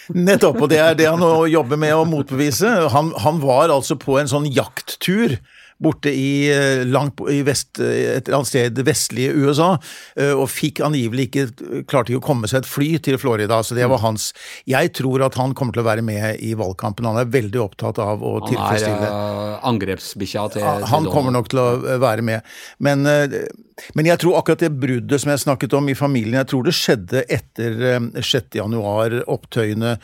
Nettopp, 0.09 0.57
og 0.63 0.71
det 0.71 0.79
er 0.81 0.95
det 0.97 1.05
han 1.11 1.21
nå 1.21 1.45
jobber 1.51 1.77
med 1.77 1.93
å 1.93 2.07
motbevise. 2.09 2.71
Han, 2.89 3.11
han 3.21 3.37
var 3.43 3.69
altså 3.69 3.99
på 3.99 4.17
en 4.17 4.31
sånn 4.31 4.49
jakttur 4.49 5.37
borte 5.81 6.11
i, 6.13 6.49
eh, 6.51 6.85
langt 6.85 7.19
i 7.29 7.41
vest, 7.45 7.79
eh, 7.79 8.17
et 8.17 8.27
eller 8.27 8.41
annet 8.41 8.51
sted 8.51 8.81
vestlige 8.85 9.33
USA, 9.33 9.71
eh, 10.15 10.33
og 10.33 10.47
fikk 10.51 10.83
angivelig 10.85 11.29
ikke 11.29 11.45
klarte 11.89 12.13
ikke 12.13 12.21
å 12.21 12.27
komme 12.27 12.49
seg 12.49 12.61
et 12.61 12.69
fly 12.69 12.89
til 13.03 13.17
Florida. 13.21 13.61
Så 13.65 13.75
det 13.77 13.89
var 13.89 14.03
hans 14.05 14.31
Jeg 14.67 14.93
tror 14.93 15.23
at 15.25 15.35
han 15.35 15.53
kommer 15.53 15.73
til 15.73 15.81
å 15.81 15.89
være 15.89 16.03
med 16.05 16.39
i 16.41 16.53
valgkampen. 16.53 17.05
Han 17.05 17.17
er 17.17 17.31
veldig 17.31 17.61
opptatt 17.63 17.99
av 17.99 18.21
å 18.21 18.39
Han 18.39 18.43
er 18.43 18.51
tilfredsstille 18.51 19.09
øh, 19.09 19.57
angrepsbikkja 19.71 20.45
til, 20.53 20.61
ja, 20.61 20.75
til 20.77 20.87
han 20.91 21.09
kommer 21.09 21.33
nok 21.33 21.49
til 21.49 21.59
å 21.63 21.97
være 22.01 22.25
med. 22.25 22.45
Men, 22.79 23.03
men 23.03 24.09
jeg 24.09 24.21
tror 24.21 24.37
akkurat 24.39 24.61
det 24.61 24.71
bruddet 24.77 25.21
som 25.21 25.33
jeg 25.33 25.43
snakket 25.45 25.73
om 25.77 25.89
i 25.89 25.97
familien, 25.97 26.39
jeg 26.41 26.51
tror 26.53 26.67
det 26.67 26.75
skjedde 26.77 27.25
etter 27.25 27.81
eh, 27.95 27.99
6. 28.21 28.53
januar, 28.61 29.17
opptøyene, 29.31 29.97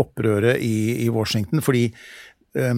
opprøret 0.00 0.62
i, 0.64 1.04
i 1.04 1.08
Washington. 1.12 1.62
Fordi 1.64 1.86
eh, 2.56 2.74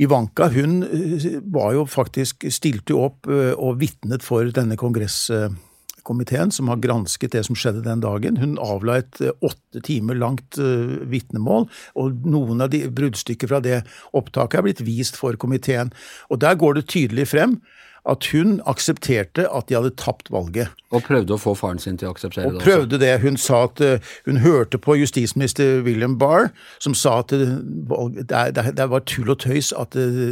Ivanka 0.00 0.48
hun 0.48 0.82
eh, 0.86 1.40
var 1.52 1.74
jo 1.76 1.84
faktisk 1.88 2.46
stilte 2.52 2.96
opp 2.96 3.28
eh, 3.28 3.52
og 3.52 3.80
vitnet 3.82 4.24
for 4.24 4.48
denne 4.54 4.78
kongresskomiteen 4.80 6.52
som 6.54 6.70
har 6.72 6.80
gransket 6.80 7.34
det 7.36 7.44
som 7.48 7.58
skjedde 7.58 7.84
den 7.84 8.00
dagen. 8.04 8.40
Hun 8.40 8.56
avla 8.62 9.02
et 9.02 9.20
eh, 9.20 9.36
åtte 9.44 9.84
timer 9.84 10.16
langt 10.16 10.56
eh, 10.56 10.96
vitnemål, 11.12 11.68
og 12.00 12.24
noen 12.24 12.64
av 12.64 12.72
de 12.72 12.86
bruddstykker 12.88 13.52
fra 13.52 13.60
det 13.64 13.82
opptaket 14.16 14.62
er 14.62 14.68
blitt 14.70 14.84
vist 14.86 15.20
for 15.20 15.36
komiteen. 15.36 15.92
Og 16.32 16.40
der 16.40 16.56
går 16.56 16.80
det 16.80 16.88
tydelig 16.92 17.28
frem 17.34 17.60
at 18.08 18.26
hun 18.32 18.60
aksepterte 18.66 19.46
at 19.46 19.68
de 19.68 19.76
hadde 19.78 19.92
tapt 19.96 20.32
valget. 20.34 20.72
Og 20.90 21.04
prøvde 21.06 21.36
å 21.36 21.40
få 21.40 21.54
faren 21.54 21.78
sin 21.78 21.96
til 22.00 22.10
å 22.10 22.14
akseptere 22.16 22.48
Og 22.48 22.56
det 22.56 22.60
Og 22.60 22.66
prøvde 22.66 22.98
det. 22.98 23.12
Hun 23.22 23.38
sa 23.38 23.62
at 23.68 23.80
eh, 23.80 24.12
hun 24.26 24.42
hørte 24.42 24.80
på 24.82 24.96
justisminister 24.98 25.84
William 25.86 26.18
Barr, 26.18 26.50
som 26.82 26.96
sa 26.98 27.20
at 27.22 27.32
eh, 27.32 27.54
det, 28.18 28.66
det, 28.76 28.88
var 28.90 29.06
tull 29.06 29.30
og 29.30 29.38
tøys 29.44 29.70
at 29.78 29.94
eh, 29.94 30.22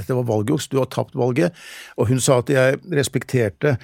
dette 0.00 0.18
var 0.18 0.26
valgjuks, 0.26 0.68
du 0.68 0.80
har 0.82 0.90
tapt 0.90 1.14
valget. 1.14 1.54
Og 1.96 2.10
hun 2.10 2.20
sa 2.20 2.40
at 2.42 2.50
jeg 2.50 2.82
respekterte 2.90 3.76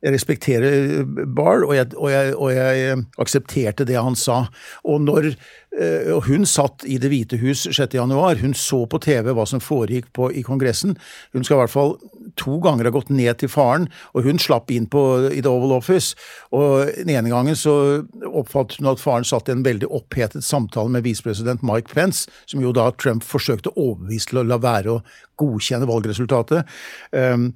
jeg 0.00 0.14
respekterer 0.14 1.04
Barr, 1.28 1.64
og 1.66 1.74
jeg, 1.76 1.92
og, 1.96 2.12
og 2.40 2.52
jeg 2.54 2.84
eh, 2.88 3.02
aksepterte 3.20 3.84
det 3.88 3.98
han 4.00 4.16
sa. 4.16 4.46
Og 4.88 5.02
når 5.04 5.32
eh, 5.34 6.08
og 6.14 6.24
hun 6.26 6.46
satt 6.48 6.86
i 6.88 6.96
Det 7.00 7.10
hvite 7.12 7.36
hus 7.42 7.66
6. 7.68 7.94
januar, 7.94 8.40
hun 8.40 8.54
så 8.56 8.86
på 8.88 9.00
TV 9.04 9.28
hva 9.36 9.44
som 9.46 9.60
foregikk 9.60 10.08
på, 10.16 10.30
i 10.32 10.44
Kongressen. 10.46 10.96
Hun 11.36 11.44
skal 11.44 11.58
i 11.58 11.60
hvert 11.62 11.74
fall 11.74 11.94
to 12.40 12.56
ganger 12.64 12.88
ha 12.88 12.94
gått 12.94 13.12
ned 13.12 13.42
til 13.42 13.52
faren, 13.52 13.88
og 14.14 14.24
hun 14.24 14.40
slapp 14.40 14.72
inn 14.72 14.88
på, 14.88 15.02
i 15.28 15.42
The 15.44 15.52
Oval 15.52 15.76
Office. 15.76 16.16
Og 16.56 16.88
Den 16.96 17.12
ene 17.12 17.32
gangen 17.32 17.58
så 17.58 17.74
oppfattet 18.24 18.80
hun 18.80 18.92
at 18.94 19.02
faren 19.02 19.28
satt 19.28 19.50
i 19.50 19.56
en 19.56 19.66
veldig 19.66 19.90
opphetet 20.00 20.46
samtale 20.46 20.92
med 20.96 21.04
visepresident 21.04 21.64
Mike 21.66 21.92
Pence, 21.92 22.30
som 22.48 22.64
jo 22.64 22.72
da 22.72 22.88
Trump 22.96 23.26
forsøkte 23.26 23.74
å 23.74 23.90
overbevise 23.90 24.32
til 24.32 24.40
å 24.40 24.48
la 24.48 24.60
være 24.60 24.96
å 24.96 25.02
godkjenne 25.40 25.88
valgresultatet. 25.88 26.68
Um, 27.16 27.50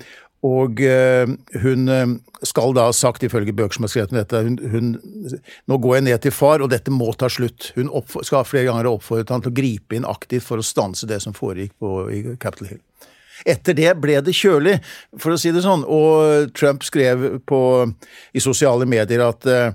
og 0.45 0.81
eh, 0.85 1.31
hun 1.63 1.89
eh, 1.89 2.15
skal 2.45 2.75
da 2.77 2.89
ha 2.91 2.95
sagt, 2.97 3.25
ifølge 3.25 3.55
bøker 3.57 3.79
som 3.79 3.87
har 3.87 3.93
skrevet 3.93 4.13
om 4.13 4.19
dette, 4.19 4.43
hun, 4.45 4.59
hun, 4.73 5.39
nå 5.71 5.79
går 5.81 5.97
jeg 5.97 6.07
ned 6.09 6.25
til 6.25 6.35
far, 6.37 6.61
og 6.61 6.73
dette 6.73 6.93
må 6.93 7.09
ta 7.17 7.31
slutt. 7.33 7.71
Hun 7.79 7.89
skal 8.21 8.45
flere 8.49 8.69
ganger 8.69 8.91
ha 8.91 8.93
oppfordret 8.93 9.33
han 9.33 9.45
til 9.45 9.55
å 9.55 9.57
gripe 9.57 9.97
inn 9.97 10.09
aktivt 10.09 10.45
for 10.45 10.61
å 10.61 10.67
stanse 10.67 11.09
det 11.09 11.23
som 11.25 11.37
foregikk 11.37 11.73
på, 11.81 11.95
i 12.13 12.21
Capitol 12.37 12.75
Hill. 12.75 12.83
Etter 13.49 13.77
det 13.77 13.91
ble 14.01 14.21
det 14.25 14.37
kjølig, 14.37 14.77
for 15.21 15.35
å 15.35 15.41
si 15.41 15.51
det 15.53 15.65
sånn, 15.65 15.83
og 15.89 16.53
Trump 16.57 16.85
skrev 16.87 17.25
på, 17.49 17.61
i 18.37 18.43
sosiale 18.45 18.87
medier 18.89 19.25
at, 19.25 19.49
eh, 19.49 19.73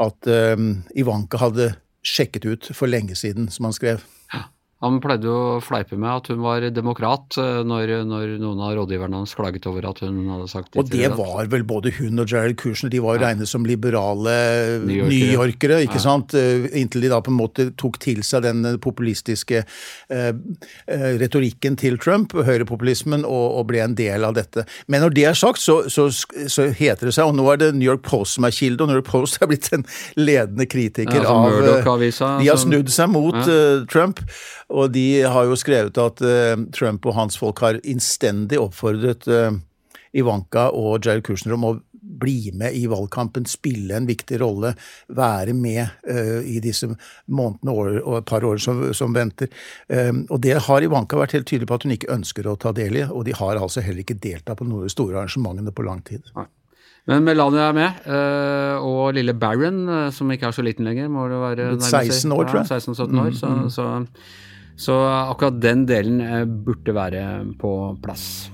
at 0.00 0.30
um, 0.58 0.72
Ivanka 0.98 1.40
hadde 1.40 1.72
sjekket 2.06 2.46
ut 2.48 2.70
for 2.74 2.90
lenge 2.90 3.16
siden, 3.18 3.48
som 3.52 3.68
han 3.68 3.76
skrev. 3.76 4.02
Han 4.80 4.96
pleide 5.04 5.28
jo 5.28 5.36
å 5.56 5.60
fleipe 5.60 5.96
med 6.00 6.08
at 6.10 6.30
hun 6.32 6.40
var 6.44 6.64
demokrat 6.72 7.36
eh, 7.40 7.60
når, 7.68 7.90
når 8.08 8.34
noen 8.40 8.62
av 8.64 8.74
rådgiverne 8.78 9.18
hans 9.20 9.34
klaget 9.36 9.66
over 9.68 9.88
at 9.90 10.00
hun 10.04 10.22
hadde 10.30 10.48
sagt 10.48 10.72
det. 10.72 10.80
Og 10.80 10.88
det 10.92 11.10
var 11.18 11.50
vel 11.52 11.64
både 11.68 11.92
hun 11.98 12.22
og 12.22 12.30
Jared 12.32 12.56
Kushner, 12.60 12.88
de 12.92 13.02
var 13.04 13.18
jo 13.18 13.24
regnet 13.26 13.50
som 13.50 13.66
liberale 13.68 14.36
Newyorkere. 14.86 15.10
newyorkere, 15.12 15.80
ikke 15.84 16.00
sant? 16.00 16.32
Eh, 16.38 16.68
Inntil 16.80 17.04
de 17.04 17.10
da 17.12 17.20
på 17.20 17.32
en 17.32 17.38
måte 17.38 17.68
tok 17.80 17.98
til 18.00 18.22
seg 18.26 18.46
den 18.46 18.64
populistiske 18.80 19.60
eh, 19.64 20.30
eh, 20.88 21.06
retorikken 21.20 21.76
til 21.80 21.98
Trump, 22.00 22.32
høyrepopulismen, 22.32 23.24
og, 23.28 23.46
og 23.60 23.66
ble 23.70 23.82
en 23.84 23.96
del 23.98 24.24
av 24.24 24.36
dette. 24.38 24.64
Men 24.88 25.04
når 25.04 25.16
det 25.16 25.26
er 25.30 25.36
sagt, 25.38 25.60
så, 25.60 25.82
så, 25.92 26.08
så 26.10 26.68
heter 26.72 27.10
det 27.10 27.14
seg, 27.18 27.28
og 27.28 27.36
nå 27.36 27.46
er 27.52 27.60
det 27.66 27.70
New 27.76 27.88
York 27.88 28.02
Post 28.08 28.38
som 28.38 28.48
er 28.48 28.54
kilde, 28.56 28.84
og 28.84 28.88
New 28.90 28.96
York 29.00 29.10
Post 29.10 29.40
er 29.44 29.50
blitt 29.50 29.68
en 29.76 29.84
ledende 30.16 30.66
kritiker 30.70 31.20
Ja, 31.20 31.26
altså 31.34 31.90
av 31.92 32.02
eh, 32.06 32.40
De 32.40 32.48
har 32.48 32.60
snudd 32.64 32.88
seg 32.92 33.12
mot 33.12 33.36
Ja. 33.36 33.44
eh, 33.50 33.84
Trump, 33.90 34.20
og 34.70 34.92
de 34.94 35.22
har 35.26 35.48
jo 35.48 35.58
skrevet 35.58 35.98
at 36.00 36.22
eh, 36.24 36.56
Trump 36.76 37.06
og 37.10 37.16
hans 37.16 37.38
folk 37.40 37.62
har 37.64 37.80
innstendig 37.82 38.60
oppfordret 38.60 39.28
eh, 39.30 39.58
Ivanka 40.16 40.70
og 40.74 41.04
Jared 41.04 41.24
Kushner 41.26 41.56
om 41.56 41.68
å 41.68 41.76
bli 42.20 42.50
med 42.54 42.74
i 42.74 42.86
valgkampen, 42.90 43.46
spille 43.48 43.96
en 43.96 44.06
viktig 44.08 44.40
rolle, 44.40 44.72
være 45.14 45.54
med 45.56 45.82
uh, 46.10 46.40
i 46.42 46.58
disse 46.62 46.88
månedene 47.30 47.74
år, 47.74 47.90
og 48.00 48.16
et 48.18 48.28
par 48.28 48.44
år 48.46 48.60
som, 48.62 48.82
som 48.96 49.14
venter. 49.14 49.50
Um, 49.86 50.24
og 50.28 50.40
det 50.44 50.56
har 50.66 50.84
Ivanka 50.84 51.18
vært 51.20 51.36
helt 51.36 51.48
tydelig 51.50 51.68
på 51.70 51.78
at 51.78 51.86
hun 51.86 51.94
ikke 51.94 52.10
ønsker 52.12 52.48
å 52.50 52.56
ta 52.60 52.74
del 52.76 52.98
i, 53.02 53.04
og 53.06 53.24
de 53.28 53.36
har 53.36 53.60
altså 53.60 53.84
heller 53.84 54.02
ikke 54.04 54.18
deltatt 54.20 54.58
på 54.58 54.66
noen 54.66 54.82
av 54.82 54.90
de 54.90 54.94
store 54.96 55.20
arrangementene 55.20 55.74
på 55.76 55.86
lang 55.86 56.02
tid. 56.06 56.32
Men 57.08 57.24
Melania 57.24 57.70
er 57.70 57.78
med, 57.78 58.04
uh, 58.10 58.84
og 58.84 59.14
lille 59.16 59.34
Barron, 59.38 59.82
uh, 59.88 60.04
som 60.14 60.30
ikke 60.32 60.50
er 60.50 60.56
så 60.56 60.66
liten 60.66 60.88
lenger, 60.88 61.08
må 61.12 61.28
det 61.30 61.40
være 61.40 61.72
Blitt 61.74 61.86
nærmest 61.86 62.16
si. 62.16 62.24
16 62.26 62.36
år, 62.36 62.46
tror 62.50 62.60
jeg. 62.60 62.70
Ja, 62.70 62.84
16-17 62.90 63.24
år, 63.24 63.34
så, 63.38 63.54
så, 63.76 63.88
så 64.80 64.96
akkurat 65.28 65.60
den 65.60 65.84
delen 65.88 66.22
eh, 66.24 66.46
burde 66.48 66.96
være 66.96 67.24
på 67.60 67.74
plass. 68.04 68.48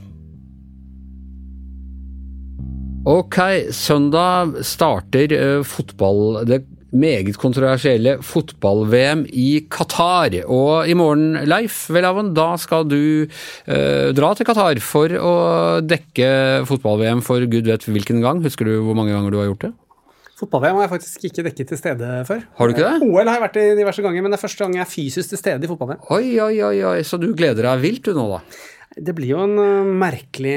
Ok, 3.06 3.38
søndag 3.70 4.56
starter 4.66 5.30
eh, 5.36 5.60
fotball, 5.62 6.42
det 6.48 6.64
meget 6.96 7.36
kontroversielle 7.38 8.16
fotball-VM 8.24 9.26
i 9.30 9.66
Qatar. 9.70 10.34
Og 10.50 10.88
i 10.88 10.96
morgen, 10.98 11.36
Leif 11.46 11.86
Welhaven, 11.92 12.32
da 12.34 12.54
skal 12.58 12.86
du 12.88 13.26
eh, 13.26 14.10
dra 14.16 14.32
til 14.34 14.48
Qatar 14.48 14.80
for 14.82 15.12
å 15.20 15.34
dekke 15.84 16.66
fotball-VM 16.66 17.22
for 17.26 17.46
gud 17.50 17.68
vet 17.70 17.86
hvilken 17.86 18.22
gang. 18.24 18.42
Husker 18.42 18.66
du 18.66 18.78
hvor 18.80 18.98
mange 18.98 19.14
ganger 19.14 19.34
du 19.34 19.42
har 19.42 19.50
gjort 19.52 19.68
det? 19.68 19.74
Fotball-VM 20.36 20.76
har 20.76 20.84
jeg 20.84 20.92
faktisk 20.92 21.22
ikke 21.30 21.46
dekket 21.46 21.70
til 21.72 21.78
stede 21.80 22.12
før. 22.28 22.42
Har 22.58 22.68
du 22.68 22.74
ikke 22.74 22.84
det? 22.84 23.06
OL 23.08 23.24
har 23.24 23.38
jeg 23.38 23.44
vært 23.46 23.58
i 23.62 23.66
diverse 23.78 24.02
ganger, 24.04 24.20
men 24.20 24.34
det 24.34 24.36
er 24.36 24.42
første 24.42 24.66
gang 24.66 24.74
jeg 24.76 24.84
er 24.84 24.90
fysisk 24.90 25.32
til 25.32 25.40
stede 25.40 25.64
i 25.64 25.70
fotball-VM. 25.70 26.02
Oi, 26.12 26.26
oi, 26.44 26.56
oi, 26.60 26.78
oi, 26.92 26.96
så 27.08 27.16
du 27.16 27.30
gleder 27.32 27.64
deg 27.70 27.80
vilt 27.80 28.04
du 28.04 28.12
nå, 28.12 28.26
da? 28.34 28.42
Det 28.96 29.12
blir 29.12 29.32
jo 29.34 29.40
en 29.44 29.56
merkelig 30.00 30.54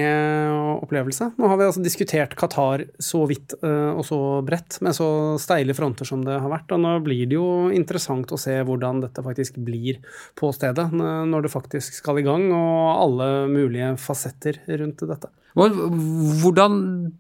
opplevelse. 0.80 1.32
Nå 1.40 1.48
har 1.52 1.58
vi 1.60 1.66
altså 1.66 1.82
diskutert 1.84 2.36
Qatar 2.40 2.86
så 3.04 3.26
vidt 3.28 3.56
og 3.60 4.04
så 4.08 4.20
bredt, 4.48 4.78
med 4.86 4.96
så 4.96 5.10
steile 5.40 5.76
fronter 5.76 6.08
som 6.08 6.24
det 6.28 6.38
har 6.40 6.52
vært. 6.52 6.72
Og 6.76 6.80
nå 6.84 6.94
blir 7.04 7.26
det 7.28 7.36
jo 7.36 7.68
interessant 7.76 8.32
å 8.32 8.40
se 8.40 8.56
hvordan 8.64 9.02
dette 9.04 9.24
faktisk 9.26 9.60
blir 9.64 10.00
på 10.40 10.54
stedet, 10.56 10.88
når 10.96 11.48
det 11.48 11.52
faktisk 11.56 12.00
skal 12.00 12.22
i 12.22 12.28
gang, 12.28 12.48
og 12.56 12.80
alle 12.94 13.30
mulige 13.52 13.96
fasetter 14.00 14.62
rundt 14.84 15.04
dette. 15.08 15.32
Hvordan 15.58 16.74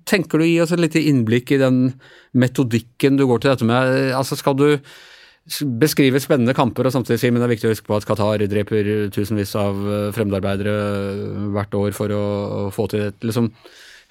tenker 0.09 0.39
du 0.39 0.45
å 0.45 0.49
gi 0.49 0.59
oss 0.63 0.73
et 0.75 0.81
lite 0.83 1.01
innblikk 1.01 1.53
i 1.55 1.61
den 1.61 1.79
metodikken 2.37 3.17
du 3.17 3.25
går 3.29 3.41
til 3.41 3.53
dette 3.53 3.67
med? 3.67 4.13
Altså 4.17 4.37
Skal 4.39 4.57
du 4.59 4.67
beskrive 5.81 6.19
spennende 6.21 6.53
kamper 6.53 6.85
og 6.85 6.93
samtidig 6.93 7.19
si 7.21 7.29
men 7.31 7.41
det 7.41 7.47
er 7.47 7.53
viktig 7.55 7.69
å 7.69 7.73
huske 7.73 7.89
på 7.89 7.97
at 7.97 8.05
Qatar 8.05 8.43
dreper 8.51 9.09
tusenvis 9.15 9.55
av 9.57 9.79
eh, 9.81 10.09
fremmedarbeidere 10.13 10.73
hvert 11.55 11.77
år 11.79 11.95
for 11.97 12.13
å 12.13 12.23
få 12.75 12.85
til 12.91 13.07
et 13.07 13.25
liksom 13.25 13.49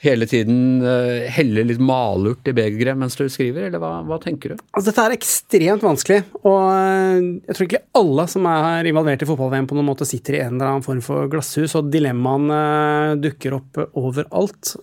hele 0.04 0.28
tiden 0.30 0.82
eh, 0.86 1.26
helle 1.34 1.64
litt 1.66 1.80
malurt 1.82 2.46
i 2.46 2.54
begeret 2.54 2.98
mens 2.98 3.18
du 3.18 3.24
skriver, 3.26 3.66
eller 3.66 3.82
hva, 3.82 3.96
hva 4.06 4.20
tenker 4.22 4.54
du? 4.54 4.60
Altså, 4.70 4.92
dette 4.92 5.06
er 5.08 5.16
ekstremt 5.16 5.86
vanskelig, 5.86 6.20
og 6.44 6.60
øh, 6.70 7.30
jeg 7.48 7.56
tror 7.58 7.68
ikke 7.68 7.84
alle 7.98 8.28
som 8.30 8.46
er 8.50 8.90
involvert 8.92 9.24
i 9.24 9.30
fotball-VM 9.30 9.66
på 9.70 9.78
noen 9.78 9.90
måte 9.90 10.06
sitter 10.08 10.38
i 10.38 10.44
en 10.44 10.54
eller 10.54 10.74
annen 10.76 10.86
form 10.86 11.02
for 11.04 11.30
glasshus, 11.32 11.74
og 11.80 11.90
dilemmaene 11.94 13.18
dukker 13.24 13.58
opp 13.58 13.82
overalt. 13.98 14.76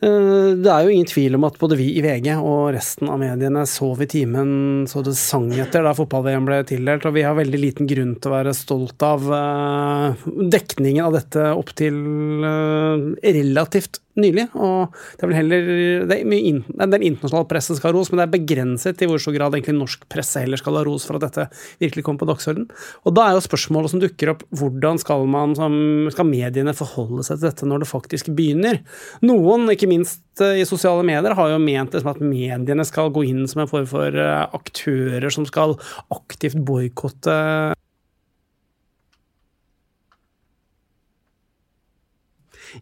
Eh, 0.00 0.56
Det 0.56 0.70
er 0.72 0.84
jo 0.84 0.92
ingen 0.94 1.08
tvil 1.08 1.36
om 1.36 1.44
at 1.44 1.58
både 1.60 1.76
vi 1.76 1.90
i 1.98 2.02
VG 2.04 2.30
og 2.38 2.70
resten 2.72 3.10
av 3.12 3.18
mediene 3.20 3.66
sov 3.68 4.00
i 4.00 4.08
timen 4.08 4.86
så 4.88 5.02
det 5.04 5.12
sang 5.20 5.50
etter 5.52 5.84
da 5.84 5.92
fotball-VM 5.96 6.46
ble 6.48 6.60
tildelt, 6.68 7.04
og 7.04 7.16
vi 7.16 7.24
har 7.26 7.36
veldig 7.36 7.60
liten 7.60 7.88
grunn 7.90 8.14
til 8.16 8.32
å 8.32 8.36
være 8.38 8.54
stolt 8.56 9.04
av 9.04 9.28
eh, 9.36 10.28
dekningen 10.56 11.04
av 11.04 11.18
dette 11.18 11.50
opp 11.52 11.74
til 11.76 12.00
eh, 12.48 13.32
relativt 13.40 14.00
nylig. 14.18 14.46
Og 14.58 14.94
det 15.16 15.24
er 15.24 15.30
vel 15.30 15.38
heller 15.38 15.70
det 16.10 16.16
er 16.16 16.28
mye 16.28 16.46
in, 16.50 16.60
En 16.80 16.92
del 16.92 17.06
internasjonal 17.06 17.46
presse 17.50 17.76
skal 17.76 17.90
ha 17.90 17.96
ros, 17.96 18.10
men 18.10 18.20
det 18.20 18.26
er 18.26 18.34
begrenset 18.34 19.02
i 19.02 19.08
hvor 19.10 19.22
stor 19.22 19.36
grad 19.36 19.56
egentlig 19.56 19.76
norsk 19.78 20.06
presse 20.10 20.42
heller 20.42 20.60
skal 20.60 20.78
ha 20.80 20.84
ros 20.86 21.06
for 21.08 21.18
at 21.18 21.26
dette 21.28 21.46
virkelig 21.82 22.06
kommer 22.06 22.24
på 22.24 22.30
dagsorden. 22.30 22.68
Og 23.06 23.16
da 23.16 23.26
er 23.26 23.36
jo 23.36 23.44
spørsmålet 23.44 23.94
som 23.94 24.02
dukker 24.02 24.34
opp, 24.34 24.46
hvordan 24.56 25.00
skal 25.02 25.26
man 25.30 25.56
skal 25.56 26.28
mediene 26.28 26.76
forholde 26.76 27.24
seg 27.26 27.40
til 27.40 27.50
dette 27.50 27.68
når 27.68 27.84
det 27.84 27.90
faktisk 27.90 28.32
begynner? 28.36 28.80
Noen, 29.26 29.68
ikke 29.72 29.90
minst 29.90 30.22
eh, 30.42 30.60
i 30.62 30.68
sosiale 30.68 31.04
medier, 31.06 31.36
har 31.36 31.52
jo 31.52 31.60
ment 31.62 31.94
det 31.94 32.02
som 32.02 32.12
at 32.14 32.22
mediene 32.24 32.86
skal 32.88 33.12
gå 33.14 33.26
inn 33.28 33.46
som 33.50 33.64
en 33.64 33.70
form 33.70 33.88
for 33.90 34.14
eh, 34.14 34.46
aktører 34.56 35.30
som 35.34 35.46
skal 35.48 35.76
aktivt 36.14 36.58
boikotte 36.66 37.36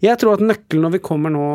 Jeg 0.03 0.21
tror 0.21 0.37
at 0.37 0.45
nøkkelen 0.45 0.85
når 0.85 0.95
vi 0.97 1.03
kommer 1.05 1.33
nå 1.33 1.47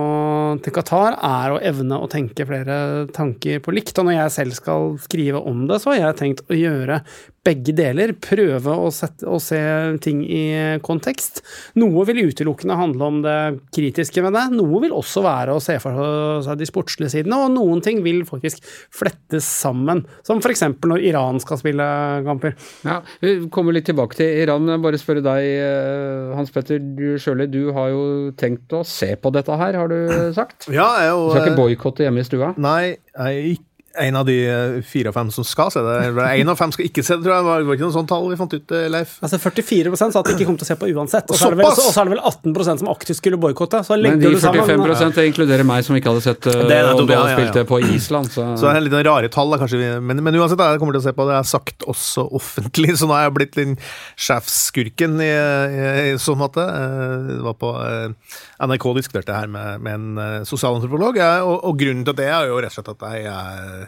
til 0.66 0.74
Qatar, 0.76 1.18
er 1.22 1.54
å 1.54 1.62
evne 1.62 2.00
å 2.02 2.10
tenke 2.12 2.48
flere 2.50 2.78
tanker 3.14 3.62
på 3.64 3.76
likt. 3.76 3.98
Og 4.00 4.10
når 4.10 4.18
jeg 4.18 4.36
selv 4.38 4.58
skal 4.58 4.96
skrive 5.04 5.42
om 5.50 5.68
det, 5.70 5.80
så 5.84 5.94
har 5.94 6.00
jeg 6.02 6.20
tenkt 6.22 6.44
å 6.50 6.58
gjøre 6.58 7.02
begge 7.44 7.74
deler. 7.76 8.14
Prøve 8.24 8.76
å, 8.80 8.90
sette, 8.94 9.28
å 9.28 9.40
se 9.42 9.60
ting 10.04 10.22
i 10.24 10.44
kontekst. 10.84 11.42
Noe 11.80 12.06
vil 12.10 12.24
utelukkende 12.30 12.78
handle 12.80 13.10
om 13.10 13.22
det 13.26 13.38
kritiske 13.76 14.24
med 14.24 14.36
det. 14.38 14.46
Noe 14.56 14.82
vil 14.84 14.96
også 14.96 15.24
være 15.26 15.56
å 15.56 15.64
se 15.64 15.78
for 15.84 16.44
seg 16.46 16.60
de 16.62 16.70
sportslige 16.70 17.16
sidene, 17.18 17.42
og 17.44 17.54
noen 17.56 17.84
ting 17.84 18.02
vil 18.06 18.24
faktisk 18.28 18.64
flettes 18.94 19.48
sammen. 19.48 20.06
Som 20.28 20.42
f.eks. 20.44 20.66
når 20.84 21.04
Iran 21.10 21.42
skal 21.44 21.60
spille 21.62 21.88
kamper. 22.28 22.56
Ja, 22.88 23.02
Vi 23.24 23.36
kommer 23.54 23.76
litt 23.76 23.88
tilbake 23.90 24.18
til 24.20 24.44
Iran, 24.44 24.66
men 24.68 24.84
bare 24.84 25.00
spørre 25.02 25.24
deg, 25.26 25.50
eh, 25.64 26.32
Hans 26.38 26.54
Petter 26.54 26.80
du 26.80 27.20
Sjøli, 27.22 27.50
du 27.52 27.74
har 27.76 27.92
jo 27.94 28.32
tenkt 28.40 28.74
å 28.76 28.84
se 28.88 29.14
på 29.20 29.34
dette 29.36 29.60
her, 29.60 29.78
har 29.80 29.92
du 29.92 30.34
sagt? 30.36 30.70
Ja, 30.72 30.88
jeg 31.04 31.14
og, 31.18 31.28
Du 31.28 31.36
skal 31.36 31.46
ikke 31.48 31.54
eh, 31.56 31.60
boikotte 31.60 32.08
hjemme 32.08 32.24
i 32.24 32.28
stua? 32.28 32.54
Nei, 32.62 32.96
jeg 32.96 33.56
ikke 33.58 33.73
en 34.00 34.16
av 34.16 34.26
de 34.26 34.36
eh, 34.50 34.82
fire 34.82 35.12
av 35.12 35.14
fem 35.14 35.30
som 35.32 35.46
skal 35.46 35.70
se 35.74 35.82
det. 35.86 35.98
En 36.40 36.50
av 36.50 36.58
fem 36.58 36.72
skal 36.74 36.88
ikke 36.88 37.04
se 37.06 37.18
det, 37.18 37.26
tror 37.26 37.36
jeg. 37.36 37.46
Det 37.46 37.68
var 37.68 37.78
ikke 37.78 37.86
noe 37.86 37.96
sånt 37.96 38.10
tall 38.10 38.26
vi 38.32 38.38
fant 38.40 38.56
ut, 38.56 38.74
eh, 38.74 38.88
Leif? 38.92 39.16
Altså 39.26 39.40
44 39.42 39.94
sa 40.00 40.08
at 40.10 40.30
de 40.30 40.36
ikke 40.38 40.48
kom 40.50 40.58
til 40.58 40.66
å 40.66 40.70
se 40.72 40.78
på 40.80 40.90
uansett. 40.94 41.30
Og 41.30 41.38
så 41.38 41.52
er 41.52 41.58
det 41.60 41.68
er 41.68 42.10
det 42.10 42.14
vel 42.16 42.24
18% 42.24 42.84
som 42.84 42.90
aktivt 42.92 43.20
skulle 43.20 43.40
boikotte. 43.42 43.84
Men 43.94 44.22
de 44.22 44.34
du 44.34 44.40
sammen 44.42 44.66
45 44.66 45.14
det 45.14 45.28
inkluderer 45.30 45.68
meg 45.68 45.86
som 45.86 45.98
ikke 45.98 46.10
hadde 46.10 46.26
sett 46.26 46.48
uh, 46.50 46.64
Det 46.70 46.78
er 46.80 46.90
om 46.90 47.06
du 47.06 47.14
hadde 47.14 47.36
spilt 47.38 47.60
det 47.60 47.66
på 47.70 47.80
Island. 47.86 48.32
Så, 48.34 48.48
Så 48.58 48.66
det 48.66 48.74
er 48.80 48.86
litt 48.88 48.98
rare 49.06 49.30
tall, 49.34 49.54
da, 49.54 49.62
kanskje. 49.62 49.82
Men, 50.02 50.24
men 50.26 50.40
uansett, 50.42 50.62
jeg 50.62 50.82
kommer 50.82 50.98
til 50.98 51.04
å 51.04 51.06
se 51.06 51.14
på 51.14 51.28
det. 51.28 51.38
Jeg 51.38 51.44
har 51.44 51.52
sagt 51.52 51.88
også 51.94 52.26
offentlig, 52.40 52.96
så 53.00 53.10
nå 53.10 53.18
er 53.18 53.28
jeg 53.28 53.36
blitt 53.38 53.60
den 53.60 53.78
sjefsskurken 54.18 55.22
i, 55.22 55.30
i, 55.30 55.86
i 56.14 56.18
så 56.22 56.38
måte. 56.40 56.66
Eh, 56.66 57.18
Det 57.34 57.42
var 57.46 57.58
på 57.62 57.74
eh, 57.84 58.36
NRK 58.64 58.90
diskuterte 58.98 59.32
det 59.32 59.38
her 59.38 59.52
med, 59.52 59.86
med 59.86 60.00
en 60.00 60.24
eh, 60.24 60.40
sosialantropolog, 60.50 61.20
og, 61.46 61.56
og 61.70 61.80
grunnen 61.80 62.06
til 62.08 62.18
det 62.18 62.30
er 62.32 62.50
jo 62.50 62.58
rett 62.64 62.74
og 62.74 62.80
slett 62.80 62.94
at 62.96 63.08
jeg 63.14 63.30
er 63.30 63.83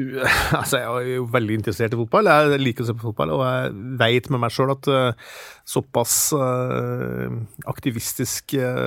Altså, 0.60 0.78
jeg 0.78 0.88
er 0.88 1.08
jo 1.18 1.26
veldig 1.30 1.56
interessert 1.60 1.94
i 1.94 1.98
fotball. 1.98 2.28
Jeg 2.30 2.60
liker 2.62 2.84
å 2.84 2.88
se 2.88 2.94
på 2.96 3.10
fotball, 3.10 3.34
og 3.34 3.42
jeg 3.44 3.74
veit 4.00 4.30
med 4.32 4.42
meg 4.42 4.54
sjøl 4.54 4.72
at 4.74 4.88
uh, 4.90 5.34
såpass 5.68 6.14
uh, 6.36 7.28
aktivistisk 7.70 8.56
uh, 8.58 8.80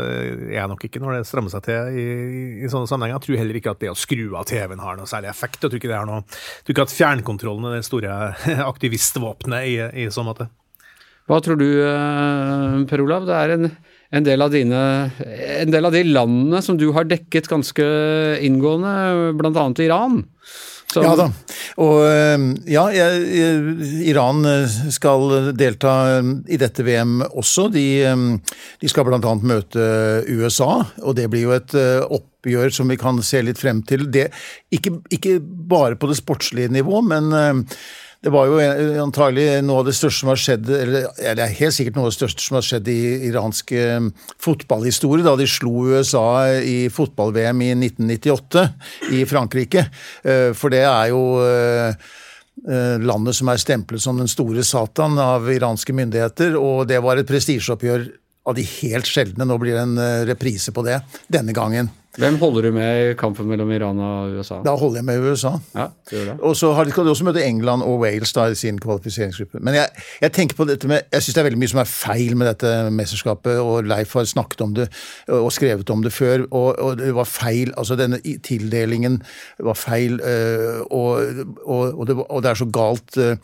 er 0.49 0.58
jeg 0.58 0.71
nok 0.71 0.88
ikke 0.88 1.04
når 1.04 1.19
det 1.19 1.30
strammer 1.30 1.54
seg 1.54 1.65
til 1.67 1.99
i, 1.99 2.08
i 2.63 2.71
sånne 2.71 2.89
sammenhenger. 2.89 3.19
Jeg 3.19 3.28
tror 3.28 3.41
heller 3.43 3.62
ikke 3.62 3.76
at 3.76 3.84
det 3.84 3.93
å 3.93 3.99
skru 3.99 4.26
av 4.39 4.49
TV-en 4.49 4.84
har 4.84 4.99
noe 4.99 5.10
særlig 5.10 5.32
effekt. 5.32 5.62
Jeg 5.62 5.69
tror 5.69 5.82
ikke 5.82 5.93
det 5.93 5.99
er 5.99 6.10
noe 6.10 6.23
Jeg 6.23 6.65
tror 6.65 6.78
ikke 6.78 6.88
at 6.89 6.97
fjernkontrollen 6.97 7.69
er 7.69 7.80
det 7.80 7.88
store 7.88 8.19
aktivistvåpenet 8.73 9.69
i, 9.69 9.80
i 10.06 10.10
så 10.13 10.26
måte. 10.26 10.49
Hva 11.30 11.39
tror 11.39 11.56
du, 11.56 11.67
Per 12.89 12.99
Olav? 12.99 13.23
Det 13.30 13.36
er 13.38 13.54
en, 13.54 13.69
en, 14.12 14.26
del 14.26 14.43
dine, 14.52 14.80
en 15.23 15.71
del 15.71 15.88
av 15.88 15.95
de 15.95 16.02
landene 16.04 16.60
som 16.65 16.76
du 16.76 16.89
har 16.97 17.08
dekket 17.08 17.47
ganske 17.47 17.86
inngående, 18.43 19.32
bl.a. 19.39 19.67
Iran. 19.86 20.19
Som- 20.93 21.06
Ja 21.08 21.13
da. 21.17 21.27
Og 21.84 22.03
eh, 22.06 22.43
ja, 22.69 22.84
Iran 24.06 24.43
eh, 24.45 24.67
skal 24.93 25.53
delta 25.58 25.93
eh, 26.19 26.34
i 26.53 26.60
dette 26.62 26.86
VM 26.86 27.21
også. 27.32 27.69
De, 27.73 27.86
eh, 28.06 28.60
de 28.84 28.91
skal 28.91 29.08
bl.a. 29.08 29.21
møte 29.41 29.88
USA, 30.29 30.84
og 31.01 31.17
det 31.17 31.29
blir 31.34 31.47
jo 31.49 31.58
et 31.58 31.75
opp 32.08 32.29
oppgjør 32.43 32.73
som 32.75 32.89
vi 32.91 32.97
kan 32.99 33.21
se 33.23 33.39
litt 33.39 33.56
frem 33.56 33.77
til. 33.88 34.01
Det, 34.12 34.25
ikke, 34.75 34.97
ikke 35.15 35.38
bare 35.39 35.95
på 35.95 36.10
det 36.12 36.17
sportslige 36.19 36.67
nivå, 36.75 36.99
men 37.08 37.29
eh, 37.32 37.62
Det 38.23 38.31
var 38.31 38.47
jo 38.47 38.59
antagelig 39.03 39.45
noe 39.67 39.81
av 39.81 39.88
det 39.89 39.95
største 39.97 40.21
som 40.21 40.29
har 40.31 40.39
skjedd 40.39 40.69
eller 40.71 41.09
det 41.19 41.43
er 41.43 41.55
helt 41.57 41.75
sikkert 41.75 41.97
noe 41.97 42.07
av 42.07 42.13
det 42.13 42.15
største 42.21 42.45
som 42.45 42.55
har 42.55 42.63
skjedd 42.63 42.88
i 42.88 42.99
iransk 43.27 43.73
eh, 43.75 44.05
fotballhistorie, 44.39 45.25
da 45.25 45.33
de 45.36 45.47
slo 45.51 45.89
USA 45.91 46.23
i 46.63 46.88
fotball-VM 46.93 47.63
i 47.65 47.71
1998 47.75 48.63
i 49.19 49.25
Frankrike. 49.27 49.83
Eh, 50.23 50.51
For 50.55 50.71
det 50.71 50.86
er 50.88 51.09
jo 51.12 51.23
eh, 51.43 52.13
landet 53.03 53.36
som 53.36 53.51
er 53.51 53.59
stemplet 53.59 54.03
som 54.03 54.21
den 54.21 54.31
store 54.31 54.63
satan 54.63 55.19
av 55.19 55.49
iranske 55.51 55.91
myndigheter, 55.91 56.55
og 56.55 56.88
det 56.88 57.01
var 57.03 57.19
et 57.19 57.27
prestisjeoppgjør 57.27 58.07
av 58.47 58.55
de 58.55 58.63
helt 58.77 59.09
sjeldne. 59.09 59.49
Nå 59.49 59.59
blir 59.59 59.75
det 59.75 59.83
en 59.83 59.99
reprise 60.29 60.71
på 60.71 60.86
det 60.88 61.01
denne 61.27 61.55
gangen. 61.55 61.91
Hvem 62.13 62.36
holder 62.38 62.62
du 62.67 62.71
med 62.76 63.12
i 63.12 63.13
kampen 63.17 63.47
mellom 63.49 63.71
Iran 63.73 63.97
og 63.99 64.36
USA? 64.38 64.60
Da 64.65 64.76
holder 64.78 64.99
jeg 65.02 65.06
med 65.08 65.23
USA. 65.32 65.56
Ja, 65.73 65.88
det 66.10 66.17
gjør 66.19 66.26
det. 66.30 66.36
Og 66.45 66.56
så 66.60 66.69
har 66.78 66.86
de- 66.86 66.93
også 67.10 67.26
møte 67.26 67.41
England 67.43 67.82
og 67.82 67.99
Wales 68.04 68.34
da 68.34 68.43
i 68.52 68.56
sin 68.56 68.78
kvalifiseringsgruppe. 68.80 69.58
Men 69.65 69.73
jeg, 69.80 69.88
jeg 70.21 70.32
tenker 70.36 70.56
på 70.56 70.67
dette 70.69 70.88
med, 70.88 71.02
jeg 71.12 71.21
syns 71.26 71.34
det 71.34 71.41
er 71.41 71.47
veldig 71.49 71.60
mye 71.63 71.71
som 71.71 71.80
er 71.82 71.89
feil 71.89 72.36
med 72.38 72.47
dette 72.52 72.73
mesterskapet, 72.93 73.58
og 73.58 73.88
Leif 73.89 74.13
har 74.13 74.26
snakket 74.30 74.62
om 74.62 74.76
det 74.78 74.86
og 75.28 75.49
skrevet 75.56 75.89
om 75.89 76.04
det 76.06 76.13
før, 76.13 76.43
og, 76.52 76.78
og 76.80 76.97
det 77.02 77.15
var 77.17 77.26
feil. 77.26 77.73
altså 77.78 77.97
Denne 77.97 78.19
tildelingen 78.45 79.17
var 79.60 79.73
feil, 79.73 80.19
øh, 80.21 80.82
og, 80.91 81.26
og, 81.65 82.06
det, 82.08 82.15
og 82.29 82.44
det 82.44 82.50
er 82.52 82.62
så 82.62 82.69
galt, 82.69 83.17
øh, 83.17 83.37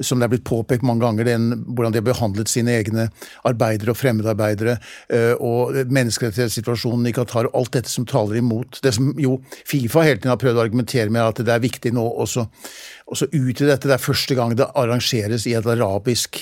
som 0.00 0.18
det 0.18 0.24
er 0.30 0.32
blitt 0.38 0.44
påpekt 0.48 0.82
mange 0.82 1.04
ganger, 1.04 1.24
den, 1.28 1.50
hvordan 1.76 1.92
de 1.92 2.00
har 2.00 2.08
behandlet 2.08 2.48
sine 2.48 2.72
egne 2.80 3.08
arbeidere 3.44 3.92
og 3.92 3.96
fremmedarbeidere, 4.00 4.76
øh, 5.12 5.34
og 5.40 5.74
menneskerettighetssituasjonen 5.92 7.06
i 7.06 7.12
Qatar, 7.12 7.50
og 7.52 7.60
alt 7.60 7.72
dette 7.76 7.90
som 7.92 8.06
taler 8.14 8.40
imot. 8.40 8.80
Det 8.84 8.94
som 8.96 9.12
jo 9.20 9.36
Fifa 9.66 10.06
hele 10.06 10.20
tiden 10.20 10.32
har 10.32 10.40
prøvd 10.40 10.60
å 10.60 10.64
argumentere 10.64 11.10
med, 11.10 11.22
at 11.22 11.44
det 11.44 11.54
er 11.54 11.64
viktig 11.64 11.94
nå 11.94 12.06
også 12.24 12.46
også 13.10 13.28
utvide 13.32 13.72
dette. 13.72 13.88
Det 13.88 13.96
er 13.98 14.02
første 14.02 14.36
gang 14.38 14.54
det 14.56 14.70
arrangeres 14.72 15.48
i 15.50 15.56
et 15.58 15.66
arabisk 15.68 16.40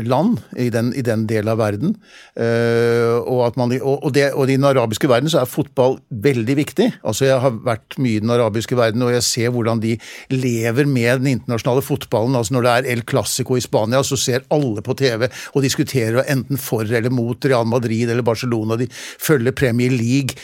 land 0.00 0.38
i 0.56 0.70
den, 0.72 0.88
i 0.96 1.02
den 1.04 1.26
delen 1.28 1.50
av 1.52 1.58
verden. 1.60 1.96
Uh, 2.32 3.20
og, 3.28 3.58
man, 3.60 3.74
og, 3.76 4.06
og, 4.06 4.12
det, 4.16 4.30
og 4.32 4.48
i 4.48 4.56
den 4.56 4.64
arabiske 4.64 5.08
verden 5.10 5.28
så 5.32 5.42
er 5.42 5.50
fotball 5.50 5.98
veldig 6.24 6.56
viktig. 6.56 6.88
Altså 7.04 7.28
Jeg 7.28 7.42
har 7.44 7.58
vært 7.66 7.98
mye 8.00 8.16
i 8.16 8.24
den 8.24 8.32
arabiske 8.32 8.78
verden, 8.78 9.04
og 9.04 9.12
jeg 9.12 9.26
ser 9.26 9.52
hvordan 9.52 9.82
de 9.84 9.98
lever 10.32 10.88
med 10.88 11.22
den 11.22 11.34
internasjonale 11.36 11.84
fotballen. 11.84 12.38
Altså 12.38 12.56
Når 12.56 12.66
det 12.66 12.74
er 12.74 12.90
El 12.94 13.04
Clásico 13.08 13.58
i 13.58 13.64
Spania, 13.64 14.02
så 14.06 14.16
ser 14.16 14.48
alle 14.54 14.84
på 14.84 14.96
TV 14.96 15.28
og 15.28 15.64
diskuterer 15.64 16.24
enten 16.24 16.60
for 16.60 16.88
eller 16.88 17.12
mot 17.12 17.44
Real 17.44 17.68
Madrid 17.68 18.10
eller 18.10 18.24
Barcelona. 18.24 18.80
De 18.80 18.88
følger 18.92 19.52
Premier 19.56 19.92
League 19.92 20.40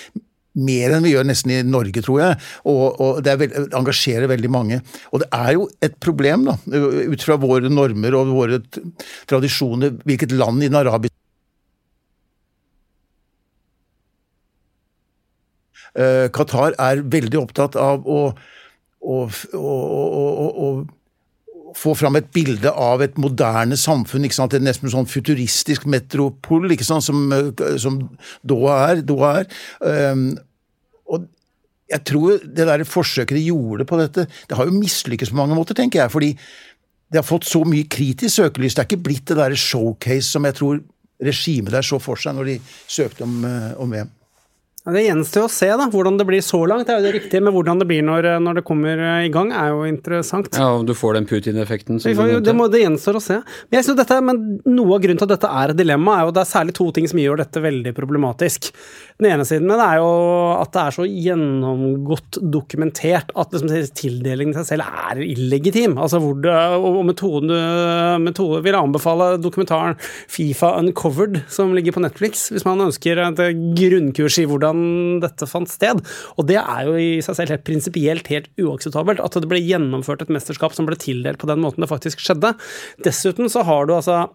mer 0.58 0.94
enn 0.96 1.04
vi 1.04 1.12
gjør 1.12 1.28
nesten 1.28 1.52
i 1.54 1.60
Norge, 1.66 2.02
tror 2.04 2.22
jeg. 2.22 2.38
Og, 2.70 3.00
og 3.04 3.20
det 3.26 3.36
veld, 3.42 3.58
engasjerer 3.76 4.30
veldig 4.30 4.50
mange. 4.50 4.80
Og 5.12 5.22
det 5.22 5.28
er 5.36 5.52
jo 5.58 5.68
et 5.84 5.94
problem, 6.02 6.48
da, 6.48 6.56
ut 7.12 7.24
fra 7.24 7.38
våre 7.40 7.70
normer 7.70 8.16
og 8.18 8.34
våre 8.34 8.62
tradisjoner, 9.30 10.00
hvilket 10.08 10.34
land 10.34 10.64
i 10.64 10.70
den 10.70 10.80
arabiske 10.80 11.18
Eh, 15.98 16.28
Qatar 16.34 16.76
er 16.78 17.02
veldig 17.10 17.40
opptatt 17.40 17.76
av 17.80 18.06
å, 18.06 18.20
å, 19.00 19.16
å, 19.56 19.72
å 20.66 20.68
få 21.76 21.94
fram 21.98 22.16
et 22.18 22.28
bilde 22.34 22.70
av 22.70 23.02
et 23.04 23.16
moderne 23.20 23.76
samfunn. 23.78 24.24
ikke 24.24 24.38
sant? 24.38 24.54
Er 24.54 24.64
nesten 24.64 24.90
sånn 24.92 25.08
futuristisk 25.08 25.86
metropol, 25.90 26.70
ikke 26.72 26.86
sant? 26.86 27.04
Som, 27.04 27.32
eh, 27.32 27.76
som 27.78 28.00
Doha 28.44 28.90
er. 28.90 29.02
Doha 29.02 29.40
er. 29.40 29.46
Um, 29.80 30.38
og 31.08 31.26
jeg 31.88 32.04
tror 32.04 32.38
det 32.44 32.66
der 32.68 32.84
forsøket 32.84 33.36
de 33.36 33.48
gjorde 33.48 33.86
på 33.88 33.98
dette, 34.00 34.26
det 34.48 34.56
har 34.56 34.68
jo 34.68 34.76
mislykkes 34.76 35.30
på 35.30 35.40
mange 35.40 35.56
måter, 35.56 35.74
tenker 35.74 36.02
jeg. 36.02 36.12
Fordi 36.12 36.30
det 37.08 37.20
har 37.20 37.26
fått 37.26 37.48
så 37.48 37.64
mye 37.64 37.88
kritisk 37.88 38.36
søkelys. 38.36 38.74
Det 38.76 38.84
er 38.84 38.90
ikke 38.90 39.04
blitt 39.06 39.26
det 39.30 39.38
der 39.40 39.56
showcase 39.56 40.28
som 40.28 40.44
jeg 40.44 40.58
tror 40.58 40.80
regimet 41.24 41.72
der 41.74 41.82
så 41.82 41.98
for 41.98 42.20
seg 42.20 42.36
når 42.36 42.52
de 42.52 42.58
søkte 42.86 43.24
om, 43.26 43.44
eh, 43.44 43.72
om 43.80 43.90
VM. 43.90 44.10
Det 44.94 45.04
gjenstår 45.04 45.46
å 45.46 45.52
se 45.52 45.68
da, 45.80 45.86
hvordan 45.92 46.18
det 46.20 46.26
blir 46.28 46.42
så 46.44 46.60
langt. 46.68 46.88
Det 46.88 46.94
er 46.94 47.02
jo 47.02 47.06
det 47.06 47.14
riktige, 47.18 47.42
men 47.44 47.54
hvordan 47.54 47.82
det 47.82 47.88
blir 47.90 48.04
når, 48.06 48.30
når 48.44 48.60
det 48.60 48.64
kommer 48.68 48.98
eh, 48.98 49.26
i 49.28 49.32
gang, 49.32 49.52
er 49.54 49.72
jo 49.74 49.84
interessant. 49.88 50.50
Ja, 50.56 50.70
Om 50.78 50.86
du 50.88 50.94
får 50.96 51.18
den 51.18 51.28
Putin-effekten 51.28 52.00
det, 52.02 52.54
må, 52.56 52.68
det 52.72 52.82
gjenstår 52.82 53.18
å 53.18 53.22
se. 53.22 53.40
Men, 53.70 53.90
dette, 53.98 54.20
men 54.24 54.42
noe 54.66 54.96
av 54.96 55.04
grunnen 55.04 55.20
til 55.20 55.28
at 55.28 55.34
dette 55.36 55.52
er 55.62 55.74
et 55.74 55.80
dilemma, 55.80 56.18
er 56.18 56.28
jo 56.28 56.34
det 56.36 56.44
er 56.44 56.50
særlig 56.52 56.76
to 56.78 56.88
ting 56.96 57.08
som 57.10 57.20
gjør 57.20 57.42
dette 57.42 57.62
veldig 57.62 57.94
problematisk. 57.96 58.70
Den 59.18 59.32
ene 59.32 59.46
siden 59.48 59.68
men 59.68 59.80
det 59.80 59.86
er 59.86 60.00
jo 60.00 60.10
at 60.56 60.72
det 60.74 60.82
er 60.82 60.94
så 60.96 61.04
gjennomgått 61.08 62.38
dokumentert 62.54 63.32
at 63.38 63.54
liksom, 63.54 63.72
tildelingen 63.98 64.54
til 64.54 64.64
seg 64.64 64.78
selv 64.78 65.02
er 65.12 65.22
illegitim. 65.24 65.98
Altså 66.00 66.20
hvor 66.22 66.38
det, 66.40 66.54
og 66.78 67.00
metoden 67.08 67.52
du 67.52 67.56
metode, 68.24 68.62
vil 68.64 68.78
anbefale 68.78 69.30
dokumentaren 69.42 69.98
Fifa 70.00 70.72
Uncovered, 70.80 71.42
som 71.52 71.74
ligger 71.76 71.96
på 71.96 72.02
Netflix, 72.04 72.48
hvis 72.54 72.66
man 72.68 72.86
ønsker 72.88 73.20
et 73.26 73.42
grunnkurs 73.78 74.38
i 74.40 74.46
hvordan 74.48 74.77
dette 75.22 75.48
fant 75.50 75.70
sted. 75.70 76.02
Og 76.36 76.48
det 76.48 76.58
er 76.60 76.88
jo 76.88 76.96
i 76.98 77.10
seg 77.24 77.38
selv 77.38 77.54
helt 77.54 77.66
prinsipielt 77.68 78.32
helt 78.32 78.50
uakseptabelt 78.60 79.22
at 79.24 79.38
det 79.38 79.50
ble 79.50 79.60
gjennomført 79.62 80.24
et 80.24 80.32
mesterskap 80.34 80.76
som 80.76 80.88
ble 80.88 80.98
tildelt 81.00 81.40
på 81.40 81.50
den 81.50 81.62
måten 81.64 81.84
det 81.84 81.90
faktisk 81.90 82.22
skjedde. 82.24 82.54
Dessuten 83.06 83.50
så 83.52 83.64
har 83.68 83.88
du 83.88 83.96
altså 83.98 84.26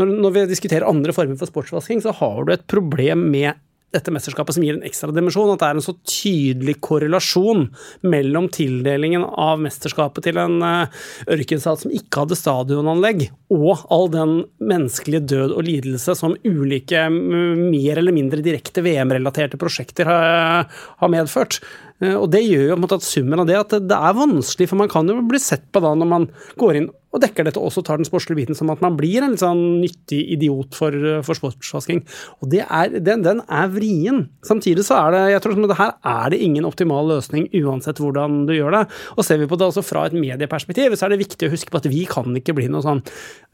Når, 0.00 0.08
når 0.22 0.32
vi 0.32 0.42
diskuterer 0.48 0.86
andre 0.88 1.12
former 1.12 1.36
for 1.36 1.50
sportsvasking, 1.50 2.00
så 2.00 2.14
har 2.16 2.44
du 2.46 2.52
et 2.54 2.62
problem 2.70 3.26
med 3.32 3.58
dette 3.94 4.12
mesterskapet 4.12 4.56
som 4.56 4.64
gir 4.66 4.76
en 4.76 4.86
ekstra 4.86 5.12
dimensjon, 5.14 5.52
at 5.54 5.62
det 5.62 5.68
er 5.68 5.78
en 5.78 5.84
så 5.84 5.94
tydelig 6.10 6.76
korrelasjon 6.84 7.68
mellom 8.06 8.48
tildelingen 8.52 9.24
av 9.24 9.62
mesterskapet 9.62 10.26
til 10.26 10.40
en 10.42 10.58
eh, 10.66 10.98
ørkenstat 11.36 11.84
som 11.84 11.94
ikke 11.94 12.24
hadde 12.24 12.38
stadionanlegg, 12.40 13.28
og 13.54 13.86
all 13.94 14.10
den 14.12 14.36
menneskelige 14.58 15.24
død 15.32 15.54
og 15.56 15.66
lidelse 15.68 16.16
som 16.18 16.36
ulike 16.44 17.06
mer 17.12 18.02
eller 18.02 18.16
mindre 18.16 18.42
direkte 18.44 18.84
VM-relaterte 18.84 19.60
prosjekter 19.60 20.10
har, 20.10 20.66
har 21.00 21.12
medført. 21.12 21.60
Eh, 22.02 22.16
Og 22.18 22.28
det 22.34 22.44
gjør 22.44 22.74
jo 22.74 22.80
at 22.90 23.06
summen 23.06 23.42
av 23.42 23.48
det 23.48 23.60
at 23.60 23.78
det 23.86 23.96
er 23.96 24.18
vanskelig, 24.18 24.70
for 24.70 24.82
man 24.82 24.92
kan 24.92 25.08
jo 25.08 25.22
bli 25.30 25.40
sett 25.42 25.70
på 25.72 25.82
da 25.84 25.94
når 25.94 26.10
man 26.10 26.30
går 26.60 26.82
inn 26.82 26.90
og 27.16 27.22
dekker 27.24 27.48
dette 27.48 27.60
og 27.60 27.70
også 27.70 27.82
tar 27.86 28.00
den 28.00 28.08
sportslige 28.08 28.42
biten 28.42 28.58
som 28.58 28.70
at 28.72 28.82
man 28.84 28.98
blir 28.98 29.24
en 29.24 29.32
litt 29.32 29.42
sånn 29.42 29.80
nyttig 29.80 30.20
idiot 30.36 30.76
for, 30.76 30.94
for 31.26 31.38
sportsvasking. 31.38 32.02
Og 32.44 32.56
er, 32.60 32.98
den, 33.00 33.24
den 33.24 33.42
er 33.46 33.70
vrien. 33.72 34.26
Samtidig 34.46 34.84
så 34.86 34.98
er 35.00 35.16
det 35.16 35.22
jeg 35.34 35.44
tror 35.44 35.56
som 35.56 35.66
det 35.66 35.78
her 35.80 35.94
er 35.96 36.34
det 36.34 36.42
ingen 36.44 36.68
optimal 36.68 37.08
løsning 37.10 37.48
uansett 37.62 38.00
hvordan 38.02 38.44
du 38.48 38.54
gjør 38.56 38.78
det. 38.78 38.84
Og 39.16 39.26
ser 39.26 39.40
vi 39.40 39.48
på 39.48 39.58
det 39.58 39.70
altså 39.70 39.84
fra 39.86 40.06
et 40.08 40.16
medieperspektiv, 40.16 40.94
så 40.96 41.08
er 41.08 41.14
det 41.14 41.22
viktig 41.24 41.48
å 41.48 41.54
huske 41.54 41.72
på 41.72 41.80
at 41.80 41.90
vi 41.90 42.04
kan 42.10 42.36
ikke 42.36 42.56
bli 42.56 42.68
noe 42.72 42.84
sånn 42.84 43.02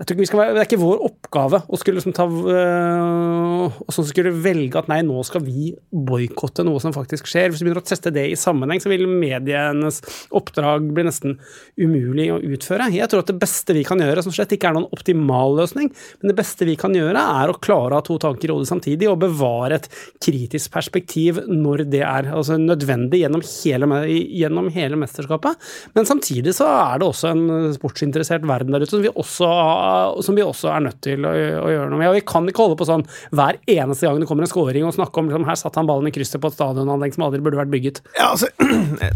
jeg 0.02 0.08
tror 0.08 0.16
ikke 0.16 0.22
vi 0.24 0.28
skal 0.32 0.40
være, 0.40 0.54
Det 0.56 0.60
er 0.62 0.66
ikke 0.66 0.82
vår 0.82 1.02
oppgave 1.06 1.58
å 1.62 1.78
skulle 1.78 2.00
liksom 2.00 2.14
ta 2.16 2.24
øh, 2.26 3.66
og 3.70 3.92
så 3.94 4.02
skulle 4.08 4.32
velge 4.42 4.80
at 4.80 4.88
nei, 4.90 4.98
nå 5.06 5.20
skal 5.26 5.44
vi 5.44 5.70
boikotte 5.92 6.64
noe 6.66 6.80
som 6.82 6.94
faktisk 6.94 7.28
skjer. 7.30 7.52
Hvis 7.52 7.62
vi 7.62 7.68
begynner 7.68 7.82
å 7.82 7.86
teste 7.86 8.10
det 8.14 8.24
i 8.32 8.38
sammenheng, 8.38 8.82
så 8.82 8.90
vil 8.90 9.06
medienes 9.06 10.00
oppdrag 10.34 10.88
bli 10.94 11.06
nesten 11.06 11.36
umulig 11.78 12.30
å 12.34 12.40
utføre. 12.42 12.90
Jeg 12.90 13.10
tror 13.12 13.22
at 13.22 13.30
det 13.30 13.38
beste 13.38 13.51
vi 13.72 13.84
kan 13.86 14.00
gjøre, 14.02 14.24
som 14.24 14.34
slett 14.34 14.54
ikke 14.56 14.70
er 14.70 14.76
noen 14.76 14.90
optimal 14.94 15.56
løsning, 15.60 15.90
men 16.20 16.32
det 16.32 16.36
beste 16.38 16.66
vi 16.68 16.76
kan 16.80 16.94
gjøre, 16.96 17.22
er 17.42 17.52
å 17.52 17.58
klare 17.62 17.96
å 17.96 18.00
ha 18.00 18.06
to 18.06 18.18
tanker 18.22 18.50
i 18.50 18.56
hodet 18.56 18.70
samtidig 18.70 19.10
og 19.10 19.20
bevare 19.22 19.78
et 19.80 19.88
kritisk 20.22 20.72
perspektiv 20.74 21.42
når 21.48 21.86
det 21.92 22.02
er 22.06 22.30
altså, 22.32 22.58
nødvendig 22.60 23.22
gjennom 23.22 23.44
hele, 23.44 24.02
gjennom 24.42 24.70
hele 24.74 24.98
mesterskapet. 25.00 25.70
Men 25.96 26.08
samtidig 26.08 26.54
så 26.56 26.68
er 26.70 27.00
det 27.00 27.08
også 27.08 27.32
en 27.32 27.74
sportsinteressert 27.76 28.46
verden 28.48 28.74
der 28.74 28.84
ute 28.84 28.92
som 28.94 29.04
vi 29.04 29.12
også, 29.12 29.50
som 30.24 30.38
vi 30.38 30.44
også 30.44 30.72
er 30.72 30.86
nødt 30.88 31.00
til 31.04 31.26
å, 31.26 31.32
å 31.62 31.70
gjøre 31.72 31.90
noe 31.92 32.00
med. 32.00 32.10
Og 32.10 32.18
vi 32.18 32.26
kan 32.32 32.48
ikke 32.48 32.66
holde 32.66 32.78
på 32.80 32.88
sånn 32.88 33.06
hver 33.34 33.58
eneste 33.70 34.08
gang 34.08 34.20
det 34.22 34.28
kommer 34.30 34.46
en 34.46 34.52
scoring 34.52 34.86
og 34.88 34.96
snakke 34.96 35.22
om 35.22 35.30
liksom, 35.30 35.46
her 35.48 35.60
satt 35.60 35.78
han 35.80 35.88
ballen 35.88 36.10
i 36.10 36.14
krysset 36.14 36.42
på 36.42 36.50
et 36.50 36.56
stadionanlegg 36.56 37.16
som 37.16 37.26
aldri 37.26 37.42
burde 37.44 37.60
vært 37.60 37.72
bygget. 37.72 38.02
Ja, 38.18 38.32
altså, 38.32 38.50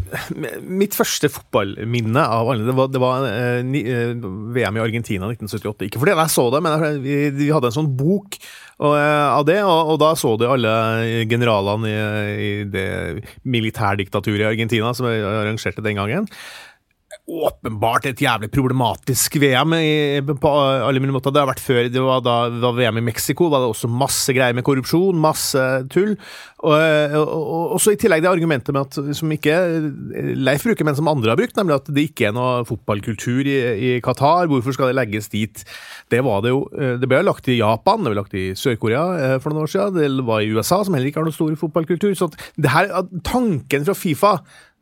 mitt 0.83 0.97
første 0.97 1.31
fotballminne 1.33 2.23
av 2.23 2.51
alle, 2.53 2.67
det 2.67 2.77
var, 2.77 2.93
det 2.93 3.03
var 3.03 3.27
eh, 3.31 3.61
eh, 3.83 4.26
VM 4.57 4.79
i 4.79 4.85
Argentina 4.85 5.31
1978. 5.31 5.89
Ikke 5.89 6.03
fordi 6.03 6.15
jeg 6.17 6.35
så 6.35 6.47
det, 6.55 6.63
men 6.65 6.87
vi, 7.05 7.19
vi 7.37 7.51
hadde 7.55 7.71
en 7.71 7.77
sånn 7.79 7.91
bok 7.99 8.39
og, 8.77 8.93
eh, 8.93 9.27
av 9.31 9.47
det, 9.49 9.59
og, 9.65 9.95
og 9.95 9.99
da 10.03 10.13
så 10.19 10.35
du 10.37 10.47
alle 10.49 10.77
generalene 11.31 11.91
i, 11.91 11.97
i 12.47 12.53
det 12.69 12.89
militærdiktaturet 13.49 14.45
i 14.45 14.51
Argentina 14.51 14.93
som 14.97 15.09
arrangerte 15.09 15.85
den 15.85 16.01
gangen. 16.01 16.31
Åpenbart 17.27 18.05
et 18.07 18.21
jævlig 18.23 18.47
problematisk 18.55 19.35
VM 19.43 19.73
i, 19.75 20.21
på 20.23 20.51
alle 20.87 21.01
mulige 21.03 21.17
måter. 21.17 21.33
Det 21.35 21.41
har 21.43 21.49
vært 21.49 21.63
før. 21.63 21.89
Det 21.91 22.03
var 22.05 22.21
da 22.23 22.37
var 22.63 22.77
VM 22.77 23.01
i 23.01 23.07
Mexico, 23.09 23.49
var 23.51 23.65
det 23.65 23.71
også 23.73 23.91
masse 23.91 24.31
greier 24.31 24.55
med 24.55 24.63
korrupsjon, 24.67 25.19
masse 25.19 25.65
tull. 25.91 26.13
Og, 26.63 26.77
og, 27.19 27.73
og 27.75 27.83
så 27.83 27.97
i 27.97 27.99
tillegg 27.99 28.23
det 28.23 28.31
argumentet 28.31 28.71
med 28.71 28.87
at, 28.87 29.17
som 29.19 29.33
ikke 29.35 29.57
Leif 30.39 30.69
bruker, 30.69 30.87
men 30.87 30.95
som 30.99 31.11
andre 31.11 31.33
har 31.35 31.41
brukt, 31.41 31.57
nemlig 31.59 31.81
at 31.81 31.91
det 31.97 32.05
ikke 32.13 32.29
er 32.29 32.37
noe 32.37 32.63
fotballkultur 32.69 33.51
i, 33.51 33.57
i 33.75 33.91
Qatar. 34.07 34.47
Hvorfor 34.53 34.79
skal 34.79 34.93
det 34.93 34.99
legges 35.01 35.27
dit? 35.35 35.67
Det 36.15 36.23
var 36.23 36.47
det 36.47 36.55
jo. 36.55 36.63
Det 37.03 37.11
ble 37.11 37.25
lagt 37.27 37.51
i 37.51 37.59
Japan, 37.59 38.07
det 38.07 38.15
ble 38.15 38.21
lagt 38.21 38.39
i 38.39 38.47
Sør-Korea 38.55 39.05
eh, 39.19 39.37
for 39.43 39.51
noen 39.51 39.67
år 39.67 39.75
siden. 39.75 39.99
Det 39.99 40.31
var 40.31 40.47
i 40.47 40.55
USA, 40.55 40.79
som 40.87 40.95
heller 40.95 41.11
ikke 41.11 41.25
har 41.25 41.27
noen 41.27 41.41
stor 41.41 41.59
fotballkultur. 41.59 42.15
Så 42.15 42.31
det 42.55 42.71
her, 42.71 42.95
tanken 43.27 43.91
fra 43.91 43.99
Fifa 43.99 44.37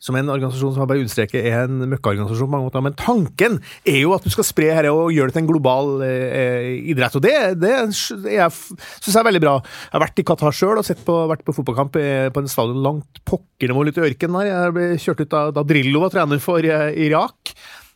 som 0.04 0.16
en 0.18 0.28
organisasjon 0.28 0.74
som 0.74 0.82
har 0.82 0.88
bare 0.90 1.00
understreker 1.00 1.46
er 1.48 1.64
en 1.64 1.86
møkkaorganisasjon 1.94 2.48
på 2.48 2.52
mange 2.52 2.68
måter. 2.68 2.84
Men 2.84 2.96
tanken 3.00 3.58
er 3.88 4.02
jo 4.02 4.12
at 4.16 4.26
du 4.26 4.32
skal 4.32 4.46
spre 4.46 4.68
dette 4.68 4.92
og 4.92 5.12
gjøre 5.14 5.32
det 5.32 5.36
til 5.38 5.44
en 5.44 5.48
global 5.48 6.04
eh, 6.04 6.74
idrett. 6.92 7.16
Og 7.16 7.24
det, 7.24 7.34
det 7.62 7.72
syns 7.96 8.26
jeg 8.28 9.20
er 9.20 9.28
veldig 9.30 9.44
bra. 9.44 9.54
Jeg 9.64 9.96
har 9.96 10.04
vært 10.04 10.20
i 10.20 10.26
Qatar 10.28 10.56
sjøl 10.56 10.82
og 10.82 10.90
på, 11.06 11.16
vært 11.30 11.46
på 11.46 11.56
fotballkamp 11.56 11.96
eh, 12.00 12.28
på 12.34 12.44
en 12.44 12.52
stadion 12.52 12.84
langt 12.84 13.22
pokker 13.24 13.72
nivå, 13.72 13.86
litt 13.88 14.00
i 14.00 14.04
ørkenen 14.10 14.42
der. 14.42 14.50
Jeg 14.50 14.76
ble 14.76 14.90
kjørt 15.06 15.24
ut 15.24 15.32
da, 15.32 15.46
da 15.56 15.64
Drillo 15.72 16.04
var 16.04 16.12
trener 16.12 16.44
for 16.44 16.68
eh, 16.68 16.90
Irak. 17.06 17.54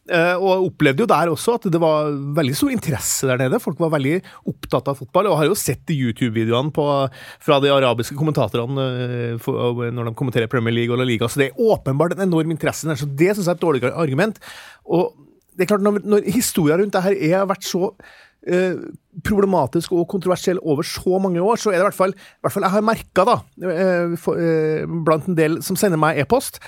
Uh, 0.09 0.41
og 0.41 0.71
opplevde 0.71 1.03
jo 1.05 1.09
der 1.11 1.29
også 1.29 1.59
at 1.59 1.67
det 1.69 1.81
var 1.83 2.09
veldig 2.39 2.55
stor 2.57 2.73
interesse 2.73 3.29
der 3.29 3.43
nede. 3.43 3.61
Folk 3.61 3.81
var 3.83 3.93
veldig 3.93 4.15
opptatt 4.49 4.89
av 4.89 4.97
fotball, 5.03 5.29
og 5.29 5.37
har 5.43 5.51
jo 5.51 5.59
sett 5.59 5.93
YouTube-videoene 5.93 6.73
fra 7.45 7.59
de 7.61 7.73
arabiske 7.75 8.17
kommentatorene 8.17 8.87
uh, 9.37 9.83
når 9.93 10.09
de 10.09 10.15
kommenterer 10.17 10.49
Premier 10.49 10.75
League 10.79 10.95
og 10.95 11.03
La 11.03 11.09
Liga. 11.09 11.29
Så 11.29 11.43
det 11.43 11.51
er 11.51 11.61
åpenbart 11.61 12.17
en 12.17 12.25
enorm 12.29 12.57
interesse 12.57 12.89
der. 12.89 12.97
Så 12.97 13.11
det 13.11 13.35
syns 13.35 13.45
jeg 13.45 13.53
er 13.53 13.61
et 13.61 13.67
dårlig 13.67 13.85
argument. 13.93 14.41
Og 14.89 15.13
det 15.59 15.67
er 15.67 15.75
klart, 15.75 15.85
når, 15.85 16.01
når 16.07 16.33
historia 16.33 16.79
rundt 16.79 16.95
det 16.95 17.05
her 17.05 17.21
har 17.41 17.51
vært 17.51 17.67
så 17.67 17.91
Eh, 17.91 18.28
problematisk 19.27 19.93
og 19.97 20.07
kontroversiell 20.11 20.61
over 20.63 20.87
så 20.87 21.19
mange 21.23 21.43
år, 21.43 21.59
så 21.61 21.73
er 21.73 21.79
det 21.79 21.83
i 21.83 21.87
hvert 21.89 21.97
fall, 21.97 22.15
i 22.15 22.45
hvert 22.45 22.55
fall 22.55 22.67
jeg 22.67 22.75
har 22.75 22.85
merka, 22.87 23.25
da, 23.27 23.37
eh, 23.67 24.15
eh, 24.15 24.85
blant 25.07 25.29
en 25.29 25.39
del 25.39 25.59
som 25.65 25.79
sender 25.79 26.01
meg 26.01 26.21
e-post, 26.23 26.61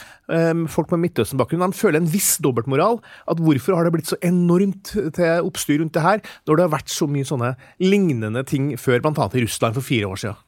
folk 0.70 0.92
med 0.92 1.02
Midtøsten-bakgrunn, 1.02 1.72
de 1.72 1.78
føler 1.78 1.98
en 1.98 2.10
viss 2.10 2.36
dobbeltmoral. 2.38 3.00
At 3.26 3.40
hvorfor 3.42 3.74
har 3.74 3.82
det 3.82 3.92
blitt 3.96 4.10
så 4.12 4.18
enormt 4.22 4.92
til 4.94 5.42
oppstyr 5.42 5.80
rundt 5.80 5.96
det 5.96 6.04
her, 6.04 6.22
når 6.46 6.56
det 6.56 6.66
har 6.66 6.76
vært 6.76 6.92
så 6.94 7.08
mye 7.10 7.26
sånne 7.26 7.56
lignende 7.82 8.44
ting 8.46 8.76
før, 8.78 9.02
bl.a. 9.02 9.26
i 9.34 9.42
Russland 9.42 9.74
for 9.74 9.82
fire 9.82 10.06
år 10.06 10.22
siden? 10.22 10.38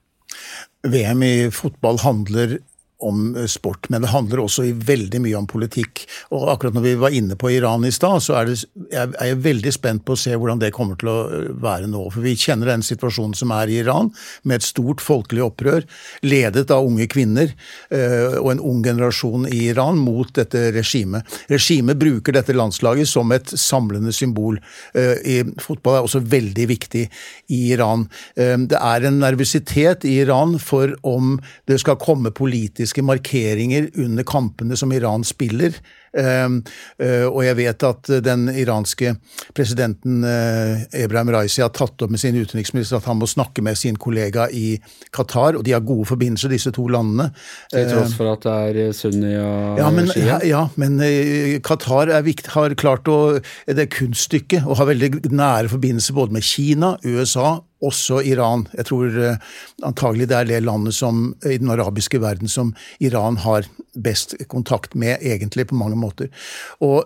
VM 0.86 1.22
i 1.26 1.34
fotball 1.50 1.98
handler 2.02 2.60
om 3.02 3.36
eh, 3.36 3.46
sport, 3.46 3.88
men 3.88 4.02
det 4.02 4.12
handler 4.12 4.42
også 4.44 4.64
i 4.68 4.72
veldig 4.72 5.20
mye 5.24 5.38
om 5.38 5.48
politikk. 5.50 6.04
Og 6.34 6.48
akkurat 6.52 6.76
når 6.76 6.84
vi 6.86 6.94
var 7.00 7.16
inne 7.16 7.36
på 7.38 7.50
Iran 7.54 7.84
i 7.86 7.92
stad, 7.94 8.22
så 8.24 8.38
er, 8.40 8.50
det, 8.50 8.58
er, 8.90 9.12
jeg 9.18 9.40
veldig 9.44 9.72
spent 9.74 10.04
på 10.06 10.16
å 10.16 10.20
se 10.20 10.34
hvordan 10.36 10.62
det 10.62 10.72
kommer 10.76 10.98
til 11.00 11.10
å 11.12 11.18
eh, 11.26 11.48
være 11.62 11.90
nå. 11.90 12.04
For 12.14 12.24
vi 12.24 12.36
kjenner 12.38 12.72
den 12.72 12.84
situasjonen 12.86 13.36
som 13.38 13.54
er 13.54 13.72
i 13.72 13.80
Iran, 13.82 14.12
med 14.48 14.60
et 14.60 14.66
stort 14.66 15.02
folkelig 15.02 15.44
opprør, 15.46 15.86
ledet 16.26 16.70
av 16.74 16.86
unge 16.86 17.08
kvinner 17.10 17.50
øh, 17.50 18.38
og 18.40 18.52
en 18.52 18.62
ung 18.72 18.82
generasjon 18.84 19.48
i 19.50 19.64
Iran 19.72 19.98
mot 20.00 20.30
dette 20.36 20.68
regimet. 20.74 21.26
Regimet 21.50 22.00
bruker 22.00 22.36
dette 22.36 22.54
landslaget 22.56 23.08
som 23.10 23.32
et 23.34 23.50
samlende 23.58 24.12
symbol. 24.14 24.58
I, 24.94 25.40
fotball 25.62 25.98
er 25.98 26.06
også 26.06 26.20
veldig 26.32 26.66
viktig 26.70 27.04
i 27.52 27.60
Iran. 27.72 28.04
Det 28.34 28.78
er 28.78 29.06
en 29.08 29.20
nervøsitet 29.22 30.06
i 30.08 30.18
Iran 30.22 30.56
for 30.62 30.92
om 31.06 31.36
det 31.70 31.78
skal 31.82 32.00
komme 32.02 32.32
politisk 32.34 32.91
politiske 32.92 33.02
markeringer 33.02 33.88
under 33.96 34.22
kampene 34.24 34.76
som 34.76 34.92
Iran 34.92 35.24
spiller. 35.24 35.72
Ehm, 36.18 36.58
eh, 37.00 37.24
og 37.24 37.40
jeg 37.46 37.56
vet 37.56 37.84
at 37.88 38.10
den 38.24 38.44
iranske 38.50 39.14
presidenten 39.56 40.20
Ebrahim 40.24 41.30
eh, 41.30 41.36
Raisi 41.38 41.62
har 41.64 41.72
tatt 41.72 42.04
opp 42.04 42.12
med 42.12 42.20
sin 42.20 42.36
utenriksminister 42.36 42.98
at 42.98 43.08
han 43.08 43.20
må 43.20 43.28
snakke 43.30 43.64
med 43.64 43.78
sin 43.80 43.96
kollega 44.00 44.48
i 44.52 44.76
Qatar, 45.14 45.56
og 45.56 45.64
de 45.64 45.72
har 45.72 45.84
gode 45.86 46.06
forbindelser, 46.10 46.52
disse 46.52 46.72
to 46.74 46.84
landene. 46.92 47.30
Til 47.72 47.88
tross 47.88 48.16
for 48.18 48.34
at 48.34 48.44
det 48.44 48.84
er 48.84 48.96
Sunni 48.96 49.32
og 49.40 49.80
ja, 49.80 49.88
men, 49.94 50.12
ja, 50.18 50.38
ja, 50.44 50.62
men 50.80 51.00
eh, 51.06 51.58
Qatar 51.64 52.12
vikt, 52.26 52.52
har 52.52 52.74
klart 52.78 53.08
å 53.08 53.18
Det 53.32 53.78
er 53.78 53.90
kunststykket 53.90 54.66
å 54.68 54.76
ha 54.76 54.86
veldig 54.86 55.30
nære 55.32 55.70
forbindelser 55.72 56.16
både 56.16 56.36
med 56.36 56.44
Kina, 56.44 56.96
USA 57.04 57.62
også 57.82 58.20
Iran. 58.28 58.66
Jeg 58.76 58.86
tror 58.86 59.16
antagelig 59.82 60.28
det 60.30 60.36
er 60.38 60.48
det 60.50 60.60
landet 60.62 60.94
som, 60.94 61.32
i 61.42 61.56
den 61.58 61.72
arabiske 61.72 62.20
verden 62.22 62.50
som 62.50 62.70
Iran 63.02 63.40
har 63.42 63.66
best 63.98 64.36
kontakt 64.48 64.94
med, 64.94 65.18
egentlig, 65.20 65.66
på 65.68 65.78
mange 65.78 65.98
måter. 66.02 66.32
Og 66.82 67.02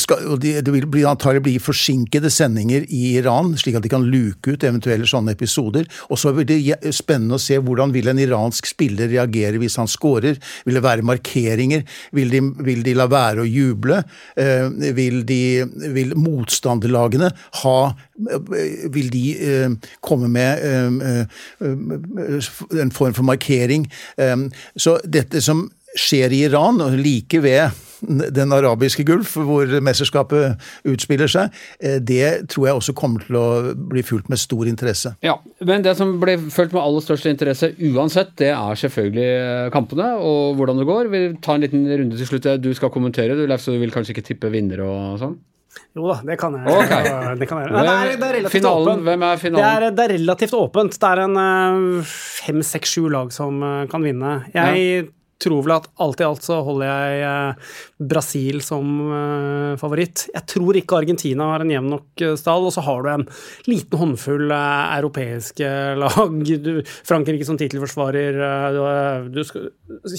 skal, 0.00 0.22
og 0.32 0.38
de, 0.40 0.54
det 0.64 0.72
vil 0.72 0.86
bli, 0.88 1.02
antagelig 1.04 1.42
bli 1.44 1.54
forsinkede 1.60 2.30
sendinger 2.32 2.86
i 2.88 3.18
Iran, 3.18 3.52
slik 3.60 3.76
at 3.76 3.84
de 3.84 3.90
kan 3.92 4.04
luke 4.08 4.54
ut 4.54 4.64
eventuelle 4.64 5.08
sånne 5.08 5.34
episoder. 5.36 5.88
Og 6.08 6.20
så 6.20 6.32
blir 6.32 6.46
det 6.48 6.92
spennende 6.96 7.36
å 7.36 7.42
se 7.42 7.58
hvordan 7.60 7.92
vil 7.92 8.08
en 8.08 8.22
iransk 8.22 8.70
spiller 8.70 9.10
reagere 9.12 9.60
hvis 9.60 9.76
han 9.80 9.90
scorer. 9.90 10.40
Vil 10.64 10.78
det 10.78 10.84
være 10.84 11.06
markeringer? 11.06 11.84
Vil 12.16 12.32
de, 12.32 12.40
vil 12.64 12.84
de 12.86 12.96
la 12.96 13.08
være 13.12 13.44
å 13.44 13.48
juble? 13.48 14.00
Eh, 14.40 14.72
vil, 14.96 15.20
de, 15.28 15.42
vil 15.92 16.16
motstanderlagene 16.16 17.32
ha 17.62 17.78
Vil 18.92 19.08
de 19.10 19.22
eh, 19.42 19.72
komme 20.04 20.28
med 20.30 20.60
en 22.80 22.92
form 22.94 23.14
for 23.16 23.26
markering? 23.26 23.88
Så 24.76 24.98
dette 25.04 25.40
som 25.42 25.64
skjer 25.98 26.32
i 26.32 26.44
Iran, 26.48 26.80
og 26.84 26.98
like 26.98 27.42
ved 27.42 27.70
den 28.02 28.52
arabiske 28.54 29.04
gulf, 29.06 29.34
hvor 29.36 29.68
mesterskapet 29.84 30.58
utspiller 30.88 31.30
seg, 31.30 31.54
eh, 31.80 31.98
det 32.02 32.48
tror 32.52 32.66
jeg 32.66 32.80
også 32.80 32.94
kommer 32.98 33.22
til 33.26 33.38
å 33.38 33.46
bli 33.92 34.02
fulgt 34.06 34.30
med 34.32 34.40
stor 34.42 34.66
interesse. 34.68 35.14
Ja, 35.24 35.38
men 35.60 35.84
det 35.86 35.94
som 35.98 36.16
ble 36.22 36.38
fulgt 36.52 36.74
med 36.74 36.82
aller 36.82 37.04
størst 37.04 37.30
interesse 37.30 37.72
uansett, 37.92 38.34
det 38.42 38.50
er 38.54 38.82
selvfølgelig 38.82 39.28
eh, 39.28 39.70
kampene 39.74 40.12
og 40.18 40.58
hvordan 40.58 40.82
det 40.82 40.88
går. 40.88 41.12
Vi 41.12 41.22
tar 41.44 41.58
en 41.58 41.66
liten 41.66 41.86
runde 41.86 42.18
til 42.18 42.28
slutt. 42.28 42.50
Du 42.62 42.72
skal 42.74 42.92
kommentere, 42.92 43.38
du, 43.38 43.46
Leif, 43.46 43.62
så 43.62 43.74
du 43.74 43.80
vil 43.82 43.94
kanskje 43.94 44.16
ikke 44.16 44.28
tippe 44.32 44.52
vinner 44.52 44.84
og 44.86 45.18
sånn? 45.22 45.38
Jo 45.96 46.04
da, 46.04 46.18
det 46.26 46.34
kan 46.40 46.52
jeg. 46.52 46.68
Okay. 46.68 47.06
Det, 47.40 47.46
kan 47.48 47.62
jeg. 47.62 47.72
Nei, 47.72 47.82
det, 47.86 47.92
er, 47.92 48.10
det, 48.10 48.26
er, 48.26 48.34
relativt 48.40 48.58
finalen, 48.58 48.90
åpent. 48.90 49.06
Hvem 49.08 49.24
er 49.24 49.40
finalen? 49.40 49.62
Det 49.62 49.72
er, 49.72 49.94
det 49.96 50.04
er 50.04 50.14
relativt 50.18 50.54
åpent. 50.58 50.98
Det 51.00 51.08
er 51.08 51.22
en 51.22 51.40
eh, 51.46 52.12
fem, 52.42 52.62
seks, 52.66 52.98
sju 52.98 53.08
lag 53.12 53.32
som 53.32 53.64
kan 53.92 54.04
vinne. 54.04 54.38
Jeg 54.52 54.86
ja 54.90 55.10
tror 55.42 55.64
vel 55.64 55.74
at 55.76 55.88
alt 56.02 56.22
i 56.22 56.26
alt 56.26 56.44
så 56.44 56.58
holder 56.64 56.88
jeg 56.88 57.22
eh, 57.26 57.72
Brasil 58.12 58.60
som 58.64 58.88
eh, 59.02 59.74
favoritt. 59.80 60.26
Jeg 60.32 60.48
tror 60.54 60.78
ikke 60.78 61.00
Argentina 61.00 61.50
har 61.52 61.64
en 61.64 61.72
jevn 61.72 61.90
nok 61.96 62.24
eh, 62.24 62.34
stall, 62.40 62.68
og 62.68 62.74
så 62.74 62.84
har 62.86 63.02
du 63.02 63.10
en 63.12 63.26
liten 63.70 64.00
håndfull 64.00 64.52
europeiske 64.52 65.70
lag. 66.02 66.38
Du, 66.62 66.72
Frankrike 67.08 67.46
som 67.48 67.58
tittelforsvarer, 67.60 68.38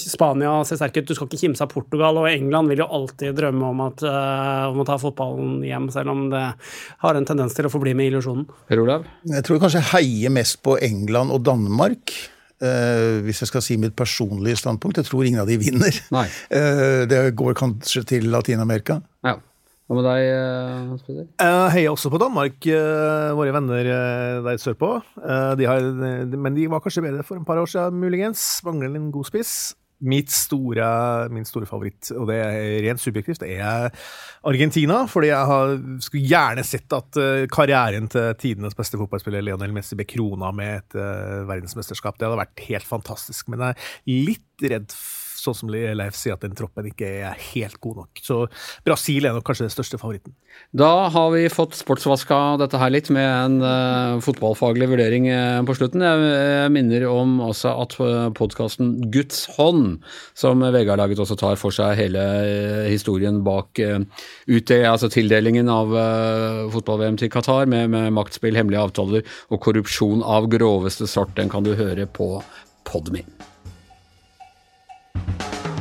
Spania 0.03 0.55
ser 0.67 0.79
sterk 0.79 0.99
ut, 0.99 1.09
du 1.09 1.15
skal 1.15 1.29
ikke 1.29 1.41
kimse 1.45 1.65
av 1.65 1.71
Portugal, 1.73 2.19
og 2.21 2.29
England 2.31 2.73
vil 2.73 2.83
jo 2.83 2.89
alltid 2.99 3.37
drømme 3.37 3.71
om, 3.73 3.83
at, 3.87 4.05
om 4.69 4.83
å 4.83 4.87
ta 4.87 4.99
fotballen 5.01 5.63
hjem, 5.65 5.89
selv 5.93 6.13
om 6.13 6.27
det 6.33 6.45
har 7.03 7.17
en 7.17 7.27
tendens 7.27 7.55
til 7.57 7.67
å 7.67 7.73
forbli 7.73 7.95
med 7.97 8.11
illusjonen. 8.11 8.47
Per 8.69 8.83
Olav? 8.83 9.07
Jeg 9.29 9.47
tror 9.47 9.61
kanskje 9.63 9.81
jeg 9.81 9.91
heier 9.93 10.33
mest 10.33 10.61
på 10.65 10.77
England 10.83 11.33
og 11.33 11.43
Danmark. 11.47 12.13
Uh, 12.61 13.23
hvis 13.25 13.41
jeg 13.43 13.49
skal 13.49 13.63
si 13.65 13.77
mitt 13.81 13.95
personlige 13.97 14.61
standpunkt. 14.61 14.99
Jeg 15.01 15.09
tror 15.09 15.25
ingen 15.25 15.41
av 15.41 15.49
de 15.49 15.57
vinner. 15.59 15.97
Uh, 16.13 17.03
det 17.11 17.23
går 17.39 17.57
kanskje 17.59 18.05
til 18.13 18.29
Latin-Amerika. 18.33 19.01
Ja. 19.25 19.39
Hva 19.83 19.97
med 19.97 20.05
deg, 20.07 21.09
Jeg 21.43 21.71
heier 21.73 21.91
også 21.91 22.07
på 22.09 22.17
Danmark, 22.21 22.55
våre 23.35 23.51
venner 23.51 23.89
der 24.45 24.61
sørpå. 24.61 24.93
De 25.59 25.67
har, 25.67 25.83
men 26.31 26.55
de 26.55 26.69
var 26.71 26.79
kanskje 26.79 27.03
bedre 27.03 27.25
for 27.27 27.35
en 27.35 27.43
par 27.43 27.59
år 27.59 27.67
siden, 27.67 27.99
muligens. 27.99 28.61
Mangler 28.63 28.95
en 28.95 29.11
god 29.11 29.27
spiss 29.27 29.73
store, 30.31 30.85
min 31.33 31.47
store 31.47 31.67
favoritt, 31.69 32.11
og 32.15 32.27
det 32.29 32.37
er 32.41 32.83
rent 32.87 33.01
subjektivt, 33.01 33.45
er 33.47 33.89
Argentina. 34.43 35.03
Fordi 35.09 35.31
jeg 35.31 35.49
har, 35.53 35.75
skulle 36.03 36.27
gjerne 36.27 36.67
sett 36.67 36.95
at 36.95 37.19
uh, 37.19 37.47
karrieren 37.51 38.09
til 38.11 38.31
tidenes 38.41 38.77
beste 38.77 38.99
fotballspiller 38.99 39.45
Lionel 39.45 39.75
Messi 39.75 39.97
ble 39.99 40.07
krona 40.09 40.51
med 40.55 40.81
et 40.81 40.99
uh, 40.99 41.43
verdensmesterskap. 41.49 42.19
Det 42.19 42.27
hadde 42.27 42.41
vært 42.43 42.65
helt 42.69 42.89
fantastisk. 42.89 43.51
Men 43.53 43.69
jeg 43.69 43.77
er 43.79 44.31
litt 44.31 44.71
redd 44.73 44.93
for 44.93 45.22
sånn 45.43 45.57
som 45.57 45.71
Leif 45.73 46.17
sier, 46.17 46.37
at 46.37 46.43
den 46.45 46.55
troppen 46.57 46.87
ikke 46.89 47.09
er 47.27 47.37
helt 47.53 47.79
god 47.83 48.03
nok. 48.03 48.21
Så 48.23 48.39
Brasil 48.87 49.27
er 49.27 49.35
nok 49.35 49.45
kanskje 49.47 49.67
den 49.67 49.73
største 49.73 49.99
favoritten. 50.01 50.35
Da 50.73 51.09
har 51.13 51.29
vi 51.33 51.43
fått 51.53 51.75
sportsvaska 51.77 52.39
dette 52.61 52.79
her 52.81 52.91
litt 52.93 53.09
med 53.13 53.27
en 53.27 53.57
uh, 53.61 54.21
fotballfaglig 54.23 54.89
vurdering 54.89 55.27
uh, 55.29 55.61
på 55.67 55.75
slutten. 55.77 56.03
Jeg, 56.05 56.31
jeg, 56.31 56.73
minner 56.73 57.05
om 57.09 57.35
også 57.45 57.73
at 57.83 57.95
uh, 57.99 58.05
eh, 58.07 58.31
podkasten 58.37 58.95
Guds 59.13 59.45
hånd, 59.57 59.99
som 60.37 60.63
Vegard 60.73 61.01
laget, 61.01 61.21
også 61.21 61.37
tar 61.39 61.59
for 61.61 61.73
seg 61.75 61.97
hele 61.99 62.23
historien 62.89 63.41
bak 63.45 63.79
UT, 63.79 64.71
altså 64.73 65.09
tildelingen 65.11 65.69
av 65.71 65.93
fotball-VM 66.73 67.17
til 67.21 67.31
Qatar, 67.33 67.67
med, 67.69 67.91
med 67.93 68.13
maktspill, 68.15 68.57
hemmelige 68.57 68.83
avtaler 68.87 69.33
og 69.49 69.63
korrupsjon 69.63 70.25
av 70.25 70.49
groveste 70.51 71.09
sort. 71.09 71.35
Den 71.37 71.51
kan 71.53 71.65
du 71.65 71.73
høre 71.77 72.07
på 72.09 72.35
Podme. 72.87 73.23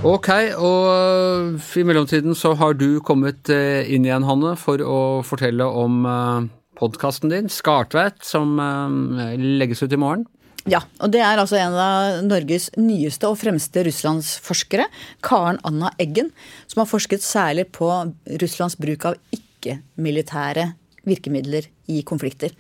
Ok, 0.02 0.28
og 0.58 1.60
i 1.78 1.82
mellomtiden 1.86 2.34
så 2.34 2.56
har 2.58 2.74
du 2.74 2.98
kommet 3.06 3.46
eh, 3.54 3.86
inn 3.86 4.02
igjen, 4.02 4.24
Hanne, 4.26 4.56
for 4.58 4.82
å 4.82 4.96
fortelle 5.22 5.62
om 5.62 6.00
eh, 6.10 6.48
podkasten 6.80 7.30
din, 7.30 7.46
Skartveit, 7.46 8.18
som 8.26 8.58
eh, 8.58 9.36
legges 9.62 9.84
ut 9.84 9.94
i 9.94 10.00
morgen. 10.02 10.26
Ja, 10.66 10.82
og 10.98 11.14
det 11.14 11.22
er 11.22 11.38
altså 11.38 11.60
en 11.60 11.78
av 11.78 12.18
Norges 12.26 12.68
nyeste 12.74 13.30
og 13.30 13.38
fremste 13.38 13.86
russlandsforskere, 13.86 14.90
Karen 15.22 15.62
Anna 15.70 15.94
Eggen, 16.02 16.34
som 16.66 16.82
har 16.82 16.90
forsket 16.90 17.22
særlig 17.22 17.68
på 17.70 17.94
Russlands 18.42 18.78
bruk 18.82 19.06
av 19.06 19.18
ikke-militære 19.38 20.72
virkemidler 21.06 21.70
i 21.94 22.02
konflikter. 22.02 22.50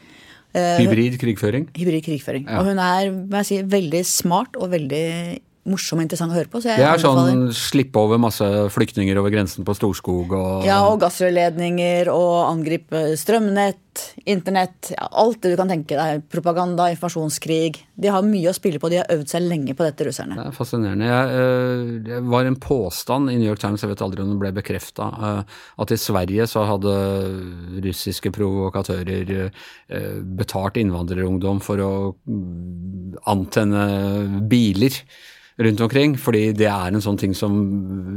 Hybrid 0.54 1.18
krigføring? 1.18 1.72
Hybrid 1.74 2.06
krigføring. 2.06 2.46
Ja. 2.46 2.62
Og 2.62 2.70
hun 2.70 2.78
er 2.78 3.46
si, 3.48 3.64
veldig 3.66 4.06
smart 4.06 4.54
og 4.54 4.76
veldig 4.76 5.08
morsom 5.68 6.00
og 6.00 6.06
interessant 6.08 6.32
å 6.32 6.34
høre 6.34 6.50
på. 6.50 6.58
Så 6.58 6.72
jeg 6.72 6.80
Det 6.80 6.86
er 6.88 6.96
anbefaler. 6.96 7.32
sånn 7.32 7.54
slippe 7.54 8.00
over 8.00 8.18
masse 8.18 8.46
flyktninger 8.74 9.18
over 9.20 9.30
grensen 9.30 9.64
på 9.64 9.74
Storskog 9.78 10.32
og 10.34 10.64
Ja, 10.66 10.80
og 10.88 10.98
gassrørledninger, 11.00 12.08
og 12.10 12.50
angripe 12.50 13.14
strømnett, 13.16 13.78
internett, 14.26 14.90
ja, 14.90 15.06
alt 15.20 15.40
det 15.42 15.52
du 15.52 15.56
kan 15.60 15.68
tenke 15.68 15.94
deg. 15.94 16.22
Propaganda, 16.32 16.88
informasjonskrig. 16.90 17.76
De 17.94 18.08
har 18.08 18.22
mye 18.26 18.50
å 18.50 18.56
spille 18.56 18.80
på, 18.82 18.90
de 18.90 18.96
har 19.02 19.10
øvd 19.12 19.28
seg 19.28 19.42
lenge 19.46 19.76
på 19.76 19.84
dette, 19.86 20.06
russerne. 20.08 20.34
Det 20.34 20.46
er 20.48 20.56
fascinerende. 20.56 21.06
Jeg, 21.06 21.28
øh, 21.30 22.02
det 22.08 22.22
var 22.24 22.48
en 22.48 22.56
påstand 22.56 23.30
i 23.30 23.36
New 23.36 23.46
York 23.46 23.60
Times, 23.60 23.82
jeg 23.82 23.92
vet 23.92 24.02
aldri 24.02 24.22
om 24.24 24.32
den 24.32 24.40
ble 24.42 24.50
bekrefta, 24.56 25.44
at 25.78 25.92
i 25.92 25.96
Sverige 26.00 26.48
så 26.50 26.66
hadde 26.66 26.96
russiske 27.84 28.32
provokatører 28.34 29.52
øh, 29.90 30.22
betalt 30.38 30.80
innvandrerungdom 30.80 31.60
for 31.62 31.78
å 31.84 31.92
mm, 32.26 33.20
antenne 33.30 33.86
biler 34.50 34.98
rundt 35.66 35.82
omkring, 35.84 36.16
fordi 36.20 36.44
det 36.56 36.68
er 36.70 36.92
en 36.92 37.04
sånn 37.04 37.18
ting 37.20 37.34
som 37.36 37.56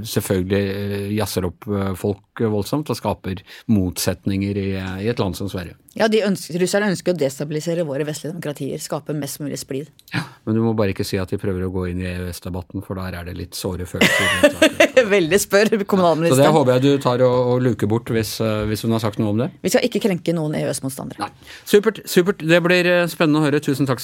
selvfølgelig 0.07 0.75
øh, 0.75 1.09
jazzer 1.15 1.49
opp 1.49 1.67
øh, 1.69 1.93
folk 1.99 2.43
voldsomt 2.51 2.91
og 2.91 2.99
skaper 2.99 3.41
motsetninger 3.71 4.59
i, 4.59 4.69
i 5.05 5.09
et 5.11 5.21
land 5.21 5.37
som 5.37 5.49
Sverige. 5.51 5.77
Ja, 5.95 6.09
de 6.11 6.19
ønsker, 6.27 6.57
Russerne 6.59 6.89
ønsker 6.91 7.13
å 7.13 7.17
destabilisere 7.17 7.85
våre 7.87 8.03
vestlige 8.03 8.33
demokratier, 8.33 8.81
skape 8.83 9.13
mest 9.15 9.39
mulig 9.39 9.61
splid. 9.61 9.91
Ja, 10.11 10.25
Men 10.43 10.57
du 10.57 10.61
må 10.65 10.73
bare 10.75 10.91
ikke 10.91 11.05
si 11.07 11.15
at 11.21 11.31
de 11.31 11.39
prøver 11.39 11.63
å 11.63 11.71
gå 11.71 11.85
inn 11.93 12.01
i 12.03 12.09
EØS-debatten, 12.09 12.83
for 12.83 12.99
der 12.99 13.15
er 13.21 13.29
det 13.29 13.37
litt 13.39 13.55
såre 13.55 13.87
følelser. 13.87 14.59
Veldig 15.15 15.39
spør 15.39 15.71
Så 15.71 16.41
det 16.41 16.51
håper 16.51 16.73
jeg 16.75 16.83
du 16.83 16.91
tar 17.03 17.23
og, 17.23 17.37
og 17.53 17.63
luker 17.63 17.87
bort 17.91 18.11
hvis, 18.11 18.35
eh, 18.43 18.65
hvis 18.67 18.83
hun 18.83 18.97
har 18.97 19.05
sagt 19.05 19.23
noe 19.23 19.31
om 19.31 19.39
det. 19.45 19.49
Vi 19.63 19.71
skal 19.71 19.87
ikke 19.87 20.03
krenke 20.03 20.35
noen 20.35 20.59
EØS-motstandere. 20.59 21.31
Supert. 21.63 22.03
supert. 22.11 22.43
Det 22.43 22.59
blir 22.67 22.91
eh, 22.91 23.07
spennende 23.11 23.39
å 23.39 23.47
høre. 23.47 23.63
Tusen 23.63 23.87
takk. 23.87 24.03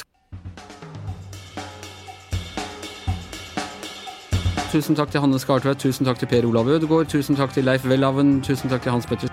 Tusen 4.72 4.96
takk 4.96 5.10
til 5.12 5.20
Hanne 5.20 5.36
Skartvedt, 5.36 5.82
tusen 5.84 6.08
takk 6.08 6.22
til 6.22 6.30
Per 6.32 6.46
Olav 6.48 6.70
Ødegaard, 6.72 7.10
tusen 7.12 7.36
takk 7.36 7.52
til 7.52 7.66
Leif 7.68 7.84
Welhaven, 7.84 8.38
tusen 8.40 8.72
takk 8.72 8.86
til 8.86 8.94
Hans 8.96 9.04
Petter 9.10 9.28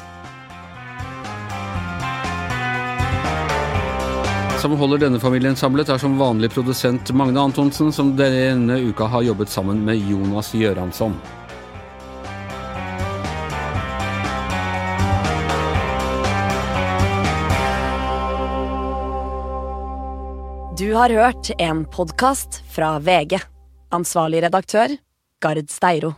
Som 4.58 4.74
holder 4.80 5.04
denne 5.04 5.20
familien 5.22 5.54
samlet, 5.54 5.92
er 5.94 6.02
som 6.02 6.18
vanlig 6.18 6.50
produsent 6.50 7.14
Magne 7.14 7.38
Antonsen, 7.38 7.92
som 7.94 8.16
denne 8.18 8.80
uka 8.90 9.06
har 9.06 9.22
jobbet 9.28 9.54
sammen 9.54 9.84
med 9.86 10.02
Jonas 10.10 10.50
Gjøransson. 10.58 11.14
Du 20.78 20.88
har 20.98 21.14
hørt 21.14 21.54
en 21.62 21.86
podkast 21.86 22.64
fra 22.74 22.96
VG. 22.98 23.38
Ansvarlig 23.94 24.42
redaktør, 24.42 24.98
Gard 25.40 25.70
Steiro. 25.70 26.16